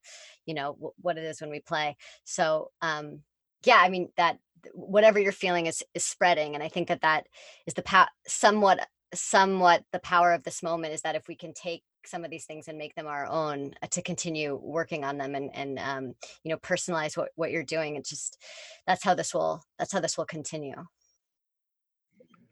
you 0.46 0.54
know 0.54 0.74
w- 0.74 0.92
what 1.02 1.18
it 1.18 1.24
is 1.24 1.40
when 1.40 1.50
we 1.50 1.60
play 1.60 1.96
so 2.24 2.70
um 2.80 3.20
yeah, 3.64 3.78
I 3.80 3.88
mean 3.88 4.10
that 4.16 4.38
whatever 4.72 5.18
you're 5.18 5.32
feeling 5.32 5.66
is 5.66 5.82
is 5.94 6.04
spreading, 6.04 6.54
and 6.54 6.62
I 6.62 6.68
think 6.68 6.88
that 6.88 7.02
that 7.02 7.26
is 7.66 7.74
the 7.74 7.82
power. 7.82 8.08
Somewhat, 8.26 8.86
somewhat 9.14 9.84
the 9.92 10.00
power 10.00 10.32
of 10.32 10.42
this 10.44 10.62
moment 10.62 10.94
is 10.94 11.02
that 11.02 11.16
if 11.16 11.28
we 11.28 11.34
can 11.34 11.52
take 11.52 11.82
some 12.06 12.24
of 12.24 12.30
these 12.30 12.46
things 12.46 12.68
and 12.68 12.78
make 12.78 12.94
them 12.94 13.06
our 13.06 13.26
own 13.26 13.72
uh, 13.82 13.86
to 13.90 14.02
continue 14.02 14.58
working 14.62 15.04
on 15.04 15.18
them 15.18 15.34
and 15.34 15.50
and 15.54 15.78
um, 15.78 16.14
you 16.44 16.50
know 16.50 16.56
personalize 16.58 17.16
what 17.16 17.30
what 17.34 17.50
you're 17.50 17.62
doing. 17.62 17.96
It's 17.96 18.10
just 18.10 18.38
that's 18.86 19.04
how 19.04 19.14
this 19.14 19.34
will 19.34 19.62
that's 19.78 19.92
how 19.92 20.00
this 20.00 20.16
will 20.16 20.26
continue. 20.26 20.76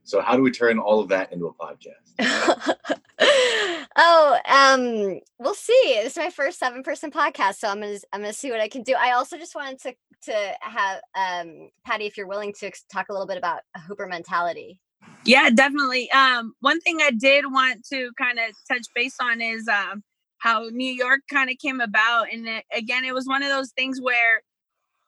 So 0.04 0.20
how 0.20 0.36
do 0.36 0.42
we 0.42 0.52
turn 0.52 0.78
all 0.78 1.00
of 1.00 1.09
that 1.09 1.32
into 1.32 1.46
a 1.46 1.54
podcast? 1.54 2.14
oh, 3.97 4.38
um, 4.47 5.20
we'll 5.38 5.55
see. 5.55 6.01
This 6.03 6.12
is 6.12 6.18
my 6.18 6.30
first 6.30 6.59
seven 6.59 6.82
person 6.82 7.11
podcast, 7.11 7.57
so 7.57 7.68
I'm 7.68 7.80
gonna 7.80 7.99
I'm 8.12 8.20
gonna 8.20 8.32
see 8.32 8.51
what 8.51 8.61
I 8.61 8.68
can 8.68 8.82
do. 8.82 8.94
I 8.94 9.12
also 9.12 9.36
just 9.38 9.55
wanted 9.55 9.80
to 9.82 9.94
to 10.24 10.53
have 10.61 11.01
um, 11.16 11.70
Patty, 11.84 12.07
if 12.07 12.16
you're 12.16 12.26
willing 12.26 12.53
to 12.61 12.70
talk 12.92 13.09
a 13.09 13.12
little 13.12 13.26
bit 13.26 13.38
about 13.38 13.61
a 13.76 13.80
Hooper 13.80 14.07
mentality, 14.07 14.80
Yeah, 15.24 15.51
definitely. 15.51 16.11
Um, 16.12 16.55
one 16.61 16.80
thing 16.80 16.99
I 17.03 17.11
did 17.11 17.44
want 17.53 17.84
to 17.92 18.11
kind 18.18 18.38
of 18.38 18.55
touch 18.68 18.86
base 18.94 19.16
on 19.20 19.40
is 19.40 19.68
um, 19.68 20.03
how 20.38 20.64
New 20.70 20.92
York 20.92 21.20
kind 21.32 21.51
of 21.51 21.59
came 21.59 21.80
about, 21.80 22.32
and 22.32 22.47
it, 22.49 22.64
again, 22.72 23.05
it 23.05 23.14
was 23.14 23.26
one 23.26 23.42
of 23.42 23.49
those 23.51 23.72
things 23.72 24.01
where 24.01 24.42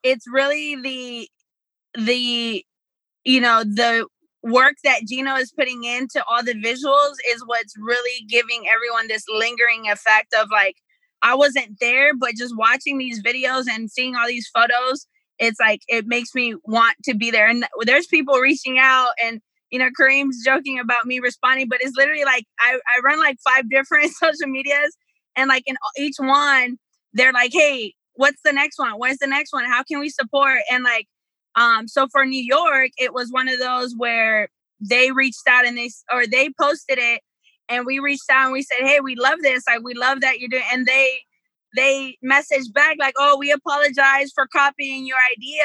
it's 0.03 0.27
really 0.31 0.77
the 0.77 1.29
the 1.95 2.65
you 3.25 3.41
know 3.41 3.65
the 3.65 4.07
work 4.43 4.75
that 4.85 5.07
Gino 5.07 5.35
is 5.37 5.53
putting 5.53 5.85
into 5.85 6.23
all 6.29 6.43
the 6.43 6.55
visuals 6.55 7.15
is 7.29 7.43
what's 7.47 7.75
really 7.79 8.25
giving 8.27 8.67
everyone 8.69 9.09
this 9.09 9.25
lingering 9.29 9.89
effect 9.89 10.35
of 10.41 10.49
like 10.51 10.77
I 11.23 11.35
wasn't 11.35 11.81
there, 11.81 12.15
but 12.15 12.37
just 12.37 12.57
watching 12.57 12.99
these 12.99 13.23
videos 13.23 13.65
and 13.69 13.91
seeing 13.91 14.15
all 14.15 14.29
these 14.29 14.49
photos, 14.55 15.07
it's 15.39 15.59
like 15.59 15.81
it 15.89 16.07
makes 16.07 16.35
me 16.35 16.55
want 16.65 16.97
to 17.05 17.15
be 17.15 17.31
there. 17.31 17.49
And 17.49 17.67
there's 17.83 18.07
people 18.07 18.37
reaching 18.37 18.79
out 18.79 19.11
and 19.23 19.41
you 19.71 19.79
know, 19.79 19.91
Kareem's 20.01 20.43
joking 20.43 20.79
about 20.79 21.05
me 21.05 21.19
responding, 21.19 21.69
but 21.69 21.83
it's 21.83 21.97
literally 21.97 22.25
like 22.25 22.45
I, 22.61 22.79
I 22.97 23.01
run 23.05 23.19
like 23.19 23.37
five 23.45 23.69
different 23.71 24.13
social 24.13 24.47
medias 24.47 24.97
and 25.37 25.49
like 25.49 25.63
in 25.67 25.77
each 25.97 26.17
one, 26.19 26.79
they're 27.13 27.33
like, 27.33 27.53
hey, 27.53 27.95
what's 28.15 28.41
the 28.45 28.53
next 28.53 28.79
one? 28.79 28.93
When's 28.93 29.19
the 29.19 29.27
next 29.27 29.53
one? 29.53 29.65
How 29.65 29.83
can 29.83 30.01
we 30.01 30.11
support? 30.11 30.59
And 30.71 30.85
like 30.85 31.07
um, 31.59 31.89
so 31.89 32.07
for 32.13 32.25
New 32.25 32.43
York, 32.43 32.91
it 32.99 33.13
was 33.13 33.31
one 33.31 33.49
of 33.49 33.59
those 33.59 33.95
where 33.97 34.49
they 34.81 35.11
reached 35.11 35.49
out 35.49 35.67
and 35.67 35.77
they 35.77 35.91
or 36.13 36.25
they 36.25 36.51
posted 36.59 36.99
it 36.99 37.21
and 37.69 37.85
we 37.85 37.99
reached 37.99 38.31
out 38.31 38.45
and 38.45 38.53
we 38.53 38.63
said, 38.63 38.87
Hey, 38.87 39.01
we 39.01 39.17
love 39.17 39.41
this. 39.43 39.65
Like 39.67 39.83
we 39.83 39.95
love 39.95 40.21
that 40.21 40.39
you're 40.39 40.49
doing 40.49 40.63
and 40.73 40.87
they 40.87 41.21
they 41.75 42.17
messaged 42.25 42.73
back 42.73 42.97
like, 43.01 43.15
Oh, 43.19 43.37
we 43.37 43.51
apologize 43.51 44.31
for 44.33 44.47
copying 44.47 45.05
your 45.05 45.19
idea. 45.33 45.65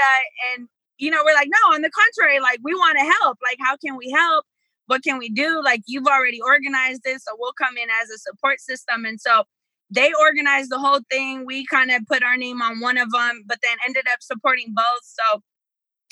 And 0.56 0.68
you 0.98 1.12
know, 1.12 1.22
we're 1.24 1.36
like, 1.36 1.50
no, 1.52 1.76
on 1.76 1.82
the 1.82 1.92
contrary, 1.92 2.40
like 2.40 2.60
we 2.64 2.74
want 2.74 2.98
to 2.98 3.14
help. 3.20 3.38
Like, 3.44 3.58
how 3.60 3.78
can 3.78 3.98
we 3.98 4.10
help? 4.10 4.46
What 4.88 5.04
can 5.04 5.18
we 5.18 5.30
do? 5.30 5.62
Like, 5.64 5.82
you've 5.86 6.08
already 6.08 6.40
organized 6.42 7.02
this, 7.04 7.24
so 7.24 7.36
we'll 7.38 7.54
come 7.54 7.78
in 7.78 7.90
as 8.02 8.10
a 8.10 8.18
support 8.18 8.60
system. 8.60 9.06
And 9.06 9.20
so 9.20 9.44
they 9.90 10.12
organized 10.20 10.70
the 10.70 10.80
whole 10.80 11.00
thing. 11.12 11.46
We 11.46 11.66
kind 11.66 11.92
of 11.92 12.06
put 12.06 12.24
our 12.24 12.38
name 12.38 12.62
on 12.62 12.80
one 12.80 12.98
of 12.98 13.12
them, 13.12 13.44
but 13.46 13.60
then 13.64 13.78
ended 13.86 14.06
up 14.12 14.20
supporting 14.22 14.74
both. 14.74 15.04
So 15.04 15.42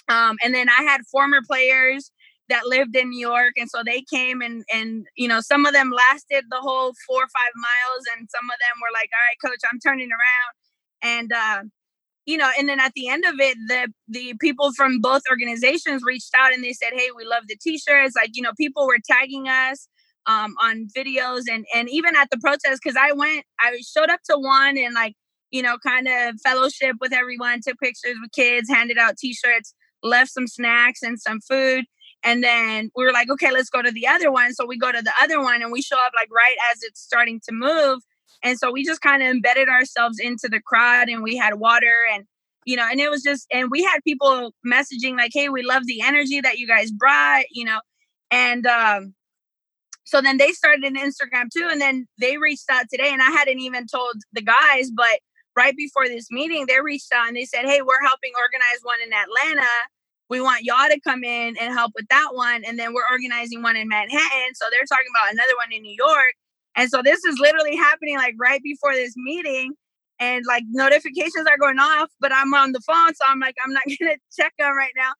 um, 0.10 0.38
and 0.44 0.54
then 0.54 0.70
I 0.70 0.84
had 0.84 1.02
former 1.12 1.42
players 1.46 2.12
that 2.50 2.66
lived 2.66 2.96
in 2.96 3.10
New 3.10 3.20
York, 3.20 3.54
and 3.58 3.70
so 3.70 3.82
they 3.86 4.04
came 4.14 4.42
and 4.42 4.64
and 4.74 5.06
you 5.16 5.28
know 5.28 5.40
some 5.42 5.66
of 5.66 5.74
them 5.74 5.92
lasted 5.92 6.46
the 6.50 6.60
whole 6.60 6.94
four 7.08 7.24
or 7.24 7.28
five 7.28 7.54
miles, 7.56 8.04
and 8.16 8.28
some 8.30 8.50
of 8.50 8.58
them 8.60 8.82
were 8.82 8.94
like, 8.94 9.10
"All 9.14 9.26
right, 9.28 9.52
coach, 9.52 9.62
I'm 9.72 9.80
turning 9.80 10.10
around," 10.12 10.54
and 11.02 11.32
uh, 11.34 11.64
you 12.26 12.38
know, 12.38 12.50
and 12.60 12.70
then 12.70 12.80
at 12.80 12.94
the 12.94 13.10
end 13.10 13.26
of 13.26 13.36
it, 13.40 13.58
the 13.68 13.88
the 14.08 14.34
people 14.40 14.72
from 14.74 15.00
both 15.02 15.24
organizations 15.30 16.04
reached 16.06 16.32
out 16.38 16.54
and 16.54 16.64
they 16.64 16.74
said, 16.74 16.92
"Hey, 16.94 17.10
we 17.16 17.26
love 17.26 17.44
the 17.48 17.58
t-shirts." 17.62 18.16
Like 18.16 18.32
you 18.34 18.42
know, 18.44 18.54
people 18.58 18.86
were 18.88 19.00
tagging 19.10 19.48
us 19.48 19.88
um, 20.28 20.56
on 20.62 20.88
videos 20.96 21.44
and 21.52 21.66
and 21.74 21.90
even 21.90 22.16
at 22.16 22.30
the 22.32 22.38
protest 22.38 22.82
because 22.84 22.98
I 23.00 23.14
went, 23.14 23.46
I 23.60 23.80
showed 23.82 24.10
up 24.10 24.20
to 24.30 24.38
one 24.38 24.78
and 24.78 24.94
like 24.94 25.16
you 25.52 25.62
know, 25.62 25.78
kind 25.86 26.08
of 26.08 26.40
fellowship 26.42 26.96
with 27.02 27.12
everyone, 27.14 27.60
took 27.62 27.78
pictures 27.80 28.16
with 28.22 28.32
kids, 28.32 28.70
handed 28.70 28.98
out 28.98 29.18
t-shirts 29.18 29.74
left 30.04 30.32
some 30.32 30.48
snacks 30.48 31.02
and 31.02 31.20
some 31.20 31.40
food. 31.42 31.86
And 32.24 32.44
then 32.44 32.92
we 32.96 33.04
were 33.04 33.12
like, 33.12 33.30
okay, 33.32 33.52
let's 33.52 33.70
go 33.70 33.82
to 33.82 33.92
the 33.92 34.08
other 34.08 34.32
one. 34.32 34.54
So 34.54 34.66
we 34.66 34.78
go 34.78 34.92
to 34.92 35.02
the 35.02 35.14
other 35.22 35.42
one 35.42 35.62
and 35.62 35.72
we 35.72 35.82
show 35.82 35.98
up 35.98 36.12
like 36.16 36.30
right 36.32 36.56
as 36.72 36.84
it's 36.84 37.02
starting 37.02 37.40
to 37.48 37.54
move. 37.54 38.00
And 38.44 38.58
so 38.58 38.72
we 38.72 38.84
just 38.84 39.02
kind 39.02 39.22
of 39.22 39.30
embedded 39.30 39.70
ourselves 39.70 40.20
into 40.20 40.48
the 40.48 40.62
crowd 40.62 41.10
and 41.10 41.24
we 41.24 41.36
had 41.36 41.56
water 41.56 42.06
and, 42.14 42.26
you 42.66 42.76
know, 42.76 42.88
and 42.90 43.00
it 43.00 43.10
was 43.10 43.24
just, 43.24 43.48
and 43.52 43.70
we 43.72 43.84
had 43.84 44.04
people 44.04 44.54
messaging 44.66 45.18
like, 45.18 45.32
hey, 45.34 45.50
we 45.50 45.64
love 45.64 45.84
the 45.86 46.02
energy 46.02 46.42
that 46.42 46.58
you 46.58 46.68
guys 46.68 46.92
brought, 46.92 47.46
you 47.52 47.66
know. 47.66 47.80
And 48.30 48.66
um, 48.66 49.14
so 50.04 50.22
then 50.22 50.38
they 50.38 50.52
started 50.52 50.84
an 50.84 50.96
Instagram 50.96 51.50
too. 51.56 51.68
And 51.70 51.82
then 51.82 52.08
they 52.20 52.38
reached 52.38 52.70
out 52.70 52.86
today 52.92 53.12
and 53.12 53.22
I 53.22 53.32
hadn't 53.32 53.60
even 53.60 53.88
told 53.88 54.14
the 54.34 54.42
guys, 54.42 54.92
but 54.92 55.20
right 55.56 55.76
before 55.76 56.08
this 56.08 56.28
meeting, 56.32 56.66
they 56.68 56.82
reached 56.82 57.12
out 57.14 57.28
and 57.28 57.36
they 57.36 57.46
said, 57.46 57.66
Hey, 57.66 57.82
we're 57.82 58.02
helping 58.02 58.32
organize 58.38 58.82
one 58.84 59.00
in 59.06 59.12
Atlanta. 59.14 59.70
We 60.32 60.42
want 60.42 60.64
y'all 60.64 60.88
to 60.88 61.00
come 61.02 61.24
in 61.24 61.56
and 61.60 61.74
help 61.74 61.92
with 61.96 62.08
that 62.10 62.30
one. 62.32 62.64
And 62.66 62.80
then 62.80 62.94
we're 62.94 63.06
organizing 63.12 63.62
one 63.62 63.76
in 63.76 63.88
Manhattan. 63.88 64.56
So 64.56 64.66
they're 64.72 64.86
talking 64.90 65.12
about 65.16 65.34
another 65.34 65.54
one 65.58 65.72
in 65.72 65.84
New 65.84 65.96
York. 65.96 66.34
And 66.76 66.90
so 66.90 67.02
this 67.04 67.24
is 67.26 67.38
literally 67.38 67.76
happening 67.76 68.16
like 68.16 68.36
right 68.40 68.64
before 68.64 68.94
this 68.94 69.14
meeting. 69.18 69.74
And 70.20 70.44
like 70.48 70.64
notifications 70.70 71.48
are 71.48 71.58
going 71.60 71.80
off, 71.80 72.10
but 72.20 72.32
I'm 72.32 72.54
on 72.54 72.72
the 72.72 72.82
phone. 72.82 73.14
So 73.14 73.26
I'm 73.28 73.40
like, 73.40 73.56
I'm 73.64 73.74
not 73.74 73.84
going 74.00 74.16
to 74.16 74.18
check 74.36 74.54
them 74.58 74.76
right 74.76 74.94
now. 74.96 75.12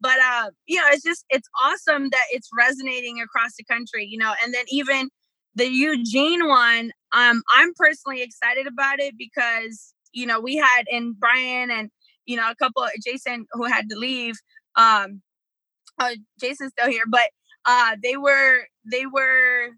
But, 0.00 0.18
uh, 0.18 0.50
you 0.66 0.78
know, 0.78 0.86
it's 0.88 1.02
just, 1.02 1.24
it's 1.28 1.48
awesome 1.62 2.08
that 2.10 2.24
it's 2.30 2.48
resonating 2.56 3.20
across 3.20 3.56
the 3.58 3.64
country, 3.64 4.06
you 4.06 4.16
know, 4.16 4.32
and 4.42 4.54
then 4.54 4.64
even 4.70 5.10
the 5.54 5.66
Eugene 5.66 6.46
one, 6.46 6.92
um, 7.12 7.42
I'm 7.54 7.72
personally 7.76 8.22
excited 8.22 8.66
about 8.66 9.00
it 9.00 9.14
because 9.18 9.94
you 10.12 10.26
know 10.26 10.40
we 10.40 10.56
had 10.56 10.84
and 10.90 11.18
Brian 11.18 11.70
and 11.70 11.90
you 12.26 12.36
know 12.36 12.50
a 12.50 12.54
couple 12.54 12.86
Jason 13.04 13.46
who 13.52 13.64
had 13.64 13.88
to 13.90 13.96
leave. 13.96 14.36
Um, 14.80 15.22
uh, 15.98 16.14
Jason's 16.40 16.72
still 16.72 16.90
here, 16.90 17.04
but 17.08 17.28
uh, 17.66 17.96
they 18.02 18.16
were 18.16 18.60
they 18.90 19.06
were 19.06 19.70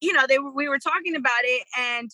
you 0.00 0.12
know 0.12 0.26
they 0.28 0.38
were 0.38 0.52
we 0.52 0.68
were 0.68 0.78
talking 0.78 1.16
about 1.16 1.42
it 1.42 1.64
and 1.78 2.10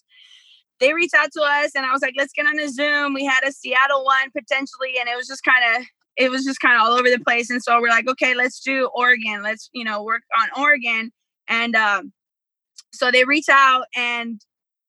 they 0.80 0.94
reached 0.94 1.14
out 1.14 1.30
to 1.32 1.42
us 1.42 1.72
and 1.74 1.84
I 1.84 1.92
was 1.92 2.02
like 2.02 2.14
let's 2.16 2.32
get 2.32 2.46
on 2.46 2.58
a 2.58 2.68
Zoom. 2.68 3.14
We 3.14 3.24
had 3.24 3.44
a 3.46 3.52
Seattle 3.52 4.04
one 4.04 4.30
potentially 4.36 4.94
and 4.98 5.08
it 5.08 5.16
was 5.16 5.26
just 5.26 5.42
kind 5.42 5.76
of 5.76 5.86
it 6.16 6.30
was 6.30 6.44
just 6.44 6.60
kind 6.60 6.76
of 6.76 6.82
all 6.82 6.92
over 6.92 7.10
the 7.10 7.20
place 7.20 7.50
and 7.50 7.62
so 7.62 7.80
we're 7.80 7.88
like 7.88 8.08
okay 8.08 8.34
let's 8.34 8.60
do 8.60 8.88
Oregon. 8.94 9.42
Let's 9.42 9.68
you 9.72 9.84
know 9.84 10.02
work 10.02 10.22
on 10.40 10.48
Oregon 10.62 11.10
and 11.48 11.74
um 11.74 12.12
so 12.92 13.10
they 13.10 13.24
reach 13.24 13.48
out 13.50 13.84
and 13.94 14.40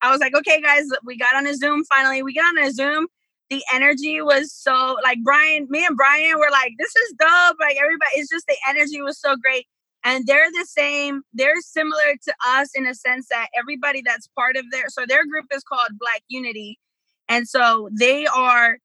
I 0.02 0.12
was 0.12 0.22
like, 0.22 0.34
okay, 0.34 0.62
guys, 0.62 0.86
we 1.04 1.18
got 1.18 1.36
on 1.36 1.46
a 1.46 1.54
Zoom 1.54 1.84
finally. 1.84 2.24
We 2.24 2.34
got 2.34 2.58
on 2.58 2.66
a 2.66 2.72
Zoom. 2.72 3.08
The 3.50 3.64
energy 3.74 4.22
was 4.22 4.54
so 4.54 4.98
like 5.04 5.20
Brian, 5.24 5.68
me 5.70 5.86
and 5.86 5.98
Brian 5.98 6.38
were 6.38 6.52
like, 6.52 6.74
this 6.78 6.96
is 6.96 7.14
dope. 7.20 7.58
Like 7.60 7.78
everybody, 7.78 8.12
it's 8.16 8.30
just 8.30 8.48
the 8.48 8.58
energy 8.68 9.02
was 9.02 9.20
so 9.20 9.36
great. 9.36 9.66
And 10.04 10.26
they're 10.28 10.52
the 10.52 10.66
same, 10.66 11.24
they're 11.34 11.60
similar 11.62 12.16
to 12.24 12.34
us 12.48 12.70
in 12.76 12.86
a 12.86 12.94
sense 12.94 13.28
that 13.30 13.48
everybody 13.58 14.02
that's 14.06 14.30
part 14.38 14.56
of 14.56 14.66
their 14.72 14.86
so 14.90 15.06
their 15.08 15.26
group 15.26 15.46
is 15.52 15.64
called 15.64 15.90
Black 16.00 16.22
Unity. 16.30 16.80
And 17.28 17.48
so 17.48 17.90
they 17.98 18.26
are 18.28 18.78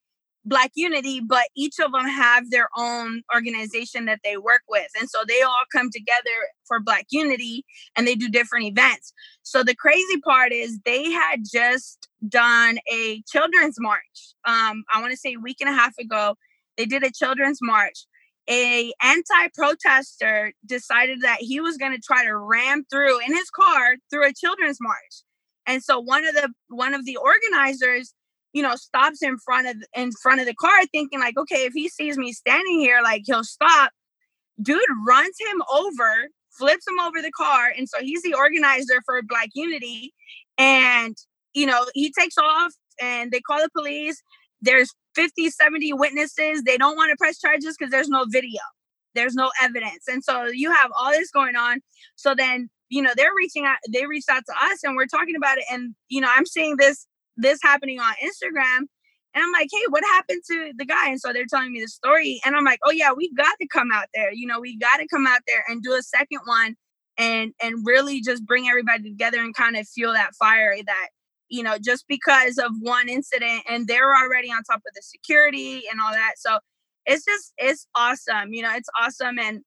Black 0.45 0.73
Unity, 0.75 1.21
but 1.21 1.47
each 1.57 1.79
of 1.79 1.93
them 1.93 2.07
have 2.07 2.51
their 2.51 2.69
own 2.77 3.23
organization 3.35 4.05
that 4.05 4.21
they 4.23 4.37
work 4.37 4.62
with. 4.69 4.89
And 4.99 5.09
so 5.09 5.21
they 5.27 5.41
all 5.41 5.65
come 5.73 5.91
together 5.91 6.37
for 6.67 6.81
Black 6.81 7.07
Unity 7.11 7.65
and 7.97 8.07
they 8.07 8.15
do 8.15 8.29
different 8.29 8.67
events. 8.67 9.12
So 9.45 9.63
the 9.63 9.75
crazy 9.75 10.21
part 10.25 10.53
is 10.53 10.81
they 10.85 11.11
had 11.11 11.45
just 11.45 12.09
done 12.29 12.79
a 12.91 13.23
children's 13.23 13.77
march. 13.79 14.35
Um, 14.45 14.85
I 14.93 15.01
want 15.01 15.13
to 15.13 15.17
say 15.17 15.35
a 15.35 15.41
week 15.41 15.59
and 15.61 15.71
a 15.71 15.73
half 15.73 15.97
ago, 15.99 16.35
they 16.77 16.87
did 16.87 17.05
a 17.05 17.13
children's 17.13 17.61
march. 17.63 18.07
A 18.51 18.93
anti-protester 19.03 20.53
decided 20.67 21.21
that 21.23 21.39
he 21.41 21.61
was 21.61 21.77
going 21.77 21.93
to 21.93 22.01
try 22.01 22.25
to 22.25 22.37
ram 22.37 22.85
through 22.91 23.21
in 23.21 23.33
his 23.33 23.49
car 23.51 23.97
through 24.11 24.27
a 24.27 24.33
children's 24.35 24.79
march. 24.81 25.23
And 25.67 25.83
so 25.83 26.01
one 26.01 26.27
of 26.27 26.35
the 26.35 26.53
one 26.69 26.93
of 26.93 27.07
the 27.07 27.17
organizers 27.17 28.13
you 28.55 28.63
know, 28.63 28.77
stops 28.77 29.21
in 29.21 29.37
front 29.39 29.67
of 29.67 29.77
in 29.95 30.13
front 30.23 30.41
of 30.41 30.47
the 30.47 30.55
car, 30.55 30.87
thinking 30.87 31.21
like, 31.21 31.37
okay, 31.37 31.67
if 31.67 31.73
he 31.75 31.89
sees 31.89 32.17
me 32.17 32.33
standing 32.33 32.79
here, 32.79 33.01
like 33.03 33.23
he'll 33.27 33.45
stop. 33.45 33.91
Dude 34.63 34.81
runs 35.07 35.35
him 35.41 35.61
over, 35.71 36.29
flips 36.57 36.87
him 36.87 37.01
over 37.01 37.21
the 37.21 37.33
car, 37.33 37.73
and 37.77 37.89
so 37.89 37.99
he's 38.01 38.23
the 38.23 38.35
organizer 38.35 39.03
for 39.05 39.21
Black 39.23 39.51
Unity. 39.55 40.13
And 40.59 41.17
you 41.53 41.67
know, 41.67 41.87
he 41.95 42.13
takes 42.13 42.37
off, 42.39 42.73
and 43.01 43.31
they 43.31 43.41
call 43.41 43.59
the 43.59 43.71
police. 43.77 44.23
There's 44.61 44.91
50, 45.15 45.51
70 45.51 45.93
witnesses. 45.93 46.63
They 46.65 46.77
don't 46.77 46.97
want 46.97 47.11
to 47.11 47.17
press 47.17 47.39
charges 47.39 47.77
because 47.79 47.91
there's 47.91 48.09
no 48.09 48.25
video, 48.29 48.61
there's 49.15 49.35
no 49.35 49.51
evidence, 49.63 50.05
and 50.09 50.23
so 50.23 50.47
you 50.47 50.73
have 50.73 50.91
all 50.99 51.11
this 51.11 51.31
going 51.31 51.57
on. 51.57 51.81
So 52.17 52.35
then, 52.35 52.71
you 52.89 53.03
know, 53.03 53.13
they're 53.17 53.35
reaching 53.37 53.65
out. 53.65 53.77
They 53.93 54.07
reached 54.07 54.29
out 54.31 54.43
to 54.47 54.55
us, 54.67 54.79
and 54.83 54.97
we're 54.97 55.07
talking 55.07 55.37
about 55.37 55.59
it. 55.59 55.65
And 55.71 55.95
you 56.09 56.21
know, 56.21 56.31
I'm 56.35 56.47
seeing 56.47 56.77
this 56.77 57.07
this 57.37 57.59
happening 57.63 58.01
on 58.01 58.15
Instagram. 58.23 58.87
And 59.35 59.43
I'm 59.43 59.53
like, 59.53 59.68
hey, 59.72 59.82
what 59.89 60.05
happened 60.05 60.43
to 60.51 60.72
the 60.76 60.85
guy? 60.85 61.09
And 61.11 61.20
so 61.20 61.32
they're 61.32 61.47
telling 61.49 61.72
me 61.72 61.80
the 61.80 61.89
story. 61.89 62.41
And 62.45 62.55
I'm 62.55 62.64
like, 62.64 62.78
oh 62.85 62.93
yeah, 62.93 63.12
we 63.12 63.32
got 63.32 63.57
to 63.61 63.66
come 63.66 63.91
out 63.93 64.07
there. 64.14 64.32
You 64.32 64.47
know, 64.47 64.61
we 64.61 64.76
got 64.76 64.99
to 64.99 65.09
come 65.09 65.26
out 65.26 65.41
there 65.47 65.64
and 65.68 65.82
do 65.82 65.95
a 65.95 66.03
second 66.03 66.41
one 66.45 66.76
and 67.18 67.53
and 67.62 67.85
really 67.85 68.20
just 68.20 68.45
bring 68.47 68.68
everybody 68.68 69.05
together 69.05 69.41
and 69.41 69.55
kind 69.55 69.76
of 69.76 69.89
feel 69.89 70.12
that 70.12 70.35
fire 70.37 70.74
that, 70.87 71.09
you 71.49 71.62
know, 71.62 71.76
just 71.78 72.05
because 72.09 72.59
of 72.59 72.70
one 72.80 73.09
incident 73.09 73.62
and 73.68 73.87
they're 73.89 74.14
already 74.16 74.51
on 74.51 74.62
top 74.64 74.78
of 74.78 74.95
the 74.95 75.03
security 75.03 75.82
and 75.91 76.01
all 76.01 76.12
that. 76.12 76.35
So 76.39 76.59
it's 77.07 77.24
just 77.24 77.53
it's 77.59 77.87
awesome. 77.95 78.53
You 78.53 78.62
know, 78.62 78.74
it's 78.74 78.89
awesome 79.01 79.39
and 79.39 79.62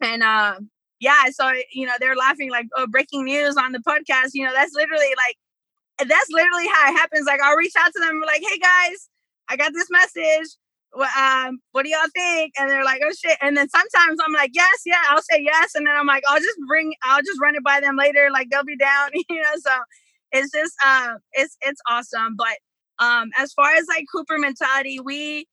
and 0.00 0.22
uh 0.22 0.56
yeah, 1.00 1.24
so 1.30 1.52
you 1.72 1.86
know, 1.86 1.94
they're 1.98 2.16
laughing 2.16 2.50
like, 2.50 2.66
oh, 2.76 2.86
breaking 2.86 3.24
news 3.24 3.56
on 3.56 3.72
the 3.72 3.78
podcast. 3.78 4.30
You 4.34 4.44
know, 4.44 4.52
that's 4.52 4.74
literally 4.74 5.14
like 5.16 5.36
that's 6.08 6.30
literally 6.30 6.66
how 6.68 6.90
it 6.90 6.96
happens. 6.96 7.26
Like 7.26 7.40
I'll 7.42 7.56
reach 7.56 7.74
out 7.78 7.92
to 7.94 8.00
them, 8.00 8.22
like, 8.26 8.42
hey 8.46 8.58
guys, 8.58 9.08
I 9.48 9.56
got 9.56 9.72
this 9.74 9.88
message. 9.90 10.48
well, 10.94 11.10
um, 11.18 11.60
what 11.72 11.84
do 11.84 11.90
y'all 11.90 12.00
think? 12.14 12.52
And 12.58 12.70
they're 12.70 12.84
like, 12.84 13.00
oh 13.04 13.12
shit. 13.12 13.38
And 13.40 13.56
then 13.56 13.68
sometimes 13.68 14.18
I'm 14.24 14.32
like, 14.32 14.50
yes, 14.54 14.80
yeah, 14.86 15.02
I'll 15.08 15.22
say 15.22 15.42
yes. 15.42 15.74
And 15.74 15.86
then 15.86 15.96
I'm 15.96 16.06
like, 16.06 16.24
I'll 16.28 16.40
just 16.40 16.58
bring, 16.68 16.94
I'll 17.04 17.22
just 17.22 17.40
run 17.40 17.54
it 17.54 17.64
by 17.64 17.80
them 17.80 17.96
later. 17.96 18.28
Like 18.32 18.48
they'll 18.50 18.64
be 18.64 18.76
down, 18.76 19.10
you 19.28 19.42
know. 19.42 19.54
So 19.58 19.70
it's 20.32 20.52
just, 20.52 20.74
uh, 20.84 21.14
it's 21.32 21.56
it's 21.62 21.80
awesome. 21.88 22.36
But 22.36 22.58
um, 23.04 23.30
as 23.38 23.52
far 23.52 23.72
as 23.72 23.86
like 23.88 24.06
Hooper 24.12 24.38
mentality, 24.38 25.00
we 25.00 25.46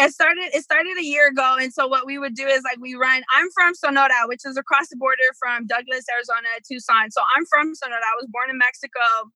it 0.00 0.12
started 0.12 0.50
it 0.52 0.62
started 0.62 0.96
a 0.98 1.04
year 1.04 1.28
ago 1.28 1.56
and 1.60 1.72
so 1.72 1.86
what 1.86 2.06
we 2.06 2.18
would 2.18 2.34
do 2.34 2.46
is 2.46 2.62
like 2.62 2.78
we 2.80 2.94
run 2.94 3.22
i'm 3.36 3.48
from 3.54 3.74
sonora 3.74 4.26
which 4.26 4.40
is 4.44 4.56
across 4.56 4.88
the 4.88 4.96
border 4.96 5.30
from 5.38 5.66
douglas 5.66 6.04
arizona 6.12 6.48
tucson 6.66 7.10
so 7.10 7.20
i'm 7.36 7.44
from 7.46 7.74
sonora 7.74 8.00
i 8.00 8.16
was 8.16 8.26
born 8.30 8.50
in 8.50 8.58
mexico 8.58 9.30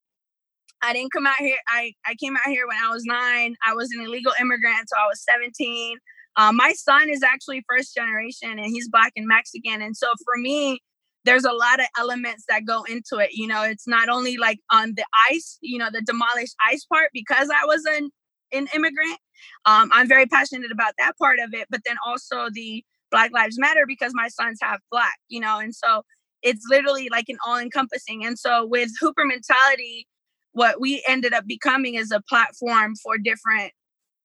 I 0.83 0.93
didn't 0.93 1.13
come 1.13 1.27
out 1.27 1.39
here. 1.39 1.57
I, 1.67 1.95
I 2.07 2.15
came 2.15 2.37
out 2.37 2.47
here 2.47 2.67
when 2.67 2.77
I 2.77 2.91
was 2.91 3.05
nine. 3.07 3.55
I 3.67 3.73
was 3.73 3.91
an 3.93 4.05
illegal 4.05 4.33
immigrant, 4.39 4.89
so 4.89 4.97
I 4.99 5.07
was 5.07 5.25
17. 5.25 5.97
Um, 6.37 6.57
my 6.57 6.73
son 6.73 7.09
is 7.09 7.23
actually 7.23 7.65
first 7.69 7.95
generation 7.95 8.59
and 8.59 8.67
he's 8.67 8.89
black 8.89 9.13
and 9.17 9.27
Mexican. 9.27 9.81
And 9.81 9.97
so 9.97 10.09
for 10.25 10.37
me, 10.37 10.81
there's 11.25 11.45
a 11.45 11.53
lot 11.53 11.81
of 11.81 11.87
elements 11.99 12.45
that 12.49 12.67
go 12.67 12.83
into 12.83 13.17
it. 13.19 13.31
You 13.33 13.47
know, 13.47 13.63
it's 13.63 13.89
not 13.89 14.09
only 14.09 14.37
like 14.37 14.59
on 14.71 14.95
the 14.95 15.05
ice, 15.31 15.59
you 15.63 15.79
know, 15.79 15.89
the 15.91 16.03
demolished 16.03 16.55
ice 16.69 16.85
part 16.85 17.11
because 17.13 17.49
I 17.51 17.65
was 17.65 17.83
an, 17.87 18.11
an 18.53 18.67
immigrant. 18.75 19.19
Um, 19.65 19.91
I'm 19.93 20.09
very 20.09 20.27
passionate 20.27 20.73
about 20.73 20.95
that 20.99 21.17
part 21.19 21.39
of 21.39 21.55
it, 21.55 21.67
but 21.71 21.81
then 21.85 21.97
also 22.07 22.49
the 22.53 22.85
Black 23.11 23.33
Lives 23.33 23.59
Matter 23.59 23.85
because 23.87 24.13
my 24.15 24.29
son's 24.29 24.59
half 24.61 24.81
black, 24.91 25.19
you 25.29 25.41
know, 25.41 25.59
and 25.59 25.75
so 25.75 26.03
it's 26.43 26.65
literally 26.69 27.09
like 27.11 27.29
an 27.29 27.39
all 27.47 27.59
encompassing. 27.59 28.25
And 28.25 28.39
so 28.39 28.67
with 28.67 28.91
Hooper 29.01 29.25
mentality, 29.25 30.07
what 30.53 30.81
we 30.81 31.03
ended 31.07 31.33
up 31.33 31.47
becoming 31.47 31.95
is 31.95 32.11
a 32.11 32.21
platform 32.21 32.95
for 32.97 33.19
different 33.19 33.73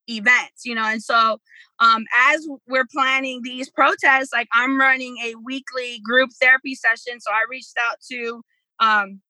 events 0.09 0.65
you 0.65 0.73
know 0.73 0.85
and 0.85 1.03
so 1.03 1.37
um 1.79 2.05
as 2.31 2.47
we're 2.67 2.87
planning 2.91 3.41
these 3.43 3.69
protests 3.69 4.29
like 4.33 4.47
i'm 4.53 4.79
running 4.79 5.17
a 5.23 5.35
weekly 5.45 5.99
group 6.03 6.29
therapy 6.41 6.73
session 6.73 7.19
so 7.19 7.31
i 7.31 7.45
reached 7.49 7.75
out 7.79 7.97
to 8.09 8.41
um 8.79 9.21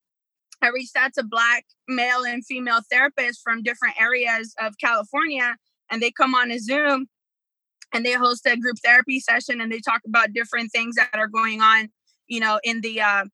i 0.61 0.69
reached 0.69 0.95
out 0.95 1.11
to 1.13 1.23
black 1.23 1.65
male 1.87 2.23
and 2.23 2.45
female 2.45 2.79
therapists 2.91 3.41
from 3.43 3.61
different 3.61 3.99
areas 3.99 4.53
of 4.61 4.73
california 4.79 5.55
and 5.91 6.01
they 6.01 6.11
come 6.11 6.35
on 6.35 6.51
a 6.51 6.59
zoom 6.59 7.07
and 7.93 8.05
they 8.05 8.13
host 8.13 8.45
a 8.45 8.57
group 8.57 8.77
therapy 8.83 9.19
session 9.19 9.61
and 9.61 9.71
they 9.71 9.79
talk 9.79 10.01
about 10.05 10.33
different 10.33 10.71
things 10.71 10.95
that 10.95 11.09
are 11.13 11.27
going 11.27 11.61
on 11.61 11.89
you 12.27 12.39
know 12.39 12.59
in 12.63 12.81
the 12.81 13.01
uh 13.01 13.25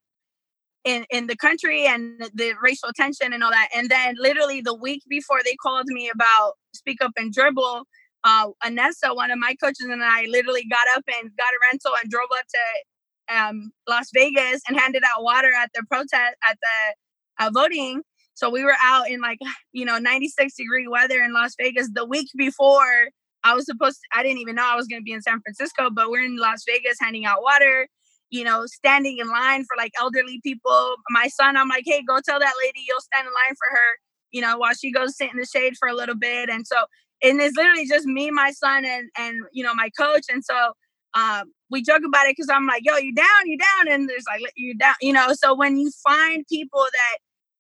in 0.85 1.05
in 1.09 1.27
the 1.27 1.35
country 1.35 1.85
and 1.85 2.21
the 2.33 2.53
racial 2.61 2.89
tension 2.95 3.33
and 3.33 3.43
all 3.43 3.51
that. 3.51 3.69
And 3.75 3.89
then 3.89 4.15
literally 4.17 4.61
the 4.61 4.75
week 4.75 5.01
before 5.09 5.41
they 5.43 5.55
called 5.55 5.87
me 5.87 6.09
about 6.13 6.53
speak 6.73 7.01
up 7.01 7.11
and 7.17 7.33
dribble, 7.33 7.83
uh, 8.23 8.47
Anessa, 8.63 9.15
one 9.15 9.31
of 9.31 9.39
my 9.39 9.55
coaches, 9.61 9.87
and 9.89 10.03
I 10.03 10.25
literally 10.29 10.65
got 10.69 10.87
up 10.95 11.03
and 11.07 11.29
got 11.35 11.47
a 11.47 11.59
rental 11.71 11.91
and 12.01 12.09
drove 12.09 12.29
up 12.37 12.45
to 12.47 13.35
um, 13.35 13.71
Las 13.89 14.09
Vegas 14.13 14.61
and 14.67 14.79
handed 14.79 15.03
out 15.03 15.23
water 15.23 15.51
at 15.53 15.71
the 15.73 15.83
protest 15.89 16.35
at 16.47 16.57
the 16.61 17.45
uh, 17.45 17.49
voting. 17.53 18.01
So 18.35 18.49
we 18.49 18.63
were 18.63 18.75
out 18.81 19.09
in 19.09 19.21
like 19.21 19.39
you 19.73 19.85
know 19.85 19.97
96 19.97 20.55
degree 20.55 20.87
weather 20.87 21.21
in 21.21 21.33
Las 21.33 21.55
Vegas 21.59 21.89
the 21.93 22.05
week 22.05 22.29
before. 22.37 23.09
I 23.43 23.53
was 23.53 23.65
supposed 23.65 23.97
to, 23.97 24.17
I 24.17 24.23
didn't 24.23 24.39
even 24.39 24.55
know 24.55 24.65
I 24.65 24.75
was 24.75 24.87
going 24.87 24.99
to 24.99 25.03
be 25.03 25.11
in 25.11 25.21
San 25.21 25.39
Francisco, 25.39 25.91
but 25.91 26.09
we're 26.09 26.25
in 26.25 26.37
Las 26.37 26.63
Vegas 26.67 26.97
handing 26.99 27.25
out 27.25 27.43
water 27.43 27.87
you 28.29 28.43
know, 28.43 28.65
standing 28.65 29.17
in 29.19 29.27
line 29.29 29.63
for 29.63 29.77
like 29.77 29.93
elderly 29.99 30.39
people. 30.43 30.95
My 31.09 31.27
son, 31.27 31.57
I'm 31.57 31.69
like, 31.69 31.83
hey, 31.85 32.03
go 32.07 32.19
tell 32.23 32.39
that 32.39 32.53
lady 32.63 32.81
you'll 32.87 32.99
stand 33.01 33.27
in 33.27 33.33
line 33.33 33.55
for 33.55 33.75
her, 33.75 33.99
you 34.31 34.41
know, 34.41 34.57
while 34.57 34.73
she 34.73 34.91
goes 34.91 35.15
sit 35.15 35.31
in 35.31 35.39
the 35.39 35.45
shade 35.45 35.75
for 35.77 35.87
a 35.87 35.93
little 35.93 36.15
bit. 36.15 36.49
And 36.49 36.65
so, 36.65 36.75
and 37.23 37.39
it's 37.39 37.55
literally 37.55 37.87
just 37.87 38.05
me, 38.05 38.31
my 38.31 38.51
son, 38.51 38.85
and 38.85 39.09
and 39.17 39.43
you 39.51 39.63
know, 39.63 39.73
my 39.73 39.89
coach. 39.97 40.23
And 40.29 40.43
so 40.43 40.73
um, 41.13 41.51
we 41.69 41.81
joke 41.81 42.01
about 42.05 42.25
it 42.25 42.35
because 42.35 42.49
I'm 42.49 42.67
like, 42.67 42.83
yo, 42.85 42.97
you 42.97 43.13
down, 43.13 43.25
you 43.45 43.57
down, 43.57 43.93
and 43.93 44.09
there's 44.09 44.25
like 44.27 44.41
you 44.55 44.75
down, 44.75 44.95
you 45.01 45.13
know. 45.13 45.33
So 45.33 45.55
when 45.55 45.77
you 45.77 45.91
find 46.03 46.45
people 46.51 46.83
that 46.83 47.17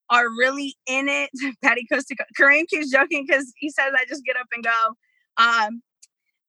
are 0.09 0.29
really 0.29 0.75
in 0.87 1.07
it, 1.09 1.29
Patty 1.63 1.85
Costa 1.91 2.15
Kareem 2.39 2.67
keeps 2.67 2.91
joking 2.91 3.25
because 3.27 3.51
he 3.57 3.69
says 3.69 3.93
I 3.95 4.05
just 4.07 4.25
get 4.25 4.37
up 4.37 4.47
and 4.53 4.63
go. 4.63 4.95
Um, 5.37 5.81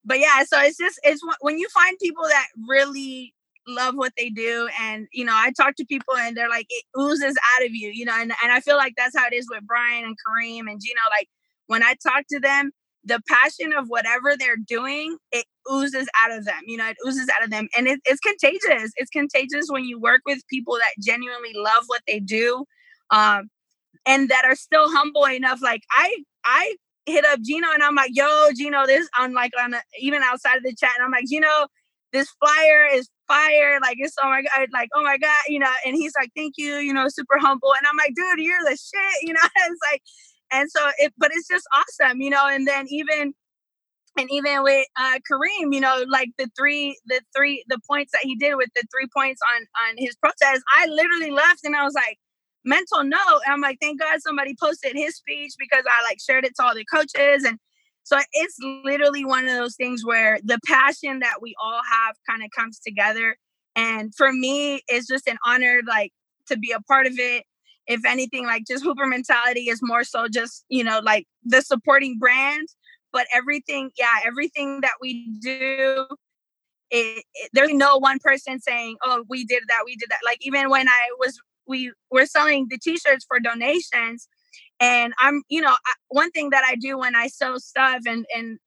but 0.05 0.21
yeah, 0.21 0.45
so 0.45 0.61
it's 0.61 0.79
just 0.79 1.01
it's 1.03 1.21
when 1.41 1.59
you 1.59 1.69
find 1.71 1.97
people 2.01 2.25
that 2.25 2.47
really 2.69 3.35
love 3.67 3.95
what 3.97 4.13
they 4.17 4.31
do 4.31 4.69
and 4.81 5.09
you 5.13 5.25
know 5.25 5.35
i 5.35 5.51
talk 5.51 5.75
to 5.75 5.85
people 5.87 6.17
and 6.17 6.37
they're 6.37 6.49
like 6.49 6.67
it 6.71 6.85
oozes 6.99 7.35
out 7.55 7.67
of 7.67 7.75
you 7.75 7.91
you 7.93 8.05
know 8.05 8.15
and, 8.17 8.33
and 8.43 8.53
i 8.53 8.61
feel 8.61 8.77
like 8.77 8.95
that's 8.97 9.17
how 9.17 9.27
it 9.27 9.35
is 9.35 9.47
with 9.51 9.67
brian 9.67 10.05
and 10.05 10.17
kareem 10.25 10.71
and 10.71 10.81
gino 10.81 11.01
like 11.11 11.29
when 11.67 11.83
i 11.83 11.95
talk 12.03 12.25
to 12.29 12.39
them 12.39 12.71
the 13.05 13.21
passion 13.29 13.73
of 13.73 13.87
whatever 13.89 14.37
they're 14.37 14.57
doing 14.57 15.17
it 15.33 15.45
oozes 15.73 16.09
out 16.23 16.31
of 16.31 16.45
them 16.45 16.61
you 16.67 16.77
know 16.77 16.89
it 16.89 16.97
oozes 17.07 17.29
out 17.37 17.43
of 17.43 17.51
them 17.51 17.69
and 17.77 17.89
it, 17.89 18.01
it's 18.05 18.21
contagious 18.21 18.93
it's 18.97 19.11
contagious 19.11 19.67
when 19.69 19.85
you 19.85 19.99
work 19.99 20.21
with 20.27 20.47
people 20.49 20.75
that 20.75 20.93
genuinely 21.03 21.53
love 21.57 21.85
what 21.87 22.03
they 22.07 22.21
do 22.21 22.65
um 23.11 23.49
and 24.07 24.29
that 24.29 24.45
are 24.45 24.57
still 24.57 24.91
humble 24.91 25.27
enough 25.27 25.61
like 25.63 25.83
i 25.93 26.17
i 26.45 26.75
hit 27.07 27.25
up 27.25 27.41
gino 27.41 27.69
and 27.73 27.83
i'm 27.83 27.95
like 27.95 28.11
yo 28.15 28.49
gino 28.57 28.87
this 28.87 29.09
i'm 29.15 29.33
like 29.33 29.53
on 29.61 29.75
a, 29.75 29.81
even 30.01 30.23
outside 30.23 30.57
of 30.57 30.63
the 30.63 30.75
chat 30.75 30.91
and 30.99 31.05
i'm 31.05 31.13
like 31.13 31.27
gino 31.27 31.67
this 32.13 32.29
flyer 32.41 32.87
is 32.93 33.09
fire. 33.27 33.79
Like 33.81 33.97
it's 33.99 34.15
oh 34.23 34.29
my 34.29 34.43
god, 34.43 34.69
like 34.73 34.89
oh 34.95 35.03
my 35.03 35.19
god, 35.19 35.43
you 35.49 35.59
know. 35.59 35.73
And 35.85 35.95
he's 35.95 36.13
like, 36.19 36.31
thank 36.37 36.55
you, 36.57 36.77
you 36.77 36.93
know, 36.93 37.07
super 37.09 37.39
humble. 37.39 37.73
And 37.77 37.87
I'm 37.87 37.97
like, 37.97 38.15
dude, 38.15 38.45
you're 38.45 38.65
the 38.65 38.77
shit, 38.77 39.23
you 39.23 39.33
know. 39.33 39.41
it's 39.57 39.81
like, 39.91 40.03
and 40.53 40.71
so 40.71 40.89
it, 40.99 41.13
but 41.19 41.31
it's 41.33 41.49
just 41.49 41.67
awesome, 41.75 42.21
you 42.21 42.31
know. 42.31 42.47
And 42.47 42.67
then 42.67 42.87
even 42.89 43.35
and 44.19 44.31
even 44.31 44.63
with 44.63 44.87
uh, 44.99 45.19
Kareem, 45.31 45.75
you 45.75 45.81
know, 45.81 46.05
like 46.09 46.31
the 46.39 46.49
three, 46.57 46.99
the 47.07 47.21
three, 47.37 47.63
the 47.69 47.79
points 47.89 48.13
that 48.13 48.23
he 48.23 48.35
did 48.37 48.55
with 48.57 48.71
the 48.75 48.85
three 48.91 49.09
points 49.15 49.41
on 49.55 49.63
on 49.89 49.95
his 49.99 50.17
protest, 50.17 50.63
I 50.75 50.87
literally 50.87 51.31
left 51.31 51.61
and 51.65 51.77
I 51.77 51.85
was 51.85 51.95
like, 51.95 52.19
mental 52.67 53.05
note. 53.05 53.41
I'm 53.47 53.61
like, 53.62 53.79
thank 53.81 54.01
God 54.01 54.21
somebody 54.21 54.55
posted 54.61 54.95
his 54.95 55.17
speech 55.17 55.55
because 55.59 55.85
I 55.89 56.03
like 56.03 56.19
shared 56.21 56.45
it 56.45 56.53
to 56.57 56.64
all 56.64 56.75
the 56.75 56.85
coaches 56.93 57.45
and 57.45 57.59
so 58.07 58.17
it's 58.35 58.57
literally 58.85 59.25
one 59.25 59.49
of 59.49 59.57
those 59.57 59.75
things 59.75 60.05
where 60.05 60.39
the 60.45 60.61
passion 60.64 61.19
that 61.19 61.43
we 61.43 61.57
all 61.61 61.81
have 61.91 62.14
kind 62.31 62.45
of 62.45 62.51
comes 62.57 62.79
together. 62.79 63.37
And 63.75 64.14
for 64.14 64.33
me, 64.33 64.81
it's 64.87 65.09
just 65.09 65.27
an 65.27 65.39
honor, 65.45 65.81
like 65.89 66.12
to 66.47 66.57
be 66.57 66.71
a 66.71 66.81
part 66.83 67.09
of 67.09 67.14
it. 67.17 67.43
If 67.89 68.05
anything, 68.07 68.47
like 68.47 68.62
just 68.64 68.85
Hooper 68.85 69.07
mentality 69.07 69.62
is 69.62 69.81
more 69.83 70.05
so 70.05 70.29
just, 70.29 70.64
you 70.69 70.85
know, 70.85 71.01
like 71.03 71.27
the 71.43 71.62
supporting 71.62 72.17
brand, 72.17 72.69
but 73.12 73.27
everything, 73.35 73.91
yeah, 73.99 74.21
everything 74.25 74.83
that 74.83 74.95
we 75.01 75.37
do, 75.41 76.07
it, 76.93 77.25
it, 77.35 77.51
there's 77.55 77.75
no 77.75 77.99
one 77.99 78.21
person 78.21 78.61
saying, 78.61 78.99
oh, 79.03 79.25
we 79.29 79.45
did 79.45 79.64
that, 79.67 79.83
we 79.85 79.97
did 79.97 80.11
that. 80.11 80.21
Like 80.25 80.39
even 80.43 80.71
when 80.71 80.89
I 80.89 81.09
was, 81.19 81.41
we 81.67 81.93
were 82.11 82.27
selling 82.27 82.67
the 82.71 82.79
t-shirts 82.79 83.25
for 83.29 83.41
donations, 83.41 84.29
and 84.81 85.12
i'm 85.19 85.43
you 85.49 85.61
know 85.61 85.71
I, 85.71 85.93
one 86.09 86.31
thing 86.31 86.51
that 86.51 86.64
i 86.67 86.77
do 86.77 86.99
when 86.99 87.17
i 87.17 87.29
sell 87.29 87.59
stuff 87.59 88.03
and 88.07 88.27
and 88.35 88.59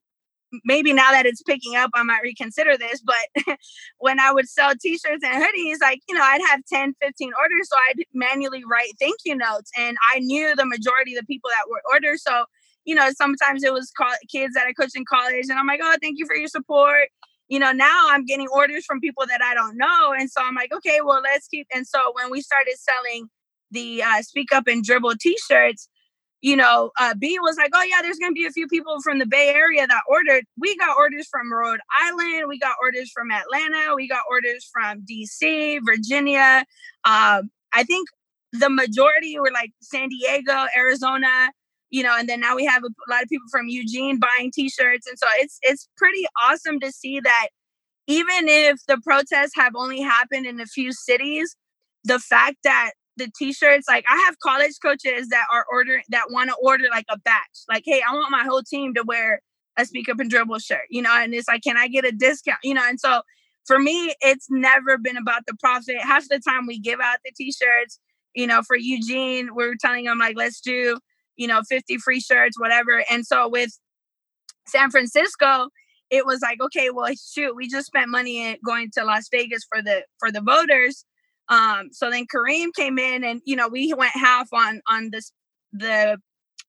maybe 0.64 0.92
now 0.92 1.12
that 1.12 1.26
it's 1.26 1.42
picking 1.42 1.76
up 1.76 1.90
i 1.94 2.02
might 2.02 2.22
reconsider 2.22 2.76
this 2.76 3.02
but 3.02 3.56
when 3.98 4.18
i 4.18 4.32
would 4.32 4.48
sell 4.48 4.72
t-shirts 4.80 5.24
and 5.24 5.42
hoodies 5.42 5.76
like 5.80 6.00
you 6.08 6.14
know 6.14 6.22
i'd 6.24 6.40
have 6.48 6.60
10 6.72 6.94
15 7.00 7.30
orders 7.40 7.68
so 7.68 7.76
i'd 7.88 8.04
manually 8.12 8.64
write 8.64 8.92
thank 8.98 9.16
you 9.24 9.36
notes 9.36 9.70
and 9.78 9.96
i 10.12 10.18
knew 10.18 10.54
the 10.56 10.66
majority 10.66 11.14
of 11.14 11.20
the 11.20 11.26
people 11.26 11.50
that 11.50 11.70
were 11.70 11.82
orders 11.92 12.22
so 12.22 12.44
you 12.84 12.94
know 12.94 13.10
sometimes 13.14 13.62
it 13.62 13.72
was 13.72 13.92
call- 13.96 14.08
kids 14.30 14.54
that 14.54 14.66
i 14.66 14.72
coached 14.72 14.96
in 14.96 15.04
college 15.04 15.46
and 15.48 15.58
i'm 15.58 15.66
like 15.66 15.80
oh 15.82 15.96
thank 16.02 16.18
you 16.18 16.26
for 16.26 16.34
your 16.34 16.48
support 16.48 17.08
you 17.50 17.58
know 17.58 17.72
now 17.72 18.06
i'm 18.08 18.24
getting 18.24 18.48
orders 18.48 18.86
from 18.86 19.00
people 19.00 19.26
that 19.26 19.42
i 19.42 19.54
don't 19.54 19.76
know 19.76 20.14
and 20.18 20.30
so 20.30 20.40
i'm 20.42 20.54
like 20.54 20.72
okay 20.72 21.00
well 21.04 21.20
let's 21.22 21.46
keep 21.48 21.66
and 21.74 21.86
so 21.86 22.12
when 22.14 22.30
we 22.30 22.40
started 22.40 22.74
selling 22.78 23.28
the 23.70 24.02
uh, 24.02 24.22
speak 24.22 24.50
up 24.52 24.66
and 24.66 24.82
dribble 24.82 25.14
t-shirts 25.20 25.88
you 26.42 26.56
know, 26.56 26.90
uh, 26.98 27.14
B 27.14 27.38
was 27.40 27.56
like, 27.58 27.70
oh, 27.74 27.82
yeah, 27.82 28.00
there's 28.00 28.18
going 28.18 28.32
to 28.32 28.38
be 28.38 28.46
a 28.46 28.50
few 28.50 28.66
people 28.66 29.00
from 29.02 29.18
the 29.18 29.26
Bay 29.26 29.52
Area 29.54 29.86
that 29.86 30.02
ordered. 30.08 30.44
We 30.58 30.76
got 30.76 30.96
orders 30.96 31.28
from 31.30 31.52
Rhode 31.52 31.80
Island. 32.02 32.48
We 32.48 32.58
got 32.58 32.76
orders 32.82 33.10
from 33.10 33.30
Atlanta. 33.30 33.94
We 33.94 34.08
got 34.08 34.22
orders 34.28 34.68
from 34.72 35.04
DC, 35.04 35.80
Virginia. 35.84 36.64
Um, 37.04 37.50
I 37.74 37.84
think 37.84 38.08
the 38.52 38.70
majority 38.70 39.38
were 39.38 39.50
like 39.52 39.72
San 39.82 40.08
Diego, 40.08 40.66
Arizona, 40.76 41.50
you 41.90 42.02
know, 42.02 42.16
and 42.16 42.28
then 42.28 42.40
now 42.40 42.56
we 42.56 42.64
have 42.64 42.82
a 42.84 43.10
lot 43.10 43.22
of 43.22 43.28
people 43.28 43.46
from 43.50 43.68
Eugene 43.68 44.18
buying 44.18 44.50
t-shirts. 44.52 45.06
And 45.06 45.18
so 45.18 45.26
it's 45.36 45.58
it's 45.62 45.88
pretty 45.96 46.24
awesome 46.42 46.80
to 46.80 46.92
see 46.92 47.20
that 47.20 47.48
even 48.06 48.48
if 48.48 48.78
the 48.86 48.98
protests 49.04 49.52
have 49.54 49.72
only 49.76 50.00
happened 50.00 50.46
in 50.46 50.60
a 50.60 50.66
few 50.66 50.92
cities, 50.92 51.56
the 52.04 52.18
fact 52.18 52.56
that 52.64 52.92
the 53.16 53.30
t-shirts 53.36 53.86
like 53.88 54.04
i 54.08 54.16
have 54.26 54.38
college 54.38 54.72
coaches 54.82 55.28
that 55.28 55.44
are 55.52 55.66
ordering 55.70 56.02
that 56.08 56.30
want 56.30 56.48
to 56.48 56.56
order 56.62 56.84
like 56.90 57.04
a 57.10 57.18
batch 57.18 57.64
like 57.68 57.82
hey 57.84 58.00
i 58.08 58.14
want 58.14 58.30
my 58.30 58.44
whole 58.44 58.62
team 58.62 58.94
to 58.94 59.02
wear 59.02 59.40
a 59.76 59.84
speak 59.84 60.08
up 60.08 60.18
and 60.18 60.30
dribble 60.30 60.58
shirt 60.58 60.86
you 60.88 61.02
know 61.02 61.12
and 61.12 61.34
it's 61.34 61.48
like 61.48 61.62
can 61.62 61.76
i 61.76 61.86
get 61.86 62.04
a 62.04 62.12
discount 62.12 62.58
you 62.62 62.72
know 62.72 62.82
and 62.88 62.98
so 62.98 63.20
for 63.66 63.78
me 63.78 64.14
it's 64.20 64.46
never 64.48 64.96
been 64.96 65.16
about 65.16 65.42
the 65.46 65.54
profit 65.60 65.96
half 66.00 66.26
the 66.28 66.40
time 66.40 66.66
we 66.66 66.78
give 66.78 67.00
out 67.00 67.18
the 67.24 67.32
t-shirts 67.36 67.98
you 68.34 68.46
know 68.46 68.62
for 68.62 68.76
eugene 68.76 69.54
we 69.54 69.64
are 69.64 69.74
telling 69.78 70.04
them 70.04 70.18
like 70.18 70.36
let's 70.36 70.60
do 70.60 70.98
you 71.40 71.48
know 71.48 71.62
50 71.68 71.96
free 71.98 72.20
shirts 72.20 72.58
whatever 72.58 73.02
and 73.10 73.26
so 73.26 73.48
with 73.48 73.70
San 74.70 74.90
Francisco, 74.90 75.68
it 76.10 76.26
was 76.26 76.40
like, 76.42 76.60
okay, 76.60 76.90
well, 76.90 77.12
shoot, 77.14 77.54
we 77.54 77.68
just 77.68 77.86
spent 77.86 78.08
money 78.08 78.58
going 78.64 78.90
to 78.94 79.04
Las 79.04 79.28
Vegas 79.30 79.62
for 79.70 79.82
the 79.82 80.04
for 80.18 80.30
the 80.30 80.40
voters. 80.40 81.04
Um, 81.48 81.88
so 81.92 82.10
then 82.10 82.26
Kareem 82.32 82.68
came 82.76 82.98
in, 82.98 83.24
and 83.24 83.40
you 83.44 83.56
know, 83.56 83.68
we 83.68 83.92
went 83.94 84.12
half 84.14 84.48
on 84.52 84.80
on 84.88 85.10
this 85.10 85.32
the 85.72 86.18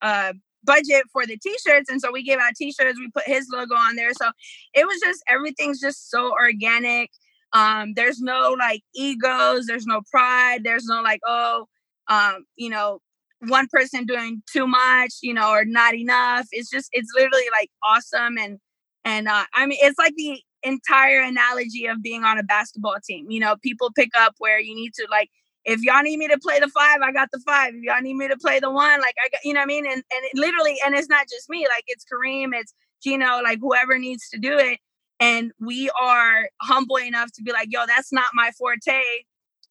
uh, 0.02 0.34
budget 0.64 1.04
for 1.12 1.26
the 1.26 1.38
t-shirts, 1.38 1.90
and 1.90 2.02
so 2.02 2.12
we 2.12 2.24
gave 2.24 2.40
out 2.40 2.54
t-shirts. 2.56 3.00
We 3.00 3.10
put 3.14 3.26
his 3.26 3.48
logo 3.52 3.76
on 3.76 3.96
there, 3.96 4.14
so 4.14 4.32
it 4.74 4.86
was 4.86 5.00
just 5.04 5.22
everything's 5.28 5.80
just 5.80 6.10
so 6.10 6.32
organic. 6.32 7.10
Um, 7.54 7.94
there's 7.96 8.22
no 8.22 8.56
like 8.58 8.82
egos, 8.96 9.66
there's 9.66 9.86
no 9.86 10.02
pride, 10.10 10.64
there's 10.64 10.86
no 10.86 11.02
like, 11.02 11.20
oh, 11.26 11.66
um, 12.08 12.46
you 12.56 12.70
know, 12.70 13.00
one 13.48 13.68
person 13.72 14.06
doing 14.06 14.44
too 14.52 14.68
much, 14.68 15.16
you 15.22 15.34
know, 15.34 15.50
or 15.50 15.66
not 15.66 15.96
enough. 15.96 16.48
It's 16.52 16.70
just 16.70 16.90
it's 16.92 17.10
literally 17.16 17.48
like 17.52 17.70
awesome 17.88 18.38
and 18.38 18.60
and 19.04 19.28
uh, 19.28 19.46
I 19.54 19.66
mean 19.66 19.80
it's 19.82 19.98
like 19.98 20.14
the 20.16 20.42
entire 20.64 21.22
analogy 21.22 21.88
of 21.88 22.02
being 22.04 22.24
on 22.24 22.38
a 22.38 22.44
basketball 22.44 22.98
team. 23.04 23.30
You 23.30 23.40
know, 23.40 23.56
people 23.64 23.92
pick 23.96 24.10
up 24.18 24.36
where 24.38 24.60
you 24.60 24.76
need 24.76 24.94
to 24.96 25.08
like 25.10 25.30
if 25.64 25.82
y'all 25.82 26.02
need 26.02 26.18
me 26.18 26.28
to 26.28 26.40
play 26.40 26.60
the 26.60 26.68
five, 26.70 27.02
I 27.04 27.12
got 27.12 27.30
the 27.32 27.40
five. 27.46 27.74
If 27.76 27.84
y'all 27.84 28.02
need 28.02 28.16
me 28.16 28.28
to 28.28 28.38
play 28.38 28.60
the 28.60 28.72
one, 28.72 29.00
like 29.00 29.16
I 29.24 29.30
got, 29.30 29.42
you 29.44 29.54
know 29.54 29.60
what 29.60 29.66
I 29.66 29.68
mean? 29.68 29.86
And 29.86 29.96
and 29.96 30.04
it 30.26 30.32
literally, 30.36 30.78
and 30.86 30.96
it's 30.96 31.10
not 31.10 31.28
just 31.30 31.50
me, 31.50 31.68
like 31.68 31.84
it's 31.88 32.06
Kareem, 32.06 32.50
it's 32.54 32.74
Gino, 33.04 33.42
like 33.42 33.60
whoever 33.60 33.98
needs 33.98 34.28
to 34.30 34.40
do 34.40 34.58
it. 34.58 34.80
And 35.20 35.52
we 35.60 35.90
are 36.02 36.50
humble 36.62 36.98
enough 36.98 37.32
to 37.34 37.44
be 37.44 37.52
like, 37.52 37.68
yo, 37.72 37.86
that's 37.86 38.12
not 38.12 38.30
my 38.34 38.52
forte 38.58 39.04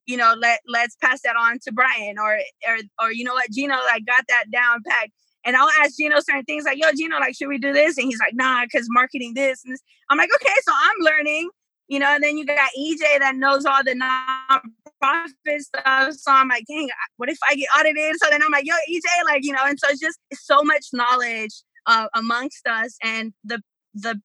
you 0.07 0.17
know, 0.17 0.35
let 0.39 0.61
let's 0.67 0.97
pass 0.97 1.21
that 1.25 1.37
on 1.37 1.59
to 1.65 1.73
Brian 1.73 2.19
or 2.19 2.39
or 2.69 2.79
or 3.01 3.13
you 3.13 3.25
know 3.25 3.35
what, 3.35 3.51
Gino 3.51 3.75
like 3.75 4.05
got 4.07 4.25
that 4.29 4.45
down 4.53 4.83
packed. 4.87 5.13
And 5.45 5.57
I'll 5.57 5.71
ask 5.81 5.97
Gino 5.97 6.17
certain 6.21 6.45
things 6.45 6.65
like, 6.65 6.79
yo, 6.79 6.93
Gino, 6.95 7.19
like, 7.19 7.35
should 7.35 7.49
we 7.49 7.57
do 7.57 7.73
this? 7.73 7.97
And 7.97 8.07
he's 8.07 8.19
like, 8.19 8.35
nah, 8.35 8.63
because 8.65 8.87
marketing 8.91 9.33
this 9.35 9.63
and 9.65 9.73
this. 9.73 9.81
I'm 10.11 10.19
like, 10.19 10.29
okay, 10.35 10.53
so 10.63 10.73
I'm 10.75 10.97
learning, 11.01 11.49
you 11.89 11.99
know, 11.99 12.09
and 12.15 12.23
then 12.23 12.37
you 12.37 12.45
got 12.45 12.69
EJ 12.79 13.21
that 13.21 13.37
knows 13.37 13.65
all 13.65 13.83
the 13.83 13.95
nonprofit 13.95 15.61
stuff. 15.61 16.15
So 16.15 16.31
I'm 16.31 16.49
like, 16.49 16.65
dang, 16.69 16.91
what 17.17 17.31
if 17.31 17.39
I 17.49 17.55
get 17.55 17.69
audited? 17.79 18.17
So 18.23 18.29
then 18.29 18.43
I'm 18.43 18.53
like, 18.53 18.67
yo, 18.67 18.75
EJ, 18.75 19.25
like, 19.25 19.43
you 19.43 19.53
know, 19.53 19.65
and 19.65 19.79
so 19.81 19.89
it's 19.89 20.01
just 20.01 20.19
so 20.35 20.63
much 20.63 20.89
knowledge 20.93 21.63
uh, 21.87 22.09
amongst 22.15 22.67
us. 22.67 22.97
And 23.03 23.33
the 23.45 23.63
the 23.95 24.21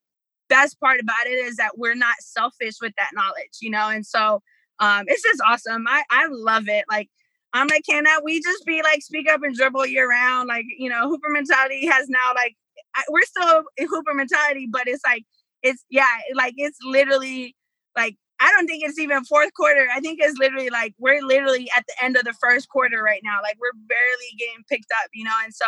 best 0.49 0.79
part 0.79 0.99
about 0.99 1.25
it 1.25 1.31
is 1.31 1.55
that 1.55 1.77
we're 1.77 1.95
not 1.95 2.15
selfish 2.19 2.75
with 2.81 2.93
that 2.97 3.11
knowledge, 3.13 3.57
you 3.61 3.69
know, 3.69 3.89
and 3.89 4.05
so 4.05 4.41
um, 4.79 5.05
it's 5.07 5.23
just 5.23 5.41
awesome. 5.45 5.85
I 5.87 6.03
I 6.11 6.27
love 6.29 6.67
it. 6.67 6.85
Like 6.89 7.09
I'm 7.53 7.67
like, 7.67 7.83
cannot 7.89 8.23
we 8.23 8.41
just 8.41 8.65
be 8.65 8.81
like 8.83 9.01
speak 9.01 9.29
up 9.29 9.41
and 9.43 9.55
dribble 9.55 9.85
year 9.87 10.09
round? 10.09 10.47
Like 10.47 10.65
you 10.77 10.89
know, 10.89 11.07
Hooper 11.09 11.29
mentality 11.29 11.85
has 11.87 12.09
now 12.09 12.33
like 12.35 12.55
I, 12.95 13.03
we're 13.09 13.23
still 13.23 13.63
in 13.77 13.87
Hooper 13.87 14.13
mentality, 14.13 14.67
but 14.71 14.87
it's 14.87 15.03
like 15.05 15.23
it's 15.63 15.83
yeah, 15.89 16.07
like 16.33 16.53
it's 16.57 16.77
literally 16.83 17.55
like 17.95 18.15
I 18.39 18.51
don't 18.51 18.67
think 18.67 18.83
it's 18.83 18.99
even 18.99 19.23
fourth 19.23 19.53
quarter. 19.53 19.87
I 19.93 20.01
think 20.01 20.19
it's 20.21 20.37
literally 20.37 20.69
like 20.69 20.93
we're 20.99 21.23
literally 21.23 21.69
at 21.77 21.85
the 21.87 22.03
end 22.03 22.17
of 22.17 22.25
the 22.25 22.33
first 22.33 22.67
quarter 22.69 23.01
right 23.01 23.21
now. 23.23 23.39
Like 23.41 23.57
we're 23.59 23.71
barely 23.87 24.37
getting 24.37 24.63
picked 24.69 24.91
up, 25.03 25.09
you 25.13 25.23
know. 25.23 25.35
And 25.43 25.53
so 25.53 25.65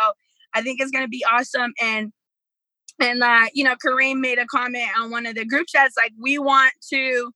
I 0.54 0.62
think 0.62 0.80
it's 0.80 0.90
gonna 0.90 1.08
be 1.08 1.24
awesome. 1.30 1.72
And 1.80 2.12
and 3.00 3.22
uh, 3.22 3.46
you 3.54 3.64
know, 3.64 3.76
Kareem 3.76 4.20
made 4.20 4.38
a 4.38 4.46
comment 4.46 4.88
on 4.98 5.10
one 5.10 5.26
of 5.26 5.34
the 5.34 5.44
group 5.46 5.66
chats 5.68 5.96
like 5.96 6.12
we 6.20 6.38
want 6.38 6.72
to 6.90 7.32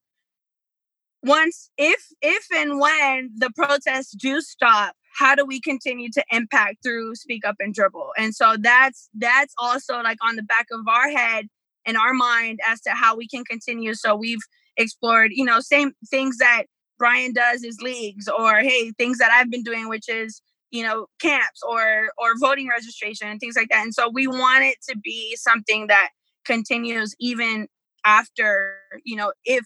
once 1.22 1.70
if 1.78 2.04
if 2.20 2.46
and 2.54 2.80
when 2.80 3.30
the 3.36 3.50
protests 3.56 4.12
do 4.12 4.40
stop 4.40 4.94
how 5.14 5.34
do 5.34 5.44
we 5.44 5.60
continue 5.60 6.10
to 6.10 6.24
impact 6.30 6.78
through 6.82 7.14
speak 7.14 7.44
up 7.46 7.56
and 7.60 7.74
dribble? 7.74 8.12
And 8.16 8.34
so 8.34 8.56
that's 8.58 9.10
that's 9.14 9.52
also 9.58 10.00
like 10.00 10.16
on 10.22 10.36
the 10.36 10.42
back 10.42 10.66
of 10.72 10.88
our 10.88 11.10
head 11.10 11.48
and 11.84 11.98
our 11.98 12.14
mind 12.14 12.60
as 12.66 12.80
to 12.82 12.90
how 12.90 13.14
we 13.14 13.28
can 13.28 13.44
continue. 13.44 13.92
So 13.94 14.16
we've 14.16 14.40
explored 14.78 15.32
you 15.34 15.44
know 15.44 15.60
same 15.60 15.92
things 16.08 16.38
that 16.38 16.62
brian 16.98 17.34
does 17.34 17.62
is 17.62 17.82
leagues 17.82 18.26
or 18.26 18.60
hey 18.60 18.90
things 18.92 19.18
that 19.18 19.30
i've 19.30 19.50
been 19.50 19.62
doing 19.62 19.86
which 19.86 20.08
is 20.08 20.40
you 20.72 20.82
know 20.82 21.06
camps 21.20 21.60
or 21.62 22.10
or 22.18 22.36
voting 22.40 22.68
registration 22.68 23.28
and 23.28 23.38
things 23.38 23.54
like 23.56 23.68
that. 23.68 23.84
And 23.84 23.94
so 23.94 24.10
we 24.12 24.26
want 24.26 24.64
it 24.64 24.78
to 24.88 24.98
be 24.98 25.36
something 25.36 25.86
that 25.86 26.08
continues 26.44 27.14
even 27.20 27.68
after 28.04 28.74
you 29.04 29.14
know 29.14 29.32
if 29.44 29.64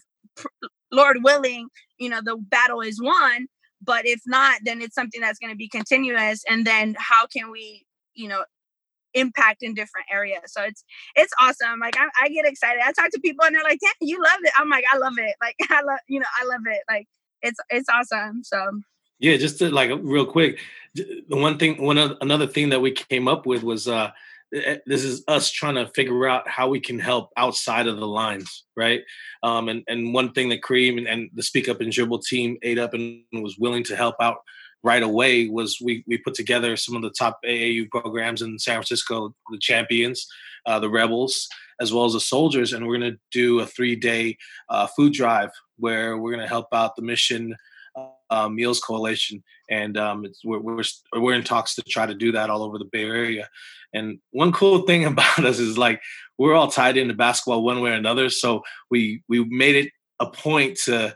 Lord 0.91 1.23
willing, 1.23 1.67
you 1.97 2.09
know, 2.09 2.21
the 2.23 2.37
battle 2.37 2.81
is 2.81 3.01
won. 3.01 3.47
But 3.81 4.07
if 4.07 4.21
not, 4.25 4.59
then 4.63 4.81
it's 4.81 4.95
something 4.95 5.21
that's 5.21 5.39
going 5.39 5.51
to 5.51 5.57
be 5.57 5.69
continuous. 5.69 6.43
And 6.49 6.65
then 6.65 6.95
how 6.97 7.27
can 7.27 7.51
we, 7.51 7.85
you 8.15 8.27
know, 8.27 8.43
impact 9.13 9.61
in 9.61 9.75
different 9.75 10.07
areas? 10.11 10.41
So 10.47 10.63
it's 10.63 10.83
it's 11.15 11.31
awesome. 11.39 11.79
Like 11.79 11.95
I, 11.97 12.07
I 12.23 12.29
get 12.29 12.45
excited. 12.45 12.81
I 12.83 12.91
talk 12.91 13.11
to 13.11 13.19
people 13.19 13.45
and 13.45 13.55
they're 13.55 13.63
like, 13.63 13.79
"Damn, 13.79 13.93
you 14.01 14.21
love 14.21 14.39
it." 14.41 14.51
I'm 14.57 14.69
like, 14.69 14.83
"I 14.91 14.97
love 14.97 15.13
it." 15.17 15.35
Like 15.41 15.55
I 15.69 15.81
love, 15.83 15.99
you 16.07 16.19
know, 16.19 16.25
I 16.39 16.45
love 16.45 16.61
it. 16.65 16.81
Like 16.89 17.07
it's 17.41 17.59
it's 17.69 17.89
awesome. 17.89 18.43
So 18.43 18.81
yeah, 19.19 19.37
just 19.37 19.59
to 19.59 19.69
like 19.69 19.91
real 20.01 20.25
quick, 20.25 20.59
the 20.95 21.23
one 21.29 21.57
thing, 21.57 21.81
one 21.81 21.97
another 21.97 22.47
thing 22.47 22.69
that 22.69 22.81
we 22.81 22.91
came 22.91 23.27
up 23.27 23.45
with 23.45 23.63
was 23.63 23.87
uh 23.87 24.11
this 24.51 25.03
is 25.03 25.23
us 25.27 25.51
trying 25.51 25.75
to 25.75 25.87
figure 25.87 26.27
out 26.27 26.47
how 26.47 26.69
we 26.69 26.79
can 26.79 26.99
help 26.99 27.31
outside 27.37 27.87
of 27.87 27.97
the 27.97 28.07
lines, 28.07 28.65
right? 28.75 29.01
Um, 29.43 29.69
and 29.69 29.83
and 29.87 30.13
one 30.13 30.31
thing 30.31 30.49
that 30.49 30.61
Kareem 30.61 30.97
and, 30.97 31.07
and 31.07 31.29
the 31.33 31.43
Speak 31.43 31.67
Up 31.67 31.81
and 31.81 31.91
Dribble 31.91 32.19
team 32.19 32.57
ate 32.61 32.79
up 32.79 32.93
and 32.93 33.23
was 33.33 33.57
willing 33.57 33.83
to 33.85 33.95
help 33.95 34.15
out 34.21 34.37
right 34.83 35.03
away 35.03 35.49
was 35.49 35.79
we 35.83 36.03
we 36.07 36.17
put 36.17 36.33
together 36.33 36.77
some 36.77 36.95
of 36.95 37.01
the 37.01 37.09
top 37.09 37.39
AAU 37.45 37.89
programs 37.89 38.41
in 38.41 38.57
San 38.59 38.75
Francisco, 38.75 39.35
the 39.51 39.59
champions, 39.59 40.27
uh, 40.65 40.79
the 40.79 40.89
rebels, 40.89 41.47
as 41.81 41.93
well 41.93 42.05
as 42.05 42.13
the 42.13 42.19
soldiers, 42.19 42.73
and 42.73 42.85
we're 42.85 42.97
going 42.97 43.11
to 43.11 43.19
do 43.31 43.59
a 43.59 43.65
three 43.65 43.95
day 43.95 44.37
uh, 44.69 44.87
food 44.87 45.13
drive 45.13 45.51
where 45.77 46.17
we're 46.17 46.31
going 46.31 46.43
to 46.43 46.47
help 46.47 46.67
out 46.73 46.95
the 46.95 47.01
mission 47.01 47.55
uh, 48.29 48.49
Meals 48.49 48.79
Coalition, 48.79 49.43
and 49.69 49.97
um, 49.97 50.25
we're, 50.43 50.59
we're 50.59 50.83
we're 51.15 51.33
in 51.33 51.43
talks 51.43 51.75
to 51.75 51.83
try 51.83 52.05
to 52.05 52.13
do 52.13 52.31
that 52.31 52.49
all 52.49 52.63
over 52.63 52.77
the 52.77 52.89
Bay 52.91 53.03
Area. 53.03 53.49
And 53.93 54.19
one 54.31 54.51
cool 54.51 54.79
thing 54.87 55.05
about 55.05 55.45
us 55.45 55.59
is 55.59 55.77
like 55.77 56.01
we're 56.37 56.55
all 56.55 56.69
tied 56.69 56.97
into 56.97 57.13
basketball 57.13 57.63
one 57.63 57.81
way 57.81 57.91
or 57.91 57.93
another, 57.93 58.29
so 58.29 58.63
we 58.89 59.23
we 59.27 59.45
made 59.45 59.75
it 59.75 59.91
a 60.19 60.29
point 60.29 60.77
to 60.85 61.15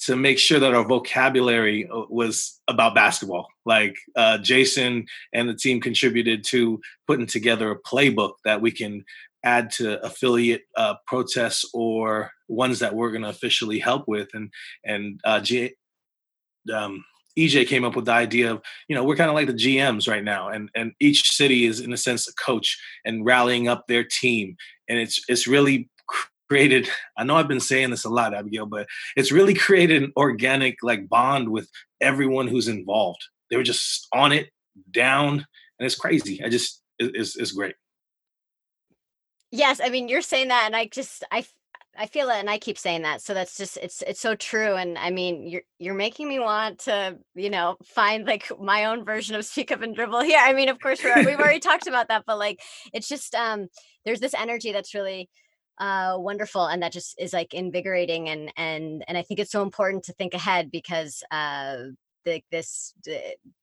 to 0.00 0.16
make 0.16 0.38
sure 0.38 0.58
that 0.58 0.74
our 0.74 0.84
vocabulary 0.84 1.88
uh, 1.88 2.02
was 2.08 2.60
about 2.68 2.94
basketball. 2.94 3.48
Like 3.66 3.96
uh, 4.16 4.38
Jason 4.38 5.06
and 5.32 5.48
the 5.48 5.54
team 5.54 5.80
contributed 5.80 6.42
to 6.44 6.80
putting 7.06 7.26
together 7.26 7.70
a 7.70 7.80
playbook 7.80 8.32
that 8.44 8.62
we 8.62 8.70
can 8.70 9.04
add 9.44 9.70
to 9.72 10.02
affiliate 10.04 10.62
uh, 10.76 10.94
protests 11.06 11.68
or 11.72 12.30
ones 12.48 12.78
that 12.80 12.94
we're 12.94 13.10
going 13.10 13.22
to 13.22 13.28
officially 13.28 13.78
help 13.78 14.04
with. 14.06 14.28
And 14.34 14.50
and 14.84 15.20
uh, 15.24 15.40
J- 15.40 15.74
um, 16.70 17.04
EJ 17.38 17.66
came 17.68 17.84
up 17.84 17.96
with 17.96 18.06
the 18.06 18.12
idea 18.12 18.52
of, 18.52 18.62
you 18.88 18.94
know, 18.94 19.04
we're 19.04 19.16
kind 19.16 19.30
of 19.30 19.34
like 19.34 19.46
the 19.46 19.52
GMs 19.52 20.08
right 20.08 20.24
now, 20.24 20.48
and 20.48 20.68
and 20.74 20.92
each 21.00 21.32
city 21.32 21.66
is 21.66 21.80
in 21.80 21.92
a 21.92 21.96
sense 21.96 22.28
a 22.28 22.34
coach 22.34 22.78
and 23.04 23.24
rallying 23.24 23.68
up 23.68 23.86
their 23.86 24.04
team, 24.04 24.56
and 24.88 24.98
it's 24.98 25.22
it's 25.28 25.46
really 25.46 25.88
created. 26.48 26.88
I 27.16 27.24
know 27.24 27.36
I've 27.36 27.48
been 27.48 27.60
saying 27.60 27.90
this 27.90 28.04
a 28.04 28.10
lot, 28.10 28.34
Abigail, 28.34 28.66
but 28.66 28.86
it's 29.16 29.32
really 29.32 29.54
created 29.54 30.02
an 30.02 30.12
organic 30.16 30.76
like 30.82 31.08
bond 31.08 31.48
with 31.48 31.68
everyone 32.00 32.48
who's 32.48 32.68
involved. 32.68 33.24
They 33.50 33.56
were 33.56 33.62
just 33.62 34.06
on 34.12 34.32
it, 34.32 34.50
down, 34.90 35.46
and 35.78 35.86
it's 35.86 35.94
crazy. 35.94 36.42
I 36.44 36.48
just 36.48 36.82
it's 36.98 37.36
it's 37.36 37.52
great. 37.52 37.76
Yes, 39.52 39.80
I 39.82 39.88
mean 39.88 40.08
you're 40.08 40.22
saying 40.22 40.48
that, 40.48 40.64
and 40.66 40.76
I 40.76 40.86
just 40.86 41.24
I 41.30 41.44
I 41.96 42.06
feel 42.06 42.30
it, 42.30 42.36
and 42.36 42.48
I 42.48 42.58
keep 42.58 42.78
saying 42.78 43.02
that. 43.02 43.20
So 43.20 43.34
that's 43.34 43.56
just 43.56 43.76
it's 43.76 44.02
it's 44.02 44.20
so 44.20 44.34
true. 44.34 44.76
And 44.76 44.96
I 44.96 45.10
mean, 45.10 45.46
you're 45.46 45.62
you're 45.78 45.94
making 45.94 46.28
me 46.28 46.38
want 46.38 46.80
to, 46.80 47.18
you 47.34 47.50
know, 47.50 47.76
find 47.84 48.26
like 48.26 48.50
my 48.60 48.86
own 48.86 49.04
version 49.04 49.34
of 49.36 49.44
speak 49.44 49.72
up 49.72 49.82
and 49.82 49.94
dribble 49.94 50.22
here. 50.22 50.40
I 50.40 50.52
mean, 50.52 50.68
of 50.68 50.80
course, 50.80 51.02
we 51.02 51.10
have 51.10 51.26
already 51.26 51.60
talked 51.60 51.86
about 51.86 52.08
that, 52.08 52.24
but 52.26 52.38
like, 52.38 52.60
it's 52.92 53.08
just 53.08 53.34
um, 53.34 53.68
there's 54.04 54.20
this 54.20 54.34
energy 54.34 54.72
that's 54.72 54.94
really 54.94 55.28
uh, 55.78 56.14
wonderful, 56.16 56.66
and 56.66 56.82
that 56.82 56.92
just 56.92 57.16
is 57.18 57.32
like 57.32 57.54
invigorating, 57.54 58.28
and 58.28 58.52
and 58.56 59.04
and 59.08 59.18
I 59.18 59.22
think 59.22 59.40
it's 59.40 59.52
so 59.52 59.62
important 59.62 60.04
to 60.04 60.12
think 60.12 60.34
ahead 60.34 60.70
because 60.70 61.22
uh, 61.30 61.76
the, 62.24 62.42
this, 62.50 62.94
the, 63.04 63.20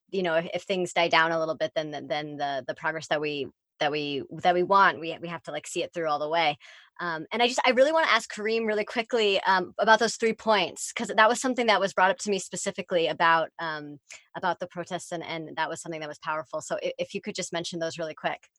you 0.09 0.23
know, 0.23 0.35
if, 0.35 0.47
if 0.53 0.63
things 0.63 0.93
die 0.93 1.07
down 1.07 1.31
a 1.31 1.39
little 1.39 1.55
bit, 1.55 1.71
then 1.75 1.91
then 1.91 2.37
the 2.37 2.63
the 2.67 2.75
progress 2.75 3.07
that 3.07 3.21
we 3.21 3.47
that 3.79 3.91
we 3.91 4.23
that 4.41 4.53
we 4.53 4.63
want 4.63 4.99
we 4.99 5.17
we 5.21 5.27
have 5.27 5.43
to 5.43 5.51
like 5.51 5.67
see 5.67 5.83
it 5.83 5.93
through 5.93 6.07
all 6.07 6.19
the 6.19 6.29
way 6.29 6.57
um, 6.99 7.25
and 7.31 7.41
i 7.41 7.47
just 7.47 7.59
i 7.65 7.71
really 7.71 7.91
want 7.91 8.05
to 8.05 8.13
ask 8.13 8.33
kareem 8.33 8.65
really 8.65 8.85
quickly 8.85 9.39
um, 9.41 9.73
about 9.79 9.99
those 9.99 10.15
three 10.15 10.33
points 10.33 10.91
because 10.93 11.09
that 11.15 11.29
was 11.29 11.39
something 11.39 11.67
that 11.67 11.79
was 11.79 11.93
brought 11.93 12.11
up 12.11 12.17
to 12.17 12.29
me 12.29 12.39
specifically 12.39 13.07
about 13.07 13.49
um, 13.59 13.99
about 14.35 14.59
the 14.59 14.67
protests 14.67 15.11
and 15.11 15.23
and 15.23 15.55
that 15.55 15.69
was 15.69 15.81
something 15.81 15.99
that 15.99 16.09
was 16.09 16.19
powerful 16.19 16.61
so 16.61 16.77
if, 16.81 16.93
if 16.97 17.13
you 17.13 17.21
could 17.21 17.35
just 17.35 17.53
mention 17.53 17.79
those 17.79 17.97
really 17.97 18.15
quick 18.15 18.49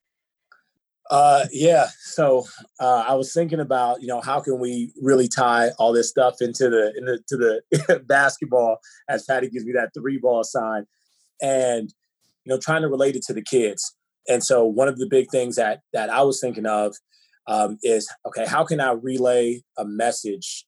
uh, 1.11 1.47
yeah. 1.53 1.87
So 2.01 2.45
uh, 2.79 3.05
I 3.09 3.15
was 3.15 3.33
thinking 3.33 3.61
about, 3.61 4.03
you 4.03 4.09
know, 4.09 4.21
how 4.21 4.41
can 4.41 4.59
we 4.59 4.93
really 5.01 5.29
tie 5.29 5.71
all 5.79 5.93
this 5.93 6.11
stuff 6.11 6.37
into 6.41 6.69
the 6.69 6.93
into 6.97 7.37
the 7.37 8.01
basketball 8.07 8.79
as 9.09 9.25
Patty 9.25 9.49
gives 9.49 9.65
me 9.65 9.73
that 9.73 9.95
three 9.95 10.19
ball 10.19 10.45
sign, 10.45 10.87
and 11.41 11.93
you 12.45 12.51
know, 12.55 12.59
trying 12.59 12.83
to 12.83 12.89
relate 12.89 13.17
it 13.17 13.23
to 13.25 13.33
the 13.33 13.43
kids. 13.43 13.95
And 14.29 14.45
so 14.45 14.65
one 14.65 14.89
of 14.89 14.99
the 14.99 15.07
big 15.07 15.31
things 15.31 15.57
that 15.57 15.81
that 15.93 16.11
I 16.11 16.23
was 16.23 16.41
thinking 16.41 16.67
of 16.67 16.95
um, 17.47 17.79
is 17.83 18.09
okay. 18.27 18.47
How 18.47 18.65
can 18.65 18.81
I 18.81 18.93
relay 18.93 19.63
a 19.77 19.85
message 19.85 20.67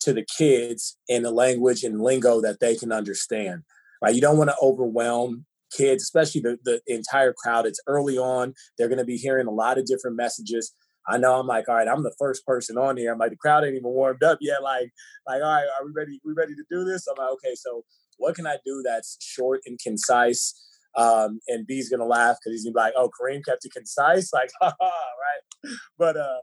to 0.00 0.12
the 0.12 0.24
kids 0.36 0.96
in 1.08 1.22
the 1.22 1.30
language 1.30 1.84
and 1.84 2.00
lingo 2.00 2.40
that 2.40 2.60
they 2.60 2.76
can 2.76 2.92
understand? 2.92 3.62
Right. 4.00 4.14
You 4.14 4.20
don't 4.20 4.38
want 4.38 4.50
to 4.50 4.56
overwhelm 4.62 5.46
kids, 5.76 6.02
especially 6.02 6.40
the, 6.40 6.58
the 6.64 6.80
entire 6.86 7.32
crowd. 7.32 7.66
It's 7.66 7.80
early 7.86 8.18
on. 8.18 8.54
They're 8.76 8.88
going 8.88 8.98
to 8.98 9.04
be 9.04 9.16
hearing 9.16 9.46
a 9.46 9.52
lot 9.52 9.78
of 9.78 9.86
different 9.86 10.16
messages. 10.16 10.72
I 11.08 11.18
know 11.18 11.34
I'm 11.34 11.46
like, 11.46 11.68
all 11.68 11.74
right, 11.74 11.88
I'm 11.88 12.02
the 12.02 12.14
first 12.18 12.46
person 12.46 12.78
on 12.78 12.96
here. 12.96 13.12
I'm 13.12 13.18
like, 13.18 13.30
the 13.30 13.36
crowd 13.36 13.64
ain't 13.64 13.74
even 13.74 13.90
warmed 13.90 14.22
up 14.22 14.38
yet. 14.40 14.62
Like, 14.62 14.90
like, 15.26 15.42
all 15.42 15.54
right, 15.54 15.66
are 15.80 15.84
we 15.84 15.92
ready? 15.94 16.20
We 16.24 16.32
ready 16.32 16.54
to 16.54 16.64
do 16.70 16.84
this? 16.84 17.06
I'm 17.08 17.16
like, 17.18 17.32
okay, 17.34 17.54
so 17.54 17.84
what 18.18 18.36
can 18.36 18.46
I 18.46 18.58
do 18.64 18.82
that's 18.84 19.18
short 19.20 19.62
and 19.66 19.78
concise? 19.82 20.54
Um, 20.96 21.40
and 21.48 21.66
B's 21.66 21.88
gonna 21.88 22.06
laugh 22.06 22.36
because 22.36 22.54
he's 22.54 22.64
gonna 22.64 22.74
be 22.74 22.80
like, 22.80 22.94
oh, 22.96 23.10
Kareem 23.10 23.44
kept 23.44 23.64
it 23.64 23.72
concise, 23.72 24.32
like, 24.34 24.50
haha, 24.60 24.74
right? 24.80 25.72
But 25.98 26.16
uh, 26.16 26.40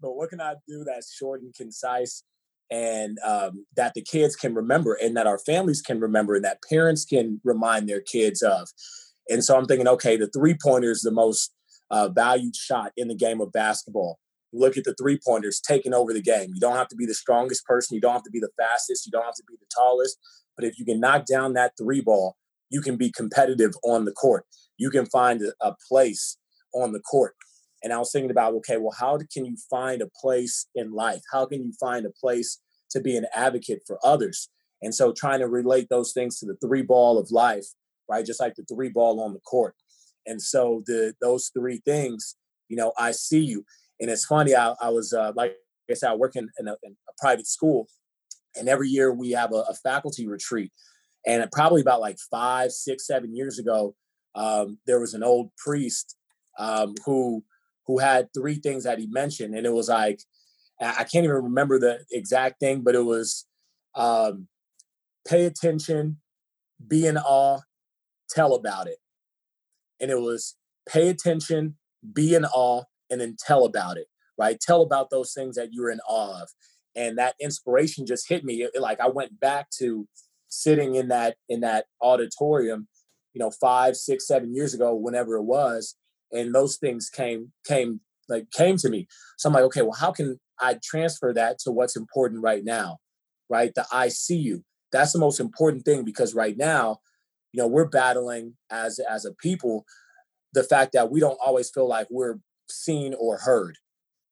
but 0.00 0.14
what 0.14 0.30
can 0.30 0.40
I 0.40 0.54
do 0.68 0.84
that's 0.84 1.14
short 1.14 1.42
and 1.42 1.54
concise? 1.54 2.22
and 2.70 3.18
um, 3.24 3.64
that 3.76 3.94
the 3.94 4.02
kids 4.02 4.34
can 4.34 4.54
remember 4.54 4.94
and 4.94 5.16
that 5.16 5.26
our 5.26 5.38
families 5.38 5.82
can 5.82 6.00
remember 6.00 6.34
and 6.34 6.44
that 6.44 6.58
parents 6.68 7.04
can 7.04 7.40
remind 7.44 7.88
their 7.88 8.00
kids 8.00 8.42
of. 8.42 8.68
And 9.28 9.44
so 9.44 9.56
I'm 9.56 9.66
thinking, 9.66 9.88
okay, 9.88 10.16
the 10.16 10.28
three 10.28 10.56
pointer 10.60 10.90
is 10.90 11.02
the 11.02 11.10
most 11.10 11.52
uh, 11.90 12.08
valued 12.08 12.56
shot 12.56 12.92
in 12.96 13.08
the 13.08 13.14
game 13.14 13.40
of 13.40 13.52
basketball. 13.52 14.18
Look 14.52 14.76
at 14.76 14.84
the 14.84 14.94
three 14.94 15.18
pointers 15.24 15.60
taking 15.60 15.92
over 15.94 16.12
the 16.12 16.22
game. 16.22 16.50
You 16.54 16.60
don't 16.60 16.76
have 16.76 16.88
to 16.88 16.96
be 16.96 17.06
the 17.06 17.14
strongest 17.14 17.64
person. 17.66 17.94
You 17.94 18.00
don't 18.00 18.12
have 18.12 18.22
to 18.24 18.30
be 18.30 18.40
the 18.40 18.50
fastest. 18.58 19.06
You 19.06 19.12
don't 19.12 19.24
have 19.24 19.34
to 19.34 19.44
be 19.46 19.54
the 19.58 19.66
tallest. 19.74 20.18
But 20.56 20.64
if 20.64 20.78
you 20.78 20.84
can 20.84 21.00
knock 21.00 21.26
down 21.26 21.52
that 21.54 21.72
three 21.78 22.00
ball, 22.00 22.36
you 22.70 22.80
can 22.80 22.96
be 22.96 23.10
competitive 23.10 23.72
on 23.84 24.04
the 24.04 24.12
court. 24.12 24.44
You 24.78 24.90
can 24.90 25.06
find 25.06 25.42
a, 25.60 25.74
place 25.88 26.36
on 26.74 26.92
the 26.92 27.00
court. 27.00 27.34
And 27.82 27.92
I 27.92 27.98
was 27.98 28.10
thinking 28.10 28.30
about, 28.30 28.54
okay, 28.54 28.76
well, 28.76 28.94
how 28.98 29.18
can 29.32 29.44
you 29.44 29.56
find 29.70 30.02
a 30.02 30.10
place 30.20 30.66
in 30.74 30.92
life? 30.92 31.22
How 31.32 31.46
can 31.46 31.62
you 31.62 31.72
find 31.78 32.04
a 32.04 32.10
place 32.10 32.60
to 32.90 33.00
be 33.00 33.16
an 33.16 33.26
advocate 33.34 33.82
for 33.86 33.98
others? 34.04 34.48
And 34.82 34.94
so 34.94 35.12
trying 35.12 35.40
to 35.40 35.48
relate 35.48 35.88
those 35.88 36.12
things 36.12 36.38
to 36.38 36.46
the 36.46 36.56
three 36.56 36.82
ball 36.82 37.18
of 37.18 37.30
life, 37.30 37.66
right? 38.10 38.26
Just 38.26 38.40
like 38.40 38.54
the 38.56 38.64
three 38.64 38.88
ball 38.88 39.20
on 39.20 39.32
the 39.32 39.40
court. 39.40 39.74
And 40.26 40.42
so 40.42 40.82
the 40.86 41.14
those 41.20 41.50
three 41.56 41.80
things, 41.84 42.36
you 42.68 42.76
know, 42.76 42.92
I 42.98 43.12
see 43.12 43.44
you. 43.44 43.64
And 44.00 44.10
it's 44.10 44.26
funny, 44.26 44.54
I, 44.54 44.74
I 44.80 44.90
was 44.90 45.12
uh, 45.12 45.32
like 45.36 45.54
I 45.90 45.94
said, 45.94 46.10
I 46.10 46.16
work 46.16 46.36
in, 46.36 46.48
in, 46.58 46.68
a, 46.68 46.76
in, 46.82 46.96
a, 47.08 47.12
private 47.18 47.46
school, 47.46 47.86
and 48.56 48.68
every 48.68 48.88
year 48.88 49.12
we 49.14 49.30
have 49.30 49.52
a, 49.52 49.64
a 49.68 49.74
faculty 49.74 50.26
retreat. 50.26 50.72
And 51.26 51.50
probably 51.50 51.80
about 51.80 52.00
like 52.00 52.18
five, 52.30 52.70
six, 52.70 53.06
seven 53.06 53.34
years 53.34 53.58
ago, 53.58 53.96
um, 54.36 54.78
there 54.86 55.00
was 55.00 55.14
an 55.14 55.24
old 55.24 55.50
priest 55.56 56.16
um, 56.58 56.94
who 57.04 57.44
who 57.86 57.98
had 57.98 58.28
three 58.34 58.56
things 58.56 58.84
that 58.84 58.98
he 58.98 59.06
mentioned, 59.06 59.54
and 59.54 59.66
it 59.66 59.72
was 59.72 59.88
like 59.88 60.20
I 60.80 61.04
can't 61.04 61.24
even 61.24 61.36
remember 61.36 61.78
the 61.78 62.04
exact 62.12 62.60
thing, 62.60 62.82
but 62.82 62.94
it 62.94 63.04
was 63.04 63.46
um, 63.94 64.48
pay 65.26 65.46
attention, 65.46 66.18
be 66.86 67.06
in 67.06 67.16
awe, 67.16 67.60
tell 68.28 68.54
about 68.54 68.86
it, 68.86 68.98
and 70.00 70.10
it 70.10 70.20
was 70.20 70.56
pay 70.86 71.08
attention, 71.08 71.76
be 72.12 72.34
in 72.34 72.44
awe, 72.44 72.84
and 73.10 73.20
then 73.20 73.36
tell 73.38 73.64
about 73.64 73.96
it. 73.96 74.06
Right, 74.38 74.60
tell 74.60 74.82
about 74.82 75.08
those 75.08 75.32
things 75.32 75.56
that 75.56 75.72
you're 75.72 75.90
in 75.90 76.00
awe 76.06 76.42
of, 76.42 76.50
and 76.94 77.16
that 77.16 77.36
inspiration 77.40 78.04
just 78.04 78.28
hit 78.28 78.44
me. 78.44 78.62
It, 78.62 78.78
like 78.78 79.00
I 79.00 79.08
went 79.08 79.40
back 79.40 79.70
to 79.78 80.06
sitting 80.62 80.94
in 80.94 81.08
that 81.08 81.36
in 81.48 81.60
that 81.60 81.86
auditorium, 82.00 82.88
you 83.34 83.40
know, 83.40 83.50
five, 83.50 83.96
six, 83.96 84.26
seven 84.26 84.54
years 84.54 84.74
ago, 84.74 84.94
whenever 84.94 85.36
it 85.36 85.44
was, 85.44 85.96
and 86.32 86.54
those 86.54 86.76
things 86.76 87.10
came 87.10 87.52
came 87.66 88.00
like 88.28 88.50
came 88.50 88.76
to 88.78 88.88
me. 88.88 89.06
So 89.38 89.48
i'm 89.48 89.54
like 89.54 89.64
okay 89.64 89.82
well 89.82 89.96
how 89.98 90.12
can 90.12 90.40
i 90.60 90.78
transfer 90.82 91.32
that 91.32 91.58
to 91.60 91.70
what's 91.70 91.96
important 91.96 92.42
right 92.42 92.64
now 92.64 92.98
right? 93.48 93.72
The 93.74 93.86
i 93.92 94.08
see 94.08 94.36
you. 94.36 94.64
That's 94.92 95.12
the 95.12 95.18
most 95.18 95.40
important 95.40 95.84
thing 95.84 96.04
because 96.04 96.34
right 96.34 96.56
now 96.56 96.98
you 97.52 97.62
know 97.62 97.68
we're 97.68 97.88
battling 97.88 98.54
as 98.70 98.98
as 99.10 99.24
a 99.24 99.32
people 99.32 99.84
the 100.52 100.64
fact 100.64 100.92
that 100.92 101.10
we 101.10 101.20
don't 101.20 101.38
always 101.44 101.70
feel 101.70 101.88
like 101.88 102.06
we're 102.10 102.38
seen 102.68 103.14
or 103.18 103.38
heard 103.38 103.78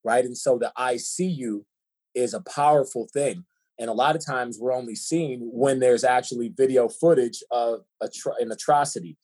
right? 0.05 0.25
And 0.25 0.37
so 0.37 0.59
the 0.59 0.73
i 0.77 0.97
see 0.97 1.27
you 1.27 1.67
is 2.15 2.35
a 2.35 2.41
powerful 2.41 3.09
thing 3.13 3.45
and 3.79 3.91
a 3.91 3.93
lot 3.93 4.15
of 4.15 4.25
times 4.25 4.59
we're 4.61 4.73
only 4.73 4.95
seen 4.95 5.41
when 5.53 5.81
there's 5.81 6.05
actually 6.05 6.53
video 6.57 6.89
footage 6.89 7.43
of 7.51 7.81
an 8.01 8.53
atrocity 8.53 9.17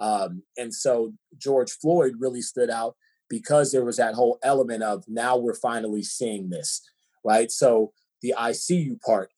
um, 0.00 0.42
and 0.56 0.72
so 0.72 1.12
George 1.36 1.72
Floyd 1.72 2.14
really 2.18 2.42
stood 2.42 2.70
out 2.70 2.96
because 3.28 3.72
there 3.72 3.84
was 3.84 3.96
that 3.96 4.14
whole 4.14 4.38
element 4.42 4.82
of 4.82 5.04
now 5.08 5.36
we're 5.36 5.54
finally 5.54 6.02
seeing 6.02 6.50
this, 6.50 6.82
right? 7.24 7.50
So 7.50 7.92
the 8.22 8.34
I 8.34 8.52
see 8.52 8.76
you 8.76 8.98
part, 9.04 9.30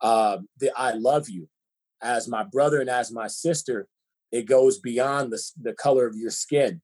uh, 0.00 0.38
the 0.58 0.72
I 0.76 0.92
love 0.92 1.28
you, 1.28 1.48
as 2.02 2.28
my 2.28 2.42
brother 2.42 2.80
and 2.80 2.90
as 2.90 3.10
my 3.10 3.26
sister, 3.26 3.88
it 4.30 4.46
goes 4.46 4.78
beyond 4.78 5.32
the, 5.32 5.42
the 5.60 5.72
color 5.72 6.06
of 6.06 6.16
your 6.16 6.30
skin. 6.30 6.82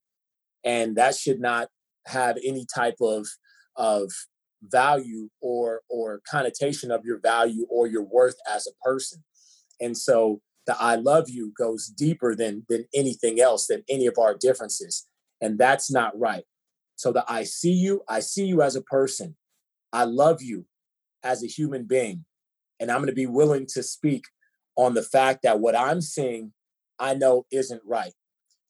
And 0.63 0.95
that 0.95 1.15
should 1.15 1.39
not 1.39 1.69
have 2.07 2.37
any 2.43 2.65
type 2.73 2.95
of, 2.99 3.27
of 3.75 4.11
value 4.61 5.29
or 5.41 5.81
or 5.89 6.21
connotation 6.29 6.91
of 6.91 7.05
your 7.05 7.19
value 7.19 7.65
or 7.69 7.87
your 7.87 8.03
worth 8.03 8.35
as 8.51 8.67
a 8.67 8.87
person. 8.87 9.23
And 9.79 9.97
so 9.97 10.41
the 10.65 10.75
I 10.79 10.95
love 10.95 11.29
you 11.29 11.53
goes 11.57 11.87
deeper 11.87 12.35
than 12.35 12.65
than 12.69 12.85
anything 12.93 13.39
else, 13.39 13.67
than 13.67 13.83
any 13.89 14.07
of 14.07 14.17
our 14.17 14.35
differences. 14.35 15.07
And 15.41 15.57
that's 15.57 15.91
not 15.91 16.17
right. 16.17 16.43
So 16.95 17.11
the 17.11 17.25
I 17.27 17.43
see 17.43 17.73
you, 17.73 18.01
I 18.09 18.19
see 18.21 18.45
you 18.45 18.61
as 18.61 18.75
a 18.75 18.81
person. 18.81 19.35
I 19.91 20.05
love 20.05 20.41
you 20.41 20.65
as 21.23 21.43
a 21.43 21.47
human 21.47 21.85
being. 21.85 22.25
And 22.79 22.91
I'm 22.91 22.97
going 22.97 23.07
to 23.07 23.13
be 23.13 23.25
willing 23.25 23.65
to 23.73 23.83
speak 23.83 24.25
on 24.75 24.93
the 24.93 25.03
fact 25.03 25.43
that 25.43 25.59
what 25.59 25.77
I'm 25.77 26.01
seeing, 26.01 26.53
I 26.99 27.13
know 27.13 27.45
isn't 27.51 27.81
right. 27.85 28.13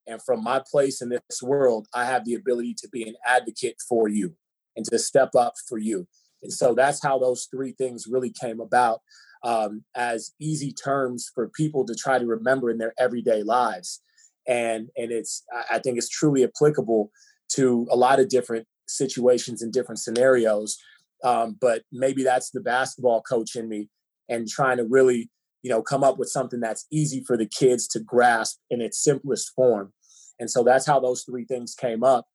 And 0.07 0.21
from 0.21 0.43
my 0.43 0.61
place 0.71 1.01
in 1.01 1.09
this 1.09 1.41
world, 1.41 1.87
I 1.93 2.05
have 2.05 2.25
the 2.25 2.35
ability 2.35 2.75
to 2.79 2.89
be 2.89 3.07
an 3.07 3.15
advocate 3.25 3.77
for 3.87 4.07
you 4.07 4.35
and 4.75 4.85
to 4.85 4.99
step 4.99 5.35
up 5.37 5.53
for 5.67 5.77
you. 5.77 6.07
And 6.43 6.53
so 6.53 6.73
that's 6.73 7.01
how 7.03 7.17
those 7.17 7.47
three 7.49 7.71
things 7.71 8.07
really 8.07 8.31
came 8.31 8.59
about 8.59 9.01
um, 9.43 9.83
as 9.95 10.31
easy 10.39 10.71
terms 10.71 11.29
for 11.33 11.49
people 11.49 11.85
to 11.85 11.95
try 11.95 12.19
to 12.19 12.25
remember 12.25 12.69
in 12.69 12.77
their 12.77 12.93
everyday 12.99 13.43
lives. 13.43 14.01
And 14.47 14.89
and 14.95 15.11
it's 15.11 15.43
I 15.71 15.79
think 15.79 15.97
it's 15.97 16.09
truly 16.09 16.43
applicable 16.43 17.11
to 17.53 17.87
a 17.89 17.95
lot 17.95 18.19
of 18.19 18.29
different 18.29 18.67
situations 18.87 19.61
and 19.61 19.73
different 19.73 19.99
scenarios. 19.99 20.77
Um, 21.23 21.57
but 21.59 21.83
maybe 21.91 22.23
that's 22.23 22.51
the 22.51 22.61
basketball 22.61 23.21
coach 23.21 23.55
in 23.55 23.67
me 23.67 23.89
and 24.29 24.47
trying 24.47 24.77
to 24.77 24.83
really 24.83 25.29
you 25.63 25.71
know 25.71 25.81
come 25.81 26.03
up 26.03 26.19
with 26.19 26.29
something 26.29 26.59
that's 26.59 26.85
easy 26.91 27.23
for 27.25 27.37
the 27.37 27.47
kids 27.47 27.87
to 27.89 27.99
grasp 27.99 28.59
in 28.69 28.81
its 28.81 29.03
simplest 29.03 29.51
form. 29.55 29.93
And 30.39 30.51
so 30.51 30.63
that's 30.63 30.85
how 30.85 30.99
those 30.99 31.23
three 31.23 31.45
things 31.45 31.73
came 31.73 32.03
up. 32.03 32.25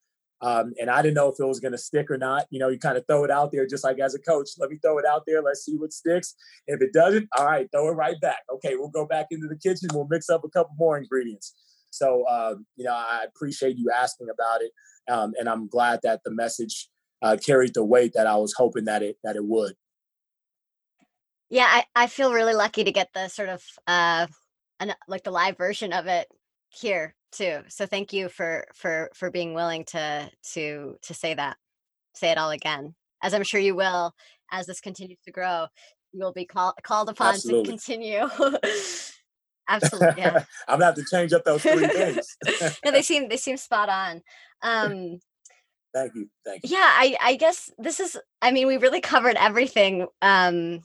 Um, 0.43 0.73
and 0.81 0.89
I 0.89 1.03
didn't 1.03 1.15
know 1.15 1.29
if 1.29 1.39
it 1.39 1.45
was 1.45 1.61
going 1.61 1.73
to 1.73 1.79
stick 1.79 2.11
or 2.11 2.17
not. 2.17 2.47
You 2.51 2.61
know, 2.61 2.69
you 2.69 2.79
kind 2.79 2.97
of 2.97 3.07
throw 3.07 3.25
it 3.25 3.31
out 3.31 3.53
there 3.53 3.67
just 3.67 3.85
like 3.85 3.99
as 3.99 4.15
a 4.15 4.19
coach. 4.19 4.51
Let 4.59 4.71
me 4.71 4.79
throw 4.83 4.99
it 4.99 5.05
out 5.05 5.25
there. 5.27 5.43
Let's 5.43 5.65
see 5.65 5.77
what 5.77 5.93
sticks. 5.93 6.35
If 6.67 6.81
it 6.81 6.93
doesn't, 6.93 7.29
all 7.37 7.45
right, 7.45 7.69
throw 7.71 7.89
it 7.89 7.93
right 7.93 8.19
back. 8.21 8.41
Okay, 8.55 8.77
we'll 8.77 8.89
go 8.89 9.05
back 9.07 9.27
into 9.31 9.49
the 9.49 9.57
kitchen. 9.57 9.91
We'll 9.93 10.09
mix 10.09 10.31
up 10.31 10.43
a 10.45 10.49
couple 10.49 10.75
more 10.79 10.97
ingredients. 10.97 11.55
So, 11.91 12.27
um, 12.29 12.67
you 12.77 12.85
know, 12.85 12.95
I 12.95 13.25
appreciate 13.27 13.77
you 13.77 13.91
asking 13.91 14.29
about 14.33 14.63
it, 14.63 14.71
um, 15.11 15.33
and 15.39 15.49
I'm 15.49 15.69
glad 15.69 16.01
that 16.05 16.21
the 16.25 16.31
message 16.31 16.89
uh, 17.21 17.37
carried 17.45 17.75
the 17.75 17.85
weight 17.85 18.13
that 18.15 18.27
I 18.27 18.37
was 18.37 18.55
hoping 18.57 18.85
that 18.85 19.03
it 19.03 19.17
that 19.25 19.37
it 19.37 19.45
would. 19.45 19.75
Yeah, 21.51 21.67
I, 21.69 21.85
I 21.97 22.07
feel 22.07 22.33
really 22.33 22.55
lucky 22.55 22.85
to 22.85 22.93
get 22.93 23.09
the 23.13 23.27
sort 23.27 23.49
of 23.49 23.63
uh, 23.89 24.29
an, 24.79 24.95
like 25.09 25.25
the 25.25 25.33
live 25.33 25.59
version 25.59 25.93
of 25.93 26.07
it 26.07 26.29
here 26.71 27.15
too. 27.33 27.61
So 27.69 27.87
thank 27.87 28.13
you 28.13 28.29
for 28.29 28.67
for 28.75 29.11
for 29.15 29.31
being 29.31 29.55
willing 29.55 29.85
to 29.87 30.31
to 30.55 30.97
to 31.03 31.15
say 31.15 31.35
that, 31.35 31.57
say 32.15 32.31
it 32.31 32.39
all 32.39 32.51
again, 32.51 32.95
as 33.23 33.35
I'm 33.35 33.43
sure 33.43 33.61
you 33.61 33.75
will 33.75 34.15
as 34.53 34.67
this 34.67 34.81
continues 34.81 35.19
to 35.25 35.33
grow. 35.33 35.67
You 36.13 36.25
will 36.25 36.33
be 36.33 36.45
call, 36.45 36.75
called 36.83 37.09
upon 37.09 37.35
Absolutely. 37.35 37.65
to 37.65 37.71
continue. 37.71 38.29
Absolutely, 39.69 40.23
yeah. 40.23 40.45
I'm 40.67 40.81
gonna 40.81 40.87
have 40.87 40.95
to 40.97 41.05
change 41.05 41.33
up 41.33 41.45
those 41.45 41.63
three 41.63 41.87
things. 41.87 42.37
no, 42.85 42.91
they 42.91 43.03
seem 43.03 43.29
they 43.29 43.37
seem 43.37 43.57
spot 43.57 43.89
on. 43.89 44.21
Um, 44.63 45.21
thank 45.95 46.15
you, 46.17 46.29
thank 46.45 46.63
you. 46.65 46.71
Yeah, 46.77 46.89
I 46.89 47.17
I 47.21 47.37
guess 47.37 47.71
this 47.79 48.01
is. 48.01 48.19
I 48.43 48.51
mean, 48.51 48.67
we 48.67 48.79
really 48.79 49.01
covered 49.01 49.37
everything. 49.37 50.09
Um, 50.23 50.81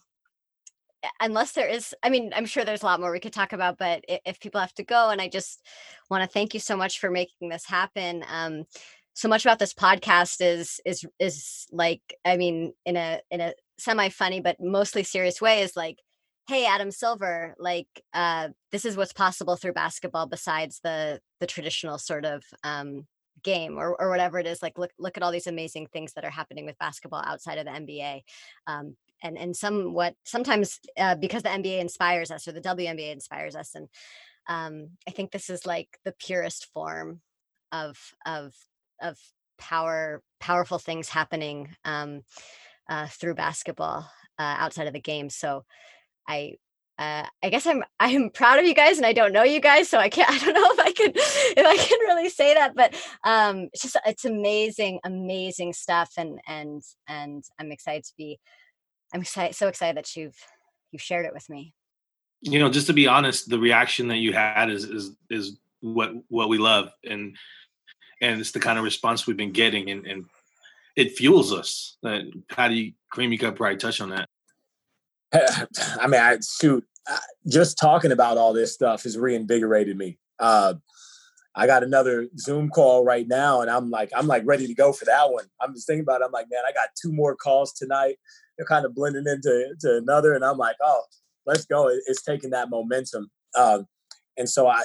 unless 1.20 1.54
there 1.54 1.68
is 1.68 1.94
i 2.04 2.10
mean 2.10 2.32
i'm 2.36 2.46
sure 2.46 2.64
there's 2.64 2.84
a 2.84 2.86
lot 2.86 3.00
more 3.00 3.12
we 3.12 3.20
could 3.20 3.34
talk 3.34 3.54
about 3.54 3.78
but 3.78 4.04
if 4.08 4.40
people 4.40 4.60
have 4.60 4.74
to 4.74 4.84
go 4.84 5.10
and 5.10 5.22
i 5.22 5.28
just 5.28 5.66
want 6.10 6.24
to 6.24 6.30
thank 6.30 6.54
you 6.54 6.60
so 6.60 6.76
much 6.76 7.00
for 7.00 7.10
making 7.10 7.50
this 7.50 7.66
happen 7.66 8.24
um 8.32 8.64
so 9.14 9.30
much 9.30 9.46
about 9.46 9.60
this 9.60 9.74
podcast 9.74 10.38
is 10.42 10.80
is 10.86 11.06
is 11.20 11.66
like 11.72 12.02
i 12.26 12.38
mean 12.38 12.74
in 12.86 12.96
a 12.98 13.20
in 13.32 13.42
a 13.42 13.54
semi 13.78 14.10
funny 14.10 14.40
but 14.42 14.58
mostly 14.60 15.04
serious 15.04 15.42
way 15.42 15.62
is 15.62 15.76
like 15.76 16.00
hey 16.48 16.66
adam 16.66 16.92
silver 16.92 17.56
like 17.58 17.88
uh 18.14 18.50
this 18.72 18.86
is 18.86 18.98
what's 18.98 19.14
possible 19.14 19.56
through 19.56 19.74
basketball 19.74 20.28
besides 20.28 20.80
the 20.84 21.20
the 21.40 21.48
traditional 21.48 21.98
sort 21.98 22.26
of 22.26 22.44
um 22.64 23.06
game 23.44 23.78
or, 23.78 24.00
or 24.02 24.10
whatever 24.10 24.40
it 24.40 24.48
is 24.48 24.62
like 24.62 24.78
look 24.78 24.92
look 24.98 25.18
at 25.18 25.24
all 25.24 25.32
these 25.32 25.48
amazing 25.48 25.88
things 25.88 26.14
that 26.14 26.26
are 26.26 26.32
happening 26.32 26.66
with 26.66 26.78
basketball 26.80 27.22
outside 27.26 27.58
of 27.58 27.66
the 27.66 27.72
nba 27.72 28.22
um, 28.68 28.96
and 29.26 29.38
and 29.38 29.56
somewhat 29.56 30.16
sometimes 30.24 30.80
uh, 30.98 31.16
because 31.16 31.44
the 31.44 31.50
nba 31.50 31.80
inspires 31.80 32.32
us 32.32 32.48
or 32.48 32.52
the 32.52 32.62
WNBA 32.62 33.12
inspires 33.12 33.56
us 33.56 33.76
and 33.76 33.88
um, 34.48 34.90
i 35.08 35.12
think 35.12 35.32
this 35.32 35.50
is 35.50 35.66
like 35.66 36.00
the 36.06 36.14
purest 36.20 36.68
form 36.74 37.22
of 37.72 37.98
of 38.26 38.54
of 39.02 39.18
power 39.58 40.22
powerful 40.40 40.78
things 40.78 41.10
happening 41.10 41.76
um, 41.86 42.22
uh, 42.90 43.08
through 43.08 43.36
basketball 43.36 44.10
uh, 44.38 44.56
outside 44.60 44.88
of 44.88 44.94
the 44.94 45.00
game 45.02 45.30
so 45.30 45.64
i 46.28 46.56
uh, 46.98 47.26
I 47.44 47.50
guess 47.50 47.68
I'm 47.68 47.84
I'm 48.00 48.30
proud 48.30 48.60
of 48.60 48.66
you 48.66 48.74
guys, 48.74 48.98
and 48.98 49.06
I 49.06 49.14
don't 49.14 49.34
know 49.34 49.44
you 49.44 49.60
guys, 49.60 49.90
so 49.90 49.98
I 49.98 50.10
can't. 50.10 50.30
I 50.32 50.38
don't 50.38 50.54
know 50.54 50.70
if 50.72 50.80
I 50.80 50.92
could 50.92 51.12
if 51.16 51.66
I 51.66 51.78
can 51.78 52.00
really 52.02 52.30
say 52.30 52.54
that, 52.54 52.76
but 52.76 52.96
um, 53.24 53.70
it's 53.74 53.82
just 53.84 53.98
it's 54.06 54.26
amazing, 54.26 55.00
amazing 55.04 55.74
stuff, 55.74 56.14
and 56.18 56.40
and 56.48 56.82
and 57.08 57.44
I'm 57.60 57.72
excited 57.72 58.06
to 58.06 58.14
be. 58.18 58.40
I'm 59.14 59.22
excited, 59.22 59.56
so 59.56 59.68
excited 59.68 59.98
that 59.98 60.16
you've 60.16 60.38
you've 60.92 61.02
shared 61.02 61.26
it 61.26 61.34
with 61.34 61.50
me. 61.50 61.74
You 62.42 62.60
know, 62.60 62.70
just 62.70 62.88
to 62.88 62.94
be 62.94 63.08
honest, 63.08 63.50
the 63.50 63.60
reaction 63.60 64.08
that 64.10 64.18
you 64.18 64.34
had 64.34 64.70
is 64.70 64.84
is 64.86 65.12
is 65.30 65.58
what 65.82 66.12
what 66.30 66.50
we 66.50 66.58
love, 66.58 66.92
and 67.04 67.36
and 68.22 68.40
it's 68.40 68.52
the 68.52 68.60
kind 68.60 68.78
of 68.78 68.84
response 68.84 69.26
we've 69.26 69.38
been 69.38 69.52
getting, 69.52 69.90
and 69.90 70.06
and 70.06 70.26
it 70.96 71.18
fuels 71.18 71.54
us. 71.54 71.98
That 72.04 72.24
Patty 72.50 72.96
Creamy 73.12 73.38
Cup 73.38 73.56
probably 73.56 73.78
touch 73.78 74.02
on 74.02 74.10
that. 74.10 74.30
I 76.02 76.08
mean, 76.08 76.22
I 76.22 76.38
shoot. 76.60 76.86
Just 77.48 77.78
talking 77.78 78.12
about 78.12 78.38
all 78.38 78.54
this 78.54 78.74
stuff 78.74 79.04
has 79.04 79.18
reinvigorated 79.18 79.96
me. 79.96 80.18
Uh, 80.40 80.74
I 81.54 81.68
got 81.68 81.84
another 81.84 82.28
Zoom 82.38 82.70
call 82.70 83.06
right 83.06 83.28
now, 83.28 83.62
and 83.62 83.70
I'm 83.70 83.90
like, 83.90 84.10
I'm 84.16 84.28
like 84.28 84.44
ready 84.46 84.68
to 84.68 84.74
go 84.74 84.92
for 84.92 85.06
that 85.06 85.32
one. 85.32 85.46
I'm 85.62 85.74
just 85.74 85.88
thinking 85.88 86.04
about. 86.04 86.22
it. 86.22 86.26
I'm 86.26 86.32
like, 86.32 86.48
man, 86.50 86.62
I 86.68 86.74
got 86.74 86.90
two 87.02 87.14
more 87.14 87.36
calls 87.36 87.74
tonight. 87.74 88.18
They're 88.58 88.66
kind 88.66 88.86
of 88.86 88.96
blending 88.96 89.26
into 89.28 89.76
to 89.82 89.98
another, 89.98 90.34
and 90.34 90.44
I'm 90.44 90.58
like, 90.58 90.78
oh, 90.84 91.02
let's 91.46 91.66
go. 91.66 91.90
It's 92.08 92.24
taking 92.24 92.52
that 92.52 92.70
momentum. 92.70 93.30
Um, 93.58 93.88
and 94.38 94.50
so 94.50 94.68
I, 94.68 94.84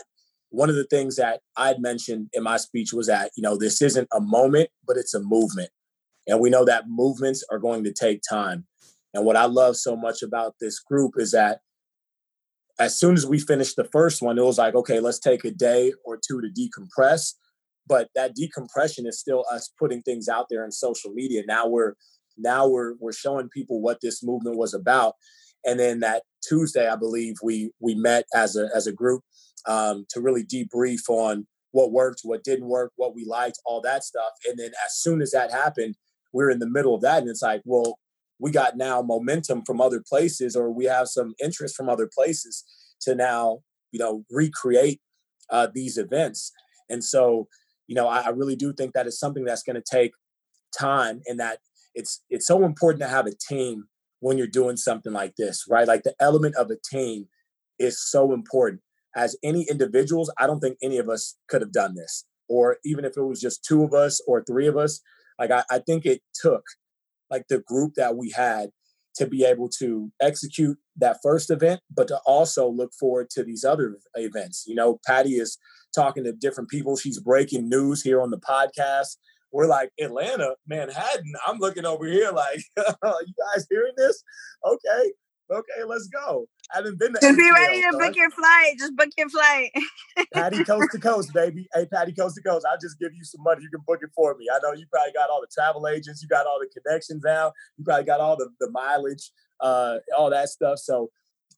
one 0.50 0.68
of 0.68 0.76
the 0.76 0.84
things 0.84 1.16
that 1.16 1.40
I'd 1.56 1.80
mentioned 1.80 2.28
in 2.32 2.42
my 2.42 2.56
speech 2.56 2.92
was 2.92 3.06
that 3.06 3.30
you 3.36 3.42
know 3.42 3.56
this 3.56 3.80
isn't 3.82 4.08
a 4.12 4.20
moment, 4.20 4.70
but 4.86 4.96
it's 4.96 5.14
a 5.14 5.20
movement, 5.20 5.70
and 6.26 6.40
we 6.40 6.50
know 6.50 6.64
that 6.64 6.84
movements 6.88 7.44
are 7.50 7.58
going 7.58 7.84
to 7.84 7.92
take 7.92 8.20
time. 8.28 8.66
And 9.12 9.24
what 9.24 9.36
I 9.36 9.46
love 9.46 9.76
so 9.76 9.96
much 9.96 10.22
about 10.22 10.54
this 10.60 10.78
group 10.78 11.14
is 11.16 11.32
that 11.32 11.60
as 12.78 12.98
soon 12.98 13.14
as 13.14 13.26
we 13.26 13.38
finished 13.38 13.76
the 13.76 13.84
first 13.84 14.22
one, 14.22 14.38
it 14.38 14.44
was 14.44 14.58
like, 14.58 14.74
okay, 14.74 15.00
let's 15.00 15.18
take 15.18 15.44
a 15.44 15.50
day 15.50 15.92
or 16.04 16.16
two 16.16 16.40
to 16.40 16.48
decompress. 16.48 17.34
But 17.86 18.08
that 18.14 18.34
decompression 18.34 19.06
is 19.06 19.18
still 19.18 19.44
us 19.52 19.70
putting 19.78 20.02
things 20.02 20.28
out 20.28 20.46
there 20.48 20.64
in 20.64 20.72
social 20.72 21.12
media. 21.12 21.42
Now 21.46 21.66
we're 21.66 21.94
now 22.40 22.68
we're 22.68 22.94
we're 22.98 23.12
showing 23.12 23.48
people 23.48 23.80
what 23.80 24.00
this 24.00 24.22
movement 24.22 24.56
was 24.56 24.74
about. 24.74 25.14
And 25.64 25.78
then 25.78 26.00
that 26.00 26.22
Tuesday, 26.46 26.88
I 26.88 26.96
believe 26.96 27.36
we 27.42 27.72
we 27.80 27.94
met 27.94 28.24
as 28.34 28.56
a 28.56 28.68
as 28.74 28.86
a 28.86 28.92
group 28.92 29.22
um, 29.66 30.06
to 30.10 30.20
really 30.20 30.44
debrief 30.44 31.08
on 31.08 31.46
what 31.72 31.92
worked, 31.92 32.20
what 32.24 32.42
didn't 32.42 32.66
work, 32.66 32.92
what 32.96 33.14
we 33.14 33.24
liked, 33.24 33.58
all 33.64 33.80
that 33.82 34.02
stuff. 34.02 34.32
And 34.48 34.58
then 34.58 34.70
as 34.84 34.96
soon 34.96 35.22
as 35.22 35.30
that 35.30 35.52
happened, 35.52 35.96
we're 36.32 36.50
in 36.50 36.58
the 36.58 36.68
middle 36.68 36.94
of 36.94 37.02
that, 37.02 37.18
and 37.18 37.28
it's 37.28 37.42
like, 37.42 37.62
well, 37.64 37.98
we 38.40 38.50
got 38.50 38.76
now 38.76 39.02
momentum 39.02 39.62
from 39.64 39.80
other 39.80 40.02
places 40.06 40.56
or 40.56 40.72
we 40.72 40.86
have 40.86 41.06
some 41.06 41.34
interest 41.42 41.76
from 41.76 41.88
other 41.88 42.08
places 42.12 42.64
to 43.02 43.14
now 43.14 43.58
you 43.92 43.98
know 43.98 44.24
recreate 44.30 45.00
uh, 45.50 45.68
these 45.72 45.98
events 45.98 46.52
and 46.88 47.04
so 47.04 47.46
you 47.86 47.94
know 47.94 48.08
I, 48.08 48.20
I 48.20 48.28
really 48.30 48.56
do 48.56 48.72
think 48.72 48.94
that 48.94 49.06
is 49.06 49.18
something 49.18 49.44
that's 49.44 49.62
going 49.62 49.80
to 49.80 49.82
take 49.88 50.12
time 50.76 51.20
and 51.26 51.38
that 51.38 51.58
it's 51.94 52.22
it's 52.30 52.46
so 52.46 52.64
important 52.64 53.02
to 53.02 53.08
have 53.08 53.26
a 53.26 53.34
team 53.48 53.84
when 54.20 54.36
you're 54.36 54.46
doing 54.46 54.76
something 54.76 55.12
like 55.12 55.34
this 55.36 55.64
right 55.68 55.88
like 55.88 56.02
the 56.02 56.14
element 56.20 56.54
of 56.56 56.70
a 56.70 56.76
team 56.90 57.26
is 57.78 58.02
so 58.02 58.32
important 58.32 58.80
as 59.16 59.36
any 59.42 59.66
individuals 59.68 60.32
i 60.38 60.46
don't 60.46 60.60
think 60.60 60.76
any 60.82 60.98
of 60.98 61.08
us 61.08 61.36
could 61.48 61.60
have 61.60 61.72
done 61.72 61.94
this 61.94 62.24
or 62.48 62.78
even 62.84 63.04
if 63.04 63.16
it 63.16 63.22
was 63.22 63.40
just 63.40 63.64
two 63.64 63.82
of 63.82 63.92
us 63.92 64.20
or 64.26 64.44
three 64.44 64.66
of 64.66 64.76
us 64.76 65.00
like 65.38 65.50
i, 65.50 65.62
I 65.70 65.78
think 65.78 66.06
it 66.06 66.20
took 66.34 66.62
like 67.30 67.46
the 67.48 67.60
group 67.60 67.94
that 67.94 68.16
we 68.16 68.30
had 68.30 68.70
to 69.16 69.26
be 69.26 69.44
able 69.44 69.68
to 69.68 70.10
execute 70.20 70.78
that 70.96 71.18
first 71.22 71.50
event, 71.50 71.80
but 71.94 72.08
to 72.08 72.18
also 72.26 72.68
look 72.68 72.92
forward 72.94 73.28
to 73.30 73.42
these 73.42 73.64
other 73.64 73.96
events. 74.14 74.64
You 74.66 74.74
know, 74.74 75.00
Patty 75.06 75.32
is 75.32 75.58
talking 75.94 76.24
to 76.24 76.32
different 76.32 76.70
people. 76.70 76.96
She's 76.96 77.20
breaking 77.20 77.68
news 77.68 78.02
here 78.02 78.20
on 78.20 78.30
the 78.30 78.38
podcast. 78.38 79.16
We're 79.52 79.66
like 79.66 79.90
Atlanta, 80.00 80.54
Manhattan. 80.66 81.32
I'm 81.46 81.58
looking 81.58 81.84
over 81.84 82.06
here 82.06 82.30
like, 82.30 82.62
you 82.76 82.84
guys 83.02 83.66
hearing 83.68 83.94
this? 83.96 84.22
Okay, 84.64 85.12
okay, 85.50 85.84
let's 85.86 86.08
go. 86.08 86.46
I 86.72 86.78
haven't 86.78 86.98
been 87.00 87.12
to 87.14 87.20
Just 87.20 87.36
be 87.36 87.50
ready 87.50 87.82
to 87.82 87.98
book 87.98 88.14
your 88.14 88.30
flight. 88.30 88.78
Just 88.78 88.94
book 88.94 89.08
your 89.18 89.28
flight. 89.28 89.72
Patty 90.32 90.62
coast 90.62 90.88
to 90.92 91.00
coast, 91.00 91.32
baby. 91.34 91.66
Hey, 91.74 91.86
Patty 91.86 92.12
coast 92.12 92.36
to 92.36 92.42
coast. 92.42 92.64
I'll 92.70 92.78
just 92.78 92.98
give 93.00 93.12
you 93.12 93.24
some 93.24 93.42
money. 93.42 93.62
You 93.62 93.70
can 93.70 93.80
book 93.86 94.00
it 94.02 94.10
for 94.14 94.36
me. 94.36 94.46
I 94.52 94.58
know 94.62 94.72
you 94.72 94.86
probably 94.92 95.12
got 95.12 95.30
all 95.30 95.40
the 95.40 95.48
travel 95.52 95.88
agents. 95.88 96.22
You 96.22 96.28
got 96.28 96.46
all 96.46 96.60
the 96.60 96.80
connections 96.80 97.22
now. 97.24 97.52
You 97.76 97.84
probably 97.84 98.04
got 98.04 98.20
all 98.20 98.36
the, 98.36 98.50
the 98.60 98.70
mileage, 98.70 99.32
uh, 99.60 99.96
all 100.16 100.30
that 100.30 100.48
stuff. 100.48 100.78
So 100.78 101.10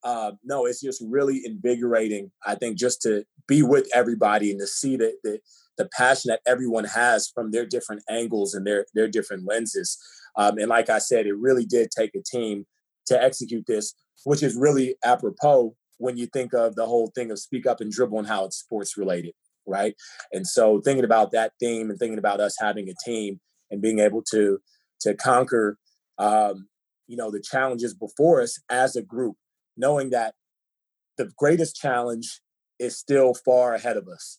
uh, 0.05 0.33
no, 0.45 0.67
it's 0.67 0.81
just 0.81 1.03
really 1.07 1.43
invigorating. 1.45 2.31
I 2.45 2.55
think 2.55 2.79
just 2.79 3.03
to 3.03 3.25
be 3.47 3.63
with 3.63 3.89
everybody 3.95 4.51
and 4.51 4.61
to 4.61 4.67
see 4.67 4.97
that 4.97 5.17
the, 5.23 5.39
the 5.83 5.89
passion 5.97 6.29
that 6.29 6.41
everyone 6.47 6.85
has 6.85 7.29
from 7.35 7.51
their 7.51 7.67
different 7.67 8.03
angles 8.09 8.55
and 8.55 8.67
their 8.67 8.87
their 8.95 9.09
different 9.09 9.47
lenses. 9.47 9.99
Um, 10.37 10.59
and 10.59 10.69
like 10.69 10.89
I 10.89 10.99
said, 10.99 11.27
it 11.27 11.37
really 11.37 11.67
did 11.67 11.91
take 11.91 12.15
a 12.15 12.23
team 12.23 12.67
to 13.07 13.21
execute 13.21 13.67
this, 13.67 13.95
which 14.25 14.43
is 14.43 14.57
really 14.57 14.95
apropos 15.05 15.75
when 15.99 16.17
you 16.17 16.27
think 16.27 16.55
of 16.55 16.77
the 16.77 16.87
whole 16.87 17.11
thing 17.15 17.31
of 17.31 17.39
speak 17.39 17.67
up 17.67 17.81
and 17.81 17.91
dribble 17.91 18.19
and 18.19 18.29
how 18.29 18.45
it's 18.45 18.57
sports 18.57 18.97
related, 18.97 19.35
right? 19.67 19.95
And 20.33 20.47
so 20.47 20.81
thinking 20.81 21.05
about 21.05 21.33
that 21.33 21.53
theme 21.61 21.91
and 21.91 21.99
thinking 21.99 22.19
about 22.19 22.41
us 22.41 22.57
having 22.61 22.89
a 22.89 22.95
team 23.05 23.41
and 23.71 23.83
being 23.83 23.99
able 23.99 24.23
to 24.31 24.59
to 25.01 25.15
conquer 25.15 25.79
um, 26.19 26.69
you 27.09 27.17
know 27.17 27.31
the 27.31 27.43
challenges 27.43 27.93
before 27.93 28.41
us 28.41 28.61
as 28.71 28.95
a 28.95 29.03
group, 29.03 29.37
knowing 29.77 30.11
that 30.11 30.35
the 31.19 31.31
greatest 31.37 31.75
challenge 31.75 32.41
is 32.79 32.97
still 32.97 33.35
far 33.35 33.75
ahead 33.75 33.97
of 33.97 34.09
us 34.09 34.39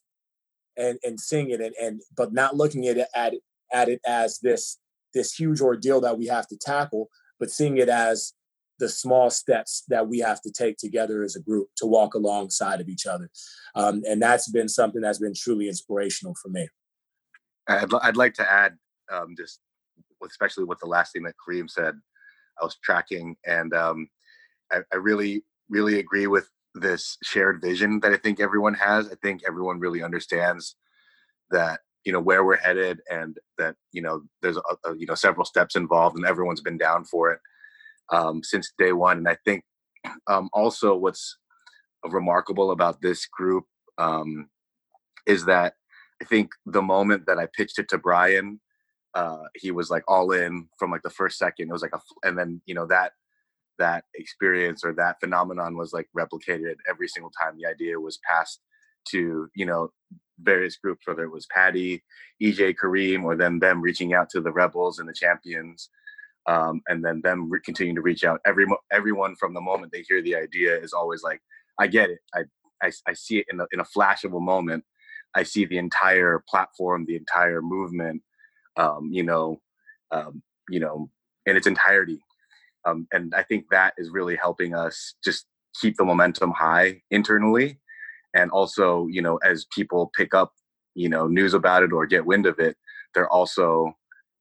and 0.78 0.98
and 1.04 1.20
seeing 1.20 1.50
it 1.50 1.62
and, 1.62 1.74
and 1.82 2.02
but 2.16 2.34
not 2.34 2.56
looking 2.56 2.88
at 2.88 2.98
it 2.98 3.08
at, 3.16 3.34
at 3.72 3.90
it 3.90 4.02
as 4.06 4.40
this 4.40 4.80
this 5.14 5.34
huge 5.34 5.62
ordeal 5.62 6.02
that 6.02 6.18
we 6.18 6.28
have 6.28 6.48
to 6.48 6.58
tackle 6.58 7.10
but 7.40 7.52
seeing 7.52 7.78
it 7.78 7.90
as 7.90 8.34
the 8.80 8.90
small 8.90 9.30
steps 9.30 9.84
that 9.88 10.08
we 10.08 10.20
have 10.20 10.42
to 10.42 10.52
take 10.52 10.78
together 10.78 11.24
as 11.24 11.36
a 11.36 11.42
group 11.42 11.70
to 11.78 11.86
walk 11.86 12.16
alongside 12.16 12.82
of 12.82 12.90
each 12.90 13.06
other. 13.06 13.30
Um, 13.76 14.02
and 14.08 14.22
that's 14.22 14.50
been 14.50 14.68
something 14.68 15.02
that's 15.02 15.20
been 15.20 15.34
truly 15.36 15.68
inspirational 15.68 16.36
for 16.42 16.50
me. 16.50 16.68
I'd, 17.68 17.94
I'd 18.02 18.18
like 18.18 18.34
to 18.36 18.52
add 18.52 18.76
um, 19.12 19.36
just, 19.38 19.60
especially 20.26 20.64
with 20.66 20.80
the 20.80 20.88
last 20.88 21.14
thing 21.14 21.24
that 21.24 21.36
Kareem 21.38 21.70
said, 21.70 21.96
I 22.62 22.66
was 22.66 22.78
tracking, 22.84 23.36
and 23.46 23.74
um, 23.74 24.08
I, 24.72 24.80
I 24.92 24.98
really, 24.98 25.44
really 25.70 26.00
agree 26.00 26.28
with 26.28 26.48
this 26.76 27.18
shared 27.24 27.62
vision 27.62 28.00
that 28.02 28.14
I 28.14 28.18
think 28.18 28.40
everyone 28.40 28.74
has. 28.76 29.10
I 29.10 29.16
think 29.22 29.42
everyone 29.48 29.80
really 29.80 30.04
understands 30.04 30.76
that 31.52 31.82
you 32.04 32.12
know 32.12 32.20
where 32.20 32.44
we're 32.44 32.58
headed 32.58 33.00
and 33.10 33.38
that 33.58 33.76
you 33.92 34.02
know 34.02 34.24
there's 34.42 34.58
a, 34.58 34.62
a, 34.86 34.98
you 34.98 35.06
know 35.06 35.16
several 35.16 35.46
steps 35.46 35.76
involved 35.76 36.18
and 36.18 36.26
everyone's 36.26 36.62
been 36.62 36.78
down 36.78 37.06
for 37.06 37.32
it 37.32 37.40
um, 38.12 38.44
since 38.44 38.74
day 38.78 38.92
one. 38.92 39.18
And 39.18 39.30
I 39.30 39.38
think 39.46 39.64
um, 40.28 40.50
also 40.54 40.96
what's 40.96 41.38
remarkable 42.04 42.72
about 42.72 43.02
this 43.02 43.26
group 43.26 43.66
um, 43.98 44.50
is 45.26 45.46
that 45.46 45.74
I 46.22 46.26
think 46.26 46.52
the 46.66 46.82
moment 46.82 47.26
that 47.28 47.38
I 47.38 47.48
pitched 47.48 47.80
it 47.80 47.90
to 47.90 47.98
Brian, 47.98 48.60
uh, 49.14 49.44
he 49.56 49.72
was 49.72 49.90
like 49.90 50.04
all 50.08 50.32
in 50.32 50.68
from 50.78 50.92
like 50.92 51.04
the 51.04 51.10
first 51.10 51.38
second. 51.38 51.70
It 51.70 51.74
was 51.74 51.82
like 51.82 51.96
a, 51.96 52.00
and 52.24 52.38
then 52.38 52.62
you 52.66 52.76
know 52.76 52.88
that 52.88 53.14
that 53.86 54.06
experience 54.16 54.84
or 54.86 54.94
that 54.96 55.20
phenomenon 55.22 55.78
was 55.78 55.94
like 55.94 56.10
replicated 56.18 56.76
every 56.90 57.10
single 57.10 57.32
time 57.42 57.58
the 57.58 57.68
idea 57.70 58.00
was 58.00 58.20
passed 58.30 58.62
to 59.10 59.50
you 59.56 59.68
know 59.68 59.90
various 60.42 60.78
groups, 60.78 61.08
whether 61.08 61.24
it 61.26 61.32
was 61.32 61.48
Patty, 61.56 62.04
EJ, 62.44 62.76
Kareem, 62.84 63.24
or 63.24 63.38
then 63.38 63.60
them 63.60 63.82
reaching 63.82 64.14
out 64.14 64.30
to 64.32 64.42
the 64.42 64.54
rebels 64.54 65.00
and 65.00 65.10
the 65.10 65.14
champions 65.14 65.82
um, 66.48 66.82
and 66.90 67.06
then 67.06 67.22
them 67.24 67.50
re- 67.50 67.62
continuing 67.66 67.96
to 67.96 68.02
reach 68.02 68.26
out. 68.26 68.42
Every 68.46 68.66
everyone 68.92 69.36
from 69.38 69.56
the 69.56 69.62
moment 69.62 69.94
they 69.94 70.04
hear 70.08 70.22
the 70.24 70.36
idea 70.36 70.78
is 70.80 70.94
always 70.94 71.24
like, 71.24 71.42
"I 71.80 71.88
get 71.88 72.10
it. 72.10 72.20
I 72.36 72.44
I, 72.84 72.92
I 73.08 73.14
see 73.14 73.40
it 73.40 73.48
in 73.52 73.62
a, 73.62 73.66
in 73.74 73.82
a 73.82 73.86
flash 73.86 74.26
of 74.26 74.34
a 74.36 74.42
moment. 74.42 74.86
I 75.36 75.44
see 75.44 75.66
the 75.66 75.80
entire 75.80 76.44
platform, 76.50 77.06
the 77.06 77.18
entire 77.18 77.62
movement, 77.62 78.24
um, 78.78 79.10
you 79.12 79.24
know, 79.24 79.62
um, 80.12 80.44
you 80.70 80.82
know, 80.82 81.10
in 81.46 81.58
its 81.58 81.68
entirety." 81.68 82.22
Um, 82.86 83.08
and 83.12 83.34
I 83.36 83.44
think 83.44 83.66
that 83.72 83.94
is 83.98 84.10
really 84.10 84.36
helping 84.36 84.76
us 84.76 85.16
just 85.24 85.46
keep 85.80 85.98
the 85.98 86.06
momentum 86.06 86.52
high 86.52 87.02
internally, 87.12 87.80
and 88.36 88.52
also, 88.52 89.08
you 89.08 89.22
know, 89.22 89.38
as 89.38 89.66
people 89.76 90.12
pick 90.16 90.34
up 90.34 90.54
you 90.96 91.10
know 91.10 91.28
news 91.28 91.54
about 91.54 91.82
it 91.82 91.92
or 91.92 92.06
get 92.06 92.26
wind 92.26 92.46
of 92.46 92.60
it 92.60 92.78
they're 93.14 93.30
also 93.32 93.96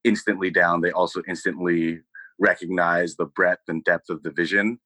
instantly 0.05 0.51
down. 0.51 0.81
They 0.81 0.91
also 0.91 1.23
instantly 1.29 2.01
recognize 2.39 3.17
the 3.17 3.27
breadth 3.27 3.63
and 3.69 3.85
depth 3.85 4.11
of 4.11 4.23
the 4.23 4.31
vision. 4.31 4.79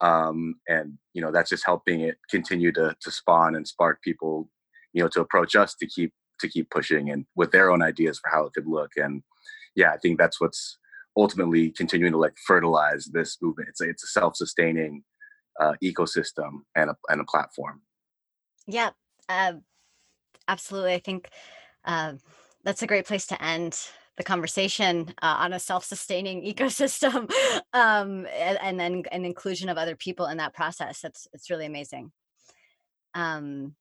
Um, 0.00 0.56
and 0.68 0.98
you 1.14 1.22
know 1.22 1.32
that's 1.32 1.48
just 1.48 1.64
helping 1.64 2.00
it 2.02 2.18
continue 2.30 2.70
to 2.72 2.94
to 3.00 3.10
spawn 3.10 3.54
and 3.56 3.66
spark 3.66 4.02
people 4.02 4.50
you 4.92 5.02
know 5.02 5.08
to 5.08 5.22
approach 5.22 5.56
us 5.56 5.74
to 5.76 5.86
keep 5.86 6.12
to 6.38 6.48
keep 6.48 6.68
pushing 6.68 7.10
and 7.10 7.24
with 7.34 7.50
their 7.50 7.70
own 7.70 7.80
ideas 7.82 8.18
for 8.18 8.30
how 8.30 8.44
it 8.44 8.52
could 8.52 8.66
look. 8.66 8.90
And 8.96 9.22
yeah 9.74 9.92
i 9.92 9.96
think 9.96 10.18
that's 10.18 10.38
what's 10.38 10.78
ultimately 11.16 11.70
continuing 11.70 12.12
to 12.12 12.18
like 12.18 12.36
fertilize 12.46 13.06
this 13.06 13.38
movement. 13.40 13.68
It's 13.68 13.80
a, 13.80 13.88
it's 13.88 14.04
a 14.04 14.08
self-sustaining 14.08 15.02
uh, 15.60 15.72
ecosystem 15.82 16.60
and 16.74 16.90
a, 16.90 16.96
and 17.08 17.20
a 17.20 17.24
platform. 17.24 17.82
Yeah 18.66 18.90
uh, 19.28 19.54
absolutely. 20.48 20.94
I 20.94 20.98
think 20.98 21.28
uh, 21.84 22.14
that's 22.64 22.82
a 22.82 22.86
great 22.86 23.06
place 23.06 23.26
to 23.28 23.42
end 23.42 23.78
the 24.16 24.24
conversation 24.24 25.12
uh, 25.22 25.36
on 25.38 25.52
a 25.52 25.60
self-sustaining 25.60 26.42
ecosystem 26.54 27.30
um, 27.72 28.26
and, 28.34 28.58
and, 28.62 28.80
then 28.80 29.02
an 29.12 29.24
inclusion 29.24 29.68
of 29.68 29.76
other 29.76 29.96
people 29.96 30.26
in 30.26 30.38
that 30.38 30.54
process. 30.54 31.00
That's 31.00 31.28
it's 31.32 31.50
really 31.50 31.66
amazing. 31.66 32.12
Um, 33.14 33.74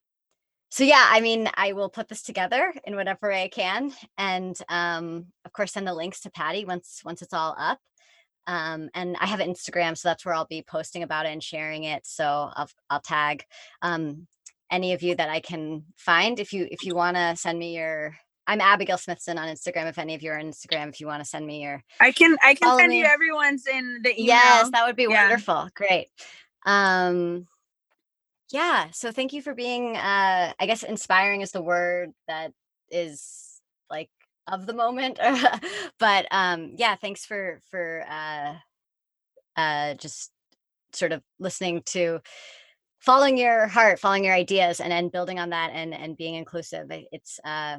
so 0.75 0.83
yeah 0.83 1.07
i 1.09 1.21
mean 1.21 1.49
i 1.55 1.71
will 1.71 1.89
put 1.89 2.09
this 2.09 2.21
together 2.21 2.73
in 2.83 2.97
whatever 2.97 3.29
way 3.29 3.43
i 3.43 3.47
can 3.47 3.93
and 4.17 4.59
um, 4.67 5.25
of 5.45 5.53
course 5.53 5.71
send 5.71 5.87
the 5.87 5.93
links 5.93 6.19
to 6.19 6.29
patty 6.29 6.65
once 6.65 7.01
once 7.05 7.21
it's 7.21 7.33
all 7.33 7.55
up 7.57 7.79
um, 8.47 8.89
and 8.93 9.15
i 9.21 9.25
have 9.25 9.39
an 9.39 9.49
instagram 9.49 9.97
so 9.97 10.09
that's 10.09 10.25
where 10.25 10.35
i'll 10.35 10.45
be 10.45 10.65
posting 10.67 11.03
about 11.03 11.25
it 11.25 11.29
and 11.29 11.41
sharing 11.41 11.85
it 11.85 12.05
so 12.05 12.51
i'll, 12.55 12.69
I'll 12.89 12.99
tag 12.99 13.45
um, 13.81 14.27
any 14.69 14.91
of 14.91 15.01
you 15.01 15.15
that 15.15 15.29
i 15.29 15.39
can 15.39 15.85
find 15.95 16.41
if 16.41 16.51
you 16.51 16.67
if 16.69 16.83
you 16.83 16.93
want 16.93 17.15
to 17.15 17.35
send 17.37 17.57
me 17.57 17.75
your 17.75 18.15
I'm 18.47 18.61
Abigail 18.61 18.99
Smithson 18.99 19.39
on 19.39 19.47
Instagram. 19.47 19.89
If 19.89 19.97
any 19.97 20.13
of 20.13 20.21
you 20.21 20.29
are 20.29 20.37
on 20.37 20.45
Instagram, 20.45 20.89
if 20.89 21.01
you 21.01 21.07
want 21.07 21.23
to 21.23 21.27
send 21.27 21.47
me 21.47 21.63
your, 21.63 21.83
I 21.99 22.11
can 22.11 22.37
I 22.43 22.53
can 22.53 22.77
send 22.77 22.91
me. 22.91 22.99
you 22.99 23.05
everyone's 23.05 23.65
in 23.65 24.01
the 24.03 24.11
email. 24.11 24.35
Yes, 24.35 24.69
that 24.69 24.85
would 24.85 24.95
be 24.95 25.07
yeah. 25.09 25.23
wonderful. 25.23 25.67
Great. 25.73 26.09
Um, 26.63 27.47
yeah. 28.51 28.87
So 28.91 29.11
thank 29.11 29.33
you 29.33 29.41
for 29.41 29.53
being. 29.53 29.95
Uh, 29.95 30.53
I 30.59 30.65
guess 30.65 30.83
inspiring 30.83 31.41
is 31.41 31.51
the 31.51 31.61
word 31.61 32.11
that 32.27 32.51
is 32.89 33.61
like 33.89 34.09
of 34.47 34.65
the 34.65 34.73
moment. 34.73 35.19
but 35.99 36.27
um, 36.31 36.73
yeah, 36.77 36.95
thanks 36.95 37.25
for 37.25 37.59
for 37.71 38.05
uh, 38.09 38.55
uh, 39.59 39.93
just 39.95 40.31
sort 40.93 41.11
of 41.11 41.21
listening 41.39 41.81
to 41.85 42.21
following 42.99 43.37
your 43.37 43.67
heart 43.67 43.99
following 43.99 44.23
your 44.23 44.33
ideas 44.33 44.79
and 44.79 44.91
then 44.91 45.09
building 45.09 45.39
on 45.39 45.49
that 45.49 45.69
and 45.73 45.93
and 45.93 46.17
being 46.17 46.33
inclusive 46.33 46.87
it's 46.89 47.39
uh 47.45 47.77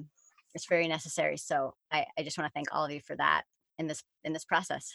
it's 0.56 0.66
very 0.66 0.88
necessary. 0.88 1.36
So 1.36 1.74
I, 1.92 2.06
I 2.18 2.22
just 2.22 2.38
want 2.38 2.48
to 2.48 2.52
thank 2.52 2.68
all 2.72 2.84
of 2.84 2.90
you 2.90 3.00
for 3.06 3.14
that 3.16 3.42
in 3.78 3.86
this 3.86 4.02
in 4.24 4.32
this 4.32 4.44
process. 4.44 4.90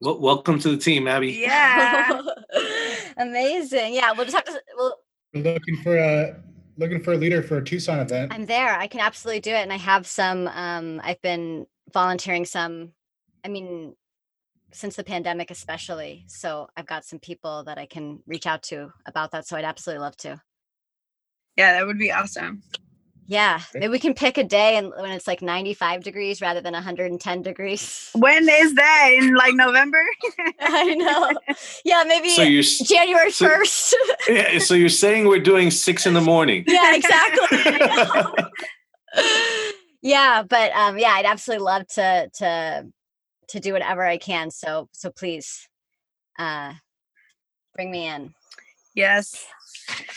Well, 0.00 0.20
welcome 0.20 0.60
to 0.60 0.70
the 0.70 0.76
team, 0.76 1.08
Abby. 1.08 1.32
Yeah. 1.32 2.22
Amazing. 3.16 3.94
Yeah, 3.94 4.12
we'll 4.12 4.26
just 4.26 4.36
have 4.36 4.44
to 4.44 4.62
we'll 4.76 4.94
We're 5.34 5.42
looking 5.42 5.76
for 5.78 5.96
a 5.96 6.36
looking 6.76 7.02
for 7.02 7.14
a 7.14 7.16
leader 7.16 7.42
for 7.42 7.56
a 7.56 7.64
Tucson 7.64 7.98
event. 7.98 8.32
I'm 8.32 8.46
there. 8.46 8.78
I 8.78 8.86
can 8.86 9.00
absolutely 9.00 9.40
do 9.40 9.50
it. 9.50 9.62
And 9.62 9.72
I 9.72 9.76
have 9.76 10.06
some 10.06 10.46
um 10.48 11.00
I've 11.02 11.20
been 11.20 11.66
volunteering 11.92 12.44
some 12.44 12.92
I 13.44 13.48
mean 13.48 13.96
since 14.72 14.94
the 14.94 15.02
pandemic 15.02 15.50
especially. 15.50 16.24
So 16.28 16.68
I've 16.76 16.86
got 16.86 17.04
some 17.04 17.18
people 17.18 17.64
that 17.64 17.78
I 17.78 17.86
can 17.86 18.20
reach 18.24 18.46
out 18.46 18.62
to 18.64 18.92
about 19.04 19.32
that. 19.32 19.48
So 19.48 19.56
I'd 19.56 19.64
absolutely 19.64 20.02
love 20.02 20.16
to. 20.18 20.40
Yeah, 21.56 21.72
that 21.72 21.86
would 21.86 21.98
be 21.98 22.12
awesome. 22.12 22.62
Yeah, 23.30 23.60
maybe 23.74 23.88
we 23.88 23.98
can 23.98 24.14
pick 24.14 24.38
a 24.38 24.42
day 24.42 24.78
and 24.78 24.90
when 24.96 25.10
it's 25.10 25.26
like 25.26 25.42
95 25.42 26.02
degrees 26.02 26.40
rather 26.40 26.62
than 26.62 26.72
110 26.72 27.42
degrees. 27.42 28.08
When 28.14 28.48
is 28.48 28.74
that? 28.74 29.10
In 29.18 29.34
like 29.34 29.54
November? 29.54 30.02
I 30.60 30.94
know. 30.94 31.32
Yeah, 31.84 32.04
maybe 32.08 32.30
so 32.30 32.40
you're, 32.40 32.62
January 32.62 33.30
so, 33.30 33.46
1st. 33.46 33.92
yeah, 34.30 34.58
so 34.60 34.72
you're 34.72 34.88
saying 34.88 35.28
we're 35.28 35.40
doing 35.40 35.70
six 35.70 36.06
in 36.06 36.14
the 36.14 36.22
morning. 36.22 36.64
Yeah, 36.66 36.94
exactly. 36.94 37.58
yeah, 40.00 40.42
but 40.42 40.72
um, 40.72 40.98
yeah, 40.98 41.10
I'd 41.10 41.26
absolutely 41.26 41.66
love 41.66 41.86
to 41.88 42.30
to 42.36 42.86
to 43.50 43.60
do 43.60 43.74
whatever 43.74 44.06
I 44.06 44.16
can. 44.16 44.50
So 44.50 44.88
so 44.92 45.10
please 45.10 45.68
uh 46.38 46.72
bring 47.74 47.90
me 47.90 48.08
in. 48.08 48.32
Yes. 48.94 49.44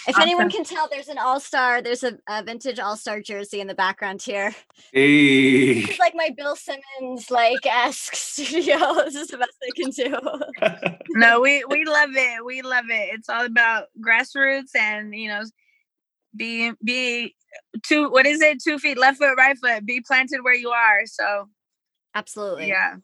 If 0.08 0.16
awesome. 0.16 0.22
anyone 0.22 0.50
can 0.50 0.64
tell, 0.64 0.88
there's 0.90 1.08
an 1.08 1.18
all 1.18 1.40
star. 1.40 1.82
There's 1.82 2.04
a, 2.04 2.18
a 2.28 2.44
vintage 2.44 2.80
all 2.80 2.98
star 2.98 3.22
jersey 3.22 3.62
in 3.62 3.68
the 3.68 3.76
background 3.76 4.22
here. 4.22 4.54
Hey. 4.92 5.80
It's 5.80 6.00
like 6.00 6.14
my 6.16 6.32
Bill 6.36 6.56
Simmons 6.56 7.30
like 7.30 7.66
esque 7.66 8.16
studio. 8.16 8.78
this 9.06 9.16
is 9.16 9.28
the 9.28 9.38
best 9.38 9.58
I 9.64 9.70
can 9.76 9.92
do. 9.92 10.98
no, 11.12 11.40
we 11.40 11.64
we 11.66 11.86
love 11.86 12.10
it. 12.14 12.46
We 12.46 12.62
love 12.62 12.86
it. 12.90 13.14
It's 13.14 13.30
all 13.30 13.46
about 13.46 13.86
grassroots 14.00 14.76
and 14.76 15.14
you 15.14 15.30
know, 15.30 15.44
be 16.36 16.72
be 16.84 17.36
two. 17.84 18.10
What 18.10 18.26
is 18.26 18.42
it? 18.42 18.62
Two 18.62 18.80
feet 18.80 18.98
left 18.98 19.20
foot, 19.20 19.36
right 19.38 19.58
foot. 19.58 19.86
Be 19.86 20.02
planted 20.02 20.44
where 20.44 20.56
you 20.56 20.70
are. 20.70 21.06
So, 21.06 21.48
absolutely. 22.16 22.70
Yeah. 22.70 22.96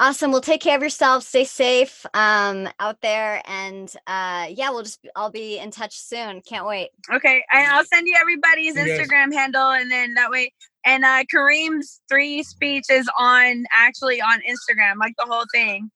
Awesome. 0.00 0.30
Well, 0.30 0.40
take 0.40 0.60
care 0.60 0.76
of 0.76 0.82
yourself. 0.82 1.24
Stay 1.24 1.44
safe 1.44 2.06
um, 2.14 2.68
out 2.78 3.00
there, 3.00 3.42
and 3.46 3.92
uh, 4.06 4.46
yeah, 4.48 4.70
we'll 4.70 4.84
just 4.84 5.00
I'll 5.16 5.30
be 5.30 5.58
in 5.58 5.72
touch 5.72 5.98
soon. 5.98 6.40
Can't 6.42 6.66
wait. 6.66 6.90
Okay, 7.12 7.42
and 7.52 7.66
I'll 7.72 7.84
send 7.84 8.06
you 8.06 8.16
everybody's 8.20 8.76
Instagram 8.76 9.32
handle, 9.32 9.70
and 9.70 9.90
then 9.90 10.14
that 10.14 10.30
way. 10.30 10.52
And 10.84 11.04
uh, 11.04 11.24
Kareem's 11.34 12.00
three 12.08 12.44
speech 12.44 12.84
is 12.90 13.08
on 13.18 13.64
actually 13.76 14.20
on 14.20 14.40
Instagram, 14.40 14.98
like 15.00 15.14
the 15.18 15.26
whole 15.26 15.44
thing. 15.52 15.90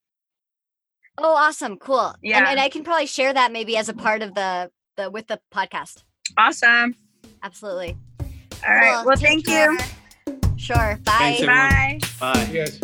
Oh, 1.18 1.34
awesome! 1.34 1.76
Cool. 1.76 2.12
Yeah, 2.22 2.38
and, 2.38 2.48
and 2.48 2.60
I 2.60 2.68
can 2.70 2.82
probably 2.82 3.06
share 3.06 3.32
that 3.32 3.52
maybe 3.52 3.76
as 3.76 3.88
a 3.88 3.94
part 3.94 4.22
of 4.22 4.34
the 4.34 4.70
the 4.96 5.10
with 5.10 5.28
the 5.28 5.38
podcast. 5.54 6.02
Awesome. 6.36 6.96
Absolutely. 7.44 7.96
All 8.20 8.74
right. 8.74 8.94
Cool. 8.96 9.04
Well, 9.06 9.16
Take 9.16 9.26
thank 9.26 9.46
care. 9.46 9.72
you. 9.72 9.78
Sure. 10.56 10.98
Bye. 11.04 11.36
Thanks, 11.38 11.46
Bye. 11.46 12.32
Bye. 12.34 12.48
Yes. 12.52 12.80